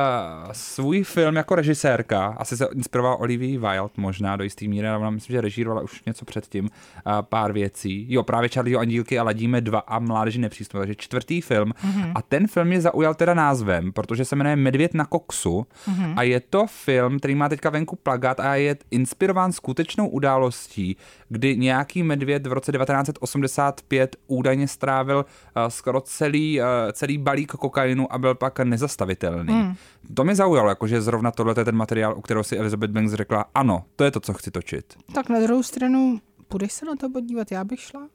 svůj 0.52 1.02
film 1.02 1.36
jako 1.36 1.54
režisérka, 1.54 2.36
asi 2.38 2.56
se 2.56 2.68
inspirovala 2.74 3.16
Olivia 3.16 3.60
Wilde 3.60 3.94
možná 3.96 4.36
do 4.36 4.44
jistý 4.44 4.68
míry, 4.68 4.88
ale 4.88 4.98
ona 4.98 5.10
myslím, 5.10 5.34
že 5.34 5.40
režírovala 5.40 5.82
už 5.82 6.02
něco 6.06 6.24
předtím, 6.24 6.70
pár 7.20 7.52
věcí. 7.52 8.06
Jo, 8.08 8.22
právě 8.22 8.48
Charlie 8.48 8.76
o 8.76 8.80
andílky 8.80 9.18
a 9.18 9.22
ladíme 9.22 9.60
dva 9.60 9.78
a 9.78 9.98
mládeži 9.98 10.38
nepřístup, 10.38 10.78
takže 10.78 10.94
čtvrtý 10.94 11.40
film. 11.40 11.70
Mm-hmm. 11.70 12.12
A 12.14 12.22
ten 12.22 12.46
film 12.46 12.66
mě 12.66 12.80
zaujal 12.80 13.14
teda 13.14 13.34
názvem, 13.34 13.92
protože 13.92 14.24
se 14.24 14.36
jmenuje 14.36 14.56
Medvěd 14.56 14.94
na 14.94 15.04
koksu 15.04 15.66
mm-hmm. 15.88 16.14
a 16.16 16.22
je 16.22 16.40
to 16.40 16.66
film, 16.66 17.18
který 17.18 17.34
má 17.34 17.48
teďka 17.48 17.70
venku 17.70 17.96
plagát 17.96 18.40
a 18.40 18.54
je 18.54 18.76
inspirován 18.90 19.52
skutečnou 19.52 20.08
událostí, 20.08 20.96
kdy 21.28 21.56
nějaký 21.56 22.02
medvěd 22.02 22.46
v 22.46 22.52
roce 22.52 22.72
1985 23.82 24.16
údajně 24.26 24.68
strávil 24.68 25.16
uh, 25.16 25.62
skoro 25.68 26.00
celý, 26.00 26.60
uh, 26.60 26.66
celý 26.92 27.18
balík 27.18 27.52
kokainu 27.52 28.12
a 28.12 28.18
byl 28.18 28.34
pak 28.34 28.58
nezastavitelný. 28.60 29.52
Hmm. 29.52 29.74
To 30.14 30.24
mě 30.24 30.34
zaujalo, 30.34 30.68
jakože 30.68 31.00
zrovna 31.00 31.30
tohle 31.30 31.54
je 31.58 31.64
ten 31.64 31.76
materiál, 31.76 32.14
u 32.16 32.20
kterého 32.20 32.44
si 32.44 32.58
Elizabeth 32.58 32.90
Banks 32.90 33.12
řekla, 33.12 33.44
ano, 33.54 33.84
to 33.96 34.04
je 34.04 34.10
to, 34.10 34.20
co 34.20 34.34
chci 34.34 34.50
točit. 34.50 34.94
Tak 35.14 35.28
na 35.28 35.40
druhou 35.40 35.62
stranu, 35.62 36.20
půjdeš 36.48 36.72
se 36.72 36.86
na 36.86 36.96
to 36.96 37.10
podívat, 37.10 37.52
já 37.52 37.64
bych 37.64 37.80
šla. 37.80 38.08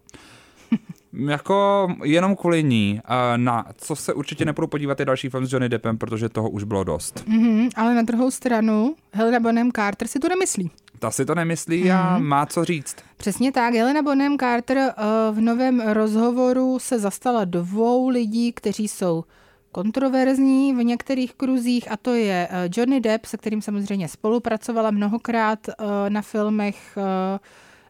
jako 1.14 1.88
jenom 2.03 2.36
kvůli 2.36 2.64
ní. 2.64 3.01
Na 3.36 3.66
co 3.78 3.95
se 3.95 4.14
určitě 4.14 4.45
nepůjdu 4.45 4.68
podívat 4.68 4.99
je 4.99 5.05
další 5.05 5.30
film 5.30 5.45
s 5.45 5.53
Johnny 5.53 5.70
Deppem, 5.70 5.97
protože 5.97 6.30
toho 6.30 6.49
už 6.49 6.64
bylo 6.64 6.84
dost. 6.84 7.26
Mm-hmm, 7.28 7.70
ale 7.76 7.95
na 7.95 8.01
druhou 8.01 8.32
stranu 8.32 8.95
Helena 9.14 9.39
Bonham 9.39 9.72
Carter 9.72 10.07
si 10.07 10.20
to 10.20 10.30
nemyslí. 10.30 10.72
Ta 11.04 11.12
si 11.12 11.26
to 11.26 11.36
nemyslí 11.36 11.84
mm-hmm. 11.84 12.16
a 12.16 12.18
má 12.18 12.45
co 12.45 12.66
říct. 12.66 12.95
Přesně 13.18 13.51
tak. 13.51 13.74
Helena 13.74 14.01
Bonham 14.01 14.38
Carter 14.38 14.78
uh, 14.78 15.36
v 15.36 15.41
novém 15.41 15.80
rozhovoru 15.80 16.80
se 16.80 16.99
zastala 16.99 17.45
dvou 17.45 18.10
lidí, 18.10 18.51
kteří 18.51 18.88
jsou 18.88 19.24
kontroverzní 19.72 20.74
v 20.74 20.84
některých 20.84 21.34
kruzích 21.34 21.91
a 21.91 21.97
to 21.97 22.14
je 22.14 22.47
uh, 22.51 22.58
Johnny 22.78 23.01
Depp, 23.01 23.26
se 23.26 23.38
kterým 23.38 23.62
samozřejmě 23.62 24.08
spolupracovala 24.08 24.91
mnohokrát 24.91 25.60
uh, 25.68 25.74
na 26.10 26.22
filmech 26.22 26.97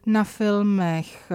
na 0.06 0.24
filmech 0.24 1.32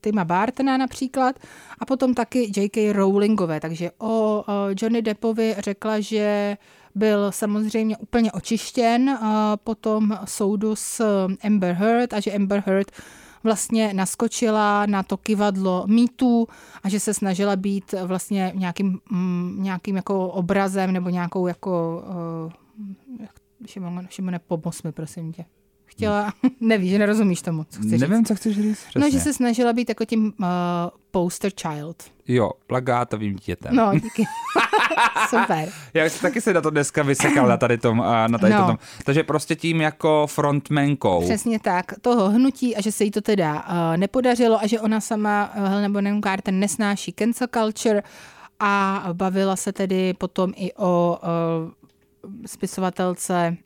Tima 0.00 0.24
Bartona 0.24 0.76
například 0.76 1.36
a 1.78 1.86
potom 1.86 2.14
taky 2.14 2.52
J.K. 2.56 2.92
Rowlingové. 2.92 3.60
Takže 3.60 3.90
o 3.98 4.44
Johnny 4.80 5.02
Deppovi 5.02 5.54
řekla, 5.58 6.00
že 6.00 6.56
byl 6.94 7.32
samozřejmě 7.32 7.96
úplně 7.96 8.32
očištěn 8.32 9.18
po 9.64 9.74
tom 9.74 10.18
soudu 10.24 10.76
s 10.76 11.04
Amber 11.44 11.74
Heard 11.74 12.12
a 12.12 12.20
že 12.20 12.32
Amber 12.32 12.62
Heard 12.66 12.90
vlastně 13.44 13.94
naskočila 13.94 14.86
na 14.86 15.02
to 15.02 15.16
kivadlo 15.16 15.84
mýtů 15.86 16.48
a 16.82 16.88
že 16.88 17.00
se 17.00 17.14
snažila 17.14 17.56
být 17.56 17.94
vlastně 18.04 18.52
nějakým, 18.54 18.98
mm, 19.10 19.56
nějakým 19.58 19.96
jako 19.96 20.28
obrazem 20.28 20.92
nebo 20.92 21.10
nějakou 21.10 21.46
jako 21.46 22.02
uh, 22.44 22.52
Šimone, 23.66 24.06
Šimone, 24.10 24.38
pomoz 24.38 24.82
mi, 24.82 24.92
prosím 24.92 25.32
tě 25.32 25.44
chtěla, 26.00 26.32
nevíš, 26.60 26.90
že 26.90 26.98
nerozumíš 26.98 27.42
tomu, 27.42 27.64
co 27.70 27.78
chci 27.80 27.98
Nevím, 27.98 28.18
říct. 28.18 28.28
co 28.28 28.34
chceš 28.34 28.56
říct 28.56 28.78
přesně. 28.78 29.00
No, 29.00 29.10
že 29.10 29.20
se 29.20 29.32
snažila 29.32 29.72
být 29.72 29.88
jako 29.88 30.04
tím 30.04 30.32
uh, 30.38 30.46
poster 31.10 31.52
child. 31.60 31.96
Jo, 32.28 32.50
plagátovým 32.66 33.34
dítětem. 33.34 33.76
No, 33.76 33.90
díky. 33.94 34.24
Super. 35.28 35.68
Já 35.94 36.04
taky 36.22 36.40
se 36.40 36.52
na 36.54 36.60
to 36.60 36.70
dneska 36.70 37.02
vysekal 37.02 37.46
na 37.48 37.56
tady 37.56 37.78
tom. 37.78 38.04
Na 38.26 38.38
tady 38.38 38.54
No. 38.54 38.66
tom. 38.66 38.78
Takže 39.04 39.22
prostě 39.24 39.56
tím 39.56 39.80
jako 39.80 40.26
frontmankou. 40.26 41.20
Přesně 41.24 41.58
tak, 41.60 41.92
toho 42.00 42.30
hnutí 42.30 42.76
a 42.76 42.80
že 42.80 42.92
se 42.92 43.04
jí 43.04 43.10
to 43.10 43.20
teda 43.20 43.54
uh, 43.54 43.96
nepodařilo 43.96 44.60
a 44.62 44.66
že 44.66 44.80
ona 44.80 45.00
sama, 45.00 45.50
uh, 45.56 45.64
Helena 45.68 45.88
Bonham 45.88 46.20
Carter, 46.22 46.54
nesnáší 46.54 47.12
cancel 47.12 47.46
culture 47.54 48.02
a 48.60 49.04
bavila 49.12 49.56
se 49.56 49.72
tedy 49.72 50.14
potom 50.14 50.52
i 50.56 50.72
o 50.74 51.18
uh, 51.22 51.70
spisovatelce 52.46 53.56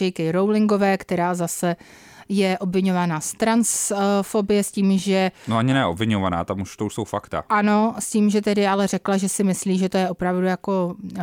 J.K. 0.00 0.32
Rowlingové, 0.32 0.96
která 0.98 1.34
zase 1.34 1.76
je 2.28 2.58
obvinována 2.58 3.20
z 3.20 3.32
transfobie 3.32 4.64
s 4.64 4.72
tím, 4.72 4.98
že 4.98 5.30
No 5.48 5.56
ani 5.56 5.72
ne 5.74 5.86
obvinovaná, 5.86 6.44
tam 6.44 6.60
už 6.60 6.76
to 6.76 6.86
už 6.86 6.94
jsou 6.94 7.04
fakta. 7.04 7.44
ano, 7.48 7.94
s 7.98 8.10
tím, 8.10 8.30
že 8.30 8.40
tedy 8.40 8.66
ale 8.66 8.86
řekla, 8.86 9.16
že 9.16 9.28
si 9.28 9.44
myslí, 9.44 9.78
že 9.78 9.88
to 9.88 9.98
je 9.98 10.10
opravdu 10.10 10.46
jako 10.46 10.94
uh, 11.00 11.22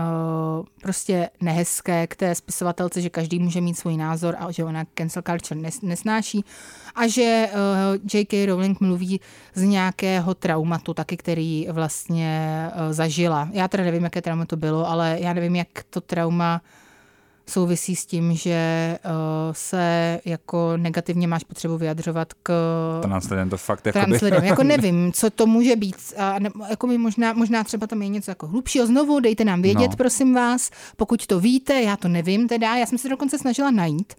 prostě 0.82 1.30
nehezké 1.42 2.08
k 2.08 2.16
té 2.16 2.36
spisovatelce, 2.36 3.02
že 3.02 3.10
každý 3.10 3.40
může 3.40 3.62
mít 3.62 3.74
svůj 3.78 3.98
názor 3.98 4.36
a 4.40 4.52
že 4.52 4.64
ona 4.64 4.84
cancel 4.98 5.22
culture 5.28 5.62
nes, 5.62 5.82
nesnáší 5.82 6.46
a 6.96 7.08
že 7.08 7.50
uh, 7.54 7.60
J.K. 8.14 8.46
Rowling 8.46 8.80
mluví 8.80 9.22
z 9.54 9.64
nějakého 9.64 10.34
traumatu 10.34 10.94
taky, 10.94 11.18
který 11.18 11.68
vlastně 11.72 12.68
uh, 12.76 12.94
zažila. 12.94 13.50
Já 13.52 13.68
teda 13.68 13.84
nevím, 13.84 14.04
jaké 14.04 14.22
trauma 14.22 14.46
to 14.46 14.58
bylo, 14.58 14.90
ale 14.90 15.18
já 15.20 15.34
nevím, 15.34 15.56
jak 15.56 15.68
to 15.90 16.02
trauma 16.02 16.62
souvisí 17.50 17.96
s 17.96 18.06
tím, 18.06 18.36
že 18.36 18.98
uh, 19.06 19.12
se 19.52 20.20
jako 20.26 20.74
negativně 20.78 21.28
máš 21.28 21.44
potřebu 21.44 21.78
vyjadřovat 21.78 22.34
k 22.44 22.52
Translidem 23.02 23.50
to 23.50 23.58
fakt 23.58 23.86
jako 23.86 24.00
translidem. 24.00 24.44
Jako 24.50 24.64
nevím, 24.64 25.12
co 25.14 25.30
to 25.30 25.46
může 25.46 25.76
být. 25.76 25.96
A 26.18 26.40
ne, 26.40 26.50
jako 26.70 26.88
mi 26.88 26.98
možná, 26.98 27.34
možná 27.34 27.64
třeba 27.64 27.88
tam 27.88 28.02
je 28.02 28.08
něco 28.08 28.32
jako 28.32 28.48
hlubšího. 28.48 28.86
Znovu 28.88 29.20
dejte 29.20 29.46
nám 29.46 29.62
vědět, 29.62 29.90
No. 29.92 29.98
prosím 29.98 30.34
vás. 30.34 30.70
Pokud 30.98 31.28
to 31.28 31.40
víte, 31.40 31.82
já 31.82 31.98
to 31.98 32.08
nevím 32.08 32.48
teda. 32.48 32.76
Já 32.76 32.86
jsem 32.86 32.98
se 32.98 33.10
dokonce 33.10 33.38
snažila 33.38 33.72
najít 33.72 34.14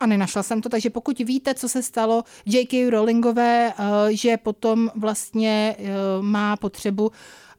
a 0.00 0.06
nenašla 0.06 0.42
jsem 0.42 0.60
to, 0.60 0.68
takže 0.68 0.90
pokud 0.90 1.18
víte, 1.18 1.54
co 1.54 1.68
se 1.68 1.82
stalo 1.82 2.24
J.K. 2.46 2.90
Rowlingové, 2.90 3.72
eh, 3.78 4.16
že 4.16 4.36
potom 4.36 4.90
vlastně 4.96 5.76
eh, 5.78 5.84
má 6.20 6.56
potřebu 6.56 7.10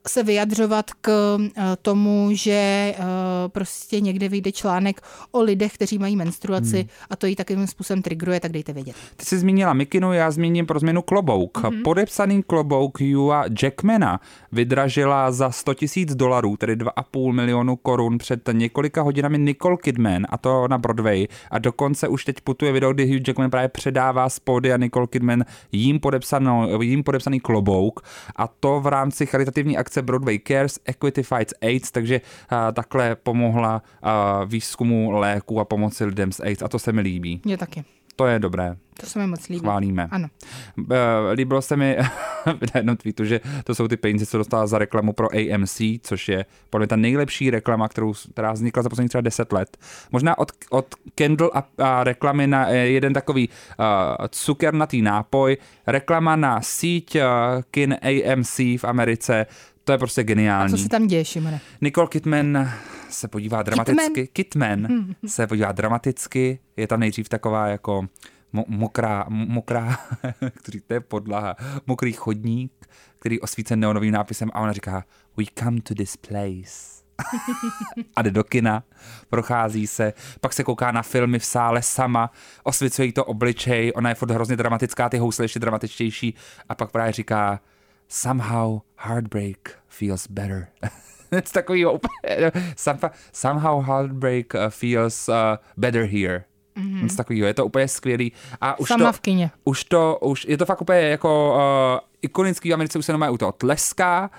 se 0.08 0.24
vyjadřovat 0.24 0.92
k 1.02 1.38
eh, 1.40 1.62
tomu, 1.82 2.30
že 2.34 2.52
eh, 2.52 2.96
prostě 3.48 4.02
někde 4.02 4.30
vyjde 4.30 4.52
článek 4.52 5.02
o 5.32 5.42
lidech, 5.42 5.74
kteří 5.74 5.98
mají 5.98 6.16
menstruaci 6.16 6.76
Hmm. 6.78 6.90
a 7.10 7.16
to 7.16 7.28
jí 7.28 7.36
takovým 7.36 7.68
způsobem 7.68 8.02
triggeruje, 8.02 8.40
tak 8.40 8.52
dejte 8.52 8.74
vědět. 8.74 8.96
Ty 9.16 9.26
jsi 9.26 9.38
zmínila 9.38 9.74
Mikinu, 9.74 10.14
já 10.14 10.32
zmíním 10.32 10.66
pro 10.66 10.80
změnu 10.80 11.02
klobouk. 11.02 11.58
Mm-hmm. 11.58 11.84
Podepsaný 11.84 12.44
klobouk 12.44 13.02
Hugha 13.02 13.44
Jackmana 13.64 14.20
vydražila 14.52 15.32
za 15.32 15.52
100 15.52 15.74
tisíc 15.74 16.16
dolarů, 16.16 16.58
tedy 16.58 16.76
2,5 16.76 17.32
milionu 17.32 17.76
korun 17.76 18.18
před 18.18 18.50
několika 18.52 19.02
hodinami 19.02 19.38
Nicole 19.38 19.78
Kidman, 19.78 20.26
a 20.30 20.38
to 20.38 20.68
na 20.68 20.78
Broadway. 20.78 21.28
A 21.52 21.60
dokonce 21.60 22.08
už 22.08 22.26
teď 22.26 22.42
putuje 22.42 22.72
video, 22.72 22.94
kdy 22.94 23.06
Hugh 23.06 23.28
Jackman 23.28 23.50
právě 23.50 23.70
předává 23.70 24.30
z 24.30 24.40
pódia 24.40 24.78
Nicole 24.78 25.08
Kidman 25.08 25.46
jím, 25.72 26.00
podepsanou, 26.00 26.82
jím 26.82 27.04
podepsaný 27.04 27.40
klobouk. 27.40 28.02
A 28.36 28.48
to 28.48 28.80
v 28.80 28.88
rámci 28.88 29.26
charitativní 29.26 29.78
akce 29.78 29.95
Broadway 30.02 30.40
Cares 30.48 30.80
Equity 30.86 31.24
Fights 31.24 31.54
AIDS, 31.62 31.92
takže 31.92 32.22
a, 32.50 32.72
takhle 32.72 33.16
pomohla 33.16 33.82
a, 34.02 34.44
výzkumu 34.44 35.12
léku 35.12 35.60
a 35.60 35.66
pomoci 35.66 36.06
lidem 36.06 36.32
s 36.32 36.40
AIDS. 36.40 36.62
A 36.62 36.68
to 36.68 36.80
se 36.80 36.92
mi 36.92 37.02
líbí. 37.02 37.42
Mně 37.46 37.58
taky. 37.58 37.84
To 38.16 38.28
je 38.28 38.40
dobré. 38.40 38.76
To 39.00 39.06
se 39.06 39.20
mi 39.20 39.28
moc 39.28 39.48
líbí. 39.48 39.60
Chválíme. 39.60 40.08
Ano. 40.12 40.28
Líbilo 41.34 41.62
se 41.62 41.76
mi 41.76 41.98
na 42.46 42.72
jednom 42.76 42.98
tweetu, 42.98 43.26
že 43.26 43.42
to 43.64 43.76
jsou 43.76 43.88
ty 43.88 43.98
peníze, 43.98 44.26
co 44.26 44.38
dostala 44.38 44.68
za 44.68 44.78
reklamu 44.78 45.14
pro 45.14 45.28
AMC, 45.32 45.82
což 46.02 46.30
je 46.30 46.46
podle 46.70 46.84
mě 46.84 46.88
ta 46.88 46.96
nejlepší 46.96 47.50
reklama, 47.50 47.88
kterou, 47.88 48.14
která 48.32 48.52
vznikla 48.52 48.84
za 48.84 48.90
posledních 48.90 49.10
třeba 49.10 49.22
10 49.22 49.54
let. 49.54 49.78
Možná 50.12 50.38
od, 50.38 50.52
od 50.70 50.96
Kendall 51.16 51.52
a, 51.54 51.68
a 51.78 52.04
reklamy 52.04 52.48
na 52.48 52.70
eh, 52.70 52.76
jeden 52.76 53.14
takový 53.14 53.50
uh, 53.50 53.86
cukernatý 54.30 55.02
nápoj, 55.02 55.58
reklama 55.88 56.36
na 56.36 56.62
síť 56.62 57.16
uh, 57.16 57.22
kin 57.72 57.98
AMC 58.02 58.60
v 58.60 58.84
Americe, 58.84 59.46
to 59.86 59.92
je 59.92 59.98
prostě 59.98 60.22
A 60.22 60.24
geniální. 60.24 60.72
co 60.72 60.78
se 60.78 60.90
tam 60.90 61.08
děje, 61.08 61.26
Šimone? 61.26 61.62
Nicole 61.82 62.08
Kidman 62.08 62.72
se 63.10 63.28
podívá 63.28 63.64
dramaticky. 63.64 64.28
Kidman 64.28 64.88
se 65.28 65.48
podívá 65.48 65.72
dramaticky. 65.72 66.60
Je 66.78 66.88
tam 66.88 67.00
nejdřív 67.00 67.30
taková 67.30 67.68
jako 67.68 68.02
mo- 68.54 68.66
mokrá, 68.68 69.26
mo- 69.30 69.50
mokrá, 69.50 69.98
který 70.54 70.80
to 70.82 70.94
je 70.94 71.00
podlaha, 71.00 71.56
mokrý 71.88 72.14
chodník, 72.14 72.72
který 73.20 73.40
osvícen 73.42 73.80
neonovým 73.80 74.14
nápisem 74.14 74.50
a 74.54 74.60
ona 74.60 74.74
říká 74.74 75.04
We 75.38 75.44
come 75.60 75.82
to 75.82 75.96
this 75.96 76.18
place. 76.18 76.96
a 78.16 78.22
jde 78.22 78.32
do 78.32 78.44
kina, 78.44 78.84
prochází 79.30 79.88
se, 79.88 80.14
pak 80.42 80.54
se 80.54 80.64
kouká 80.64 80.92
na 80.92 81.02
filmy 81.02 81.40
v 81.40 81.46
sále 81.46 81.82
sama, 81.82 82.32
osvěcuje 82.64 83.06
jí 83.06 83.12
to 83.12 83.26
obličej, 83.26 83.92
ona 83.96 84.10
je 84.10 84.16
furt 84.16 84.32
hrozně 84.32 84.56
dramatická, 84.56 85.10
ty 85.10 85.18
housle 85.18 85.46
ještě 85.46 85.60
dramatičtější 85.60 86.36
a 86.70 86.76
pak 86.76 86.92
právě 86.92 87.14
říká 87.14 87.60
somehow 88.08 88.80
heartbreak 88.96 89.80
feels 89.88 90.28
better. 90.28 90.68
It's 91.32 91.52
takový 91.52 91.86
úplně, 91.86 92.52
somehow, 93.34 93.86
heartbreak 93.86 94.54
uh, 94.54 94.70
feels 94.70 95.30
uh, 95.30 95.58
better 95.78 96.06
here. 96.06 96.46
Mm-hmm. 96.78 97.04
Nic 97.04 97.16
takového, 97.16 97.48
je 97.48 97.54
to 97.54 97.66
úplně 97.66 97.88
skvělý. 97.88 98.32
A 98.62 98.80
už 98.80 98.88
Sama 98.88 99.06
to, 99.06 99.14
v 99.14 99.20
kině. 99.20 99.52
Už 99.64 99.84
to, 99.84 100.18
už 100.22 100.46
je 100.50 100.58
to 100.58 100.66
fakt 100.66 100.82
úplně 100.82 101.00
jako 101.00 101.56
uh, 101.56 102.00
ikonický, 102.22 102.70
v 102.70 102.74
Americe 102.74 103.00
už 103.00 103.06
se 103.06 103.12
normálně 103.12 103.34
u 103.34 103.38
toho 103.38 103.52
tleská, 103.52 104.30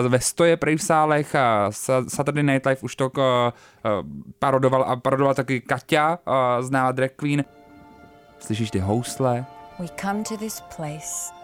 uh, 0.00 0.08
ve 0.08 0.20
stoje 0.20 0.56
prej 0.56 0.76
v 0.76 0.82
sálech, 0.82 1.34
a 1.34 1.68
Sa- 1.70 2.08
Saturday 2.08 2.42
Night 2.42 2.66
Live 2.66 2.82
už 2.82 2.96
to 2.96 3.06
uh, 3.06 3.22
uh, 3.22 3.52
parodoval 4.38 4.84
a 4.88 4.96
parodoval 4.96 5.34
taky 5.34 5.60
Katia, 5.60 6.18
uh, 6.26 6.62
známá 6.62 6.92
drag 6.92 7.10
queen. 7.16 7.44
Slyšíš 8.38 8.70
ty 8.70 8.78
housle, 8.78 9.46
We 9.78 9.88
come 10.00 10.22
to 10.24 10.36
this 10.36 10.62
place. 10.76 11.35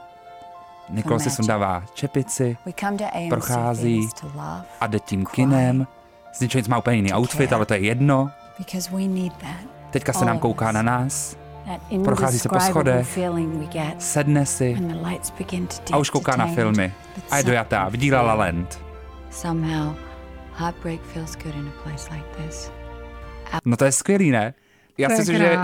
Nikol 0.88 1.18
si 1.18 1.30
sundává 1.30 1.84
čepici 1.94 2.56
Prochází 3.28 4.08
a 4.80 4.86
jde 4.86 5.00
tím 5.00 5.26
kinem. 5.26 5.86
Z 6.32 6.40
ničeho 6.40 6.58
nic 6.58 6.68
má 6.68 6.78
úplně 6.78 6.96
jiný 6.96 7.12
outfit, 7.12 7.52
ale 7.52 7.66
to 7.66 7.74
je 7.74 7.80
jedno. 7.80 8.30
Teďka 9.90 10.12
se 10.12 10.24
nám 10.24 10.38
kouká 10.38 10.72
na 10.72 10.82
nás, 10.82 11.36
Prochází 12.04 12.38
se 12.38 12.48
po 12.48 12.60
schodech. 12.60 13.18
sedne 13.98 14.46
si 14.46 14.76
a 15.92 15.98
už 15.98 16.10
kouká 16.10 16.36
na 16.36 16.46
filmy. 16.46 16.92
A 17.30 17.36
je 17.36 17.44
dojatá, 17.44 17.88
vidí 17.88 18.12
La 18.12 18.22
La 18.22 18.34
Land. 18.34 18.80
Somehow, 19.30 19.94
heartbreak 20.54 21.00
feels 21.00 21.36
good 21.36 21.54
in 21.54 21.68
a 21.68 21.82
place 21.82 22.14
like 22.14 22.26
this. 22.36 22.72
No 23.64 23.76
to 23.76 23.84
je 23.84 23.92
skvělý, 23.92 24.30
ne? 24.30 24.54
Já 24.98 25.08
si 25.08 25.16
myslím, 25.16 25.36
že 25.36 25.58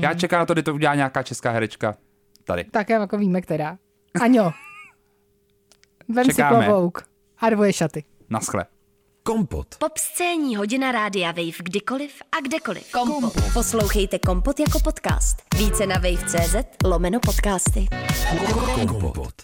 já 0.00 0.14
čekám 0.14 0.38
na 0.38 0.46
to, 0.46 0.52
kdy 0.52 0.62
to 0.62 0.74
udělá 0.74 0.94
nějaká 0.94 1.22
česká 1.22 1.50
herečka. 1.50 1.94
Tady. 2.44 2.64
Tak 2.64 2.88
jako 2.90 3.18
víme, 3.18 3.40
která. 3.40 3.76
Aňo, 4.20 4.52
vem 6.08 6.26
Čekáme. 6.26 6.64
si 6.64 6.66
klobouk 6.70 7.02
a 7.38 7.50
dvoje 7.50 7.72
šaty. 7.72 8.04
Naschle. 8.30 8.64
Kompot. 9.22 9.74
Popscénní 9.78 10.56
hodina 10.56 10.92
rádia 10.92 11.32
Wave 11.32 11.58
kdykoliv 11.62 12.12
a 12.32 12.40
kdekoliv. 12.40 12.92
Kompot. 12.92 13.32
Poslouchejte 13.52 14.18
Kompot 14.18 14.60
jako 14.60 14.78
podcast. 14.80 15.36
Více 15.58 15.86
na 15.86 15.94
wave.cz 15.94 16.56
lomeno 16.84 17.20
podcasty. 17.20 17.86
Kompot. 18.88 19.34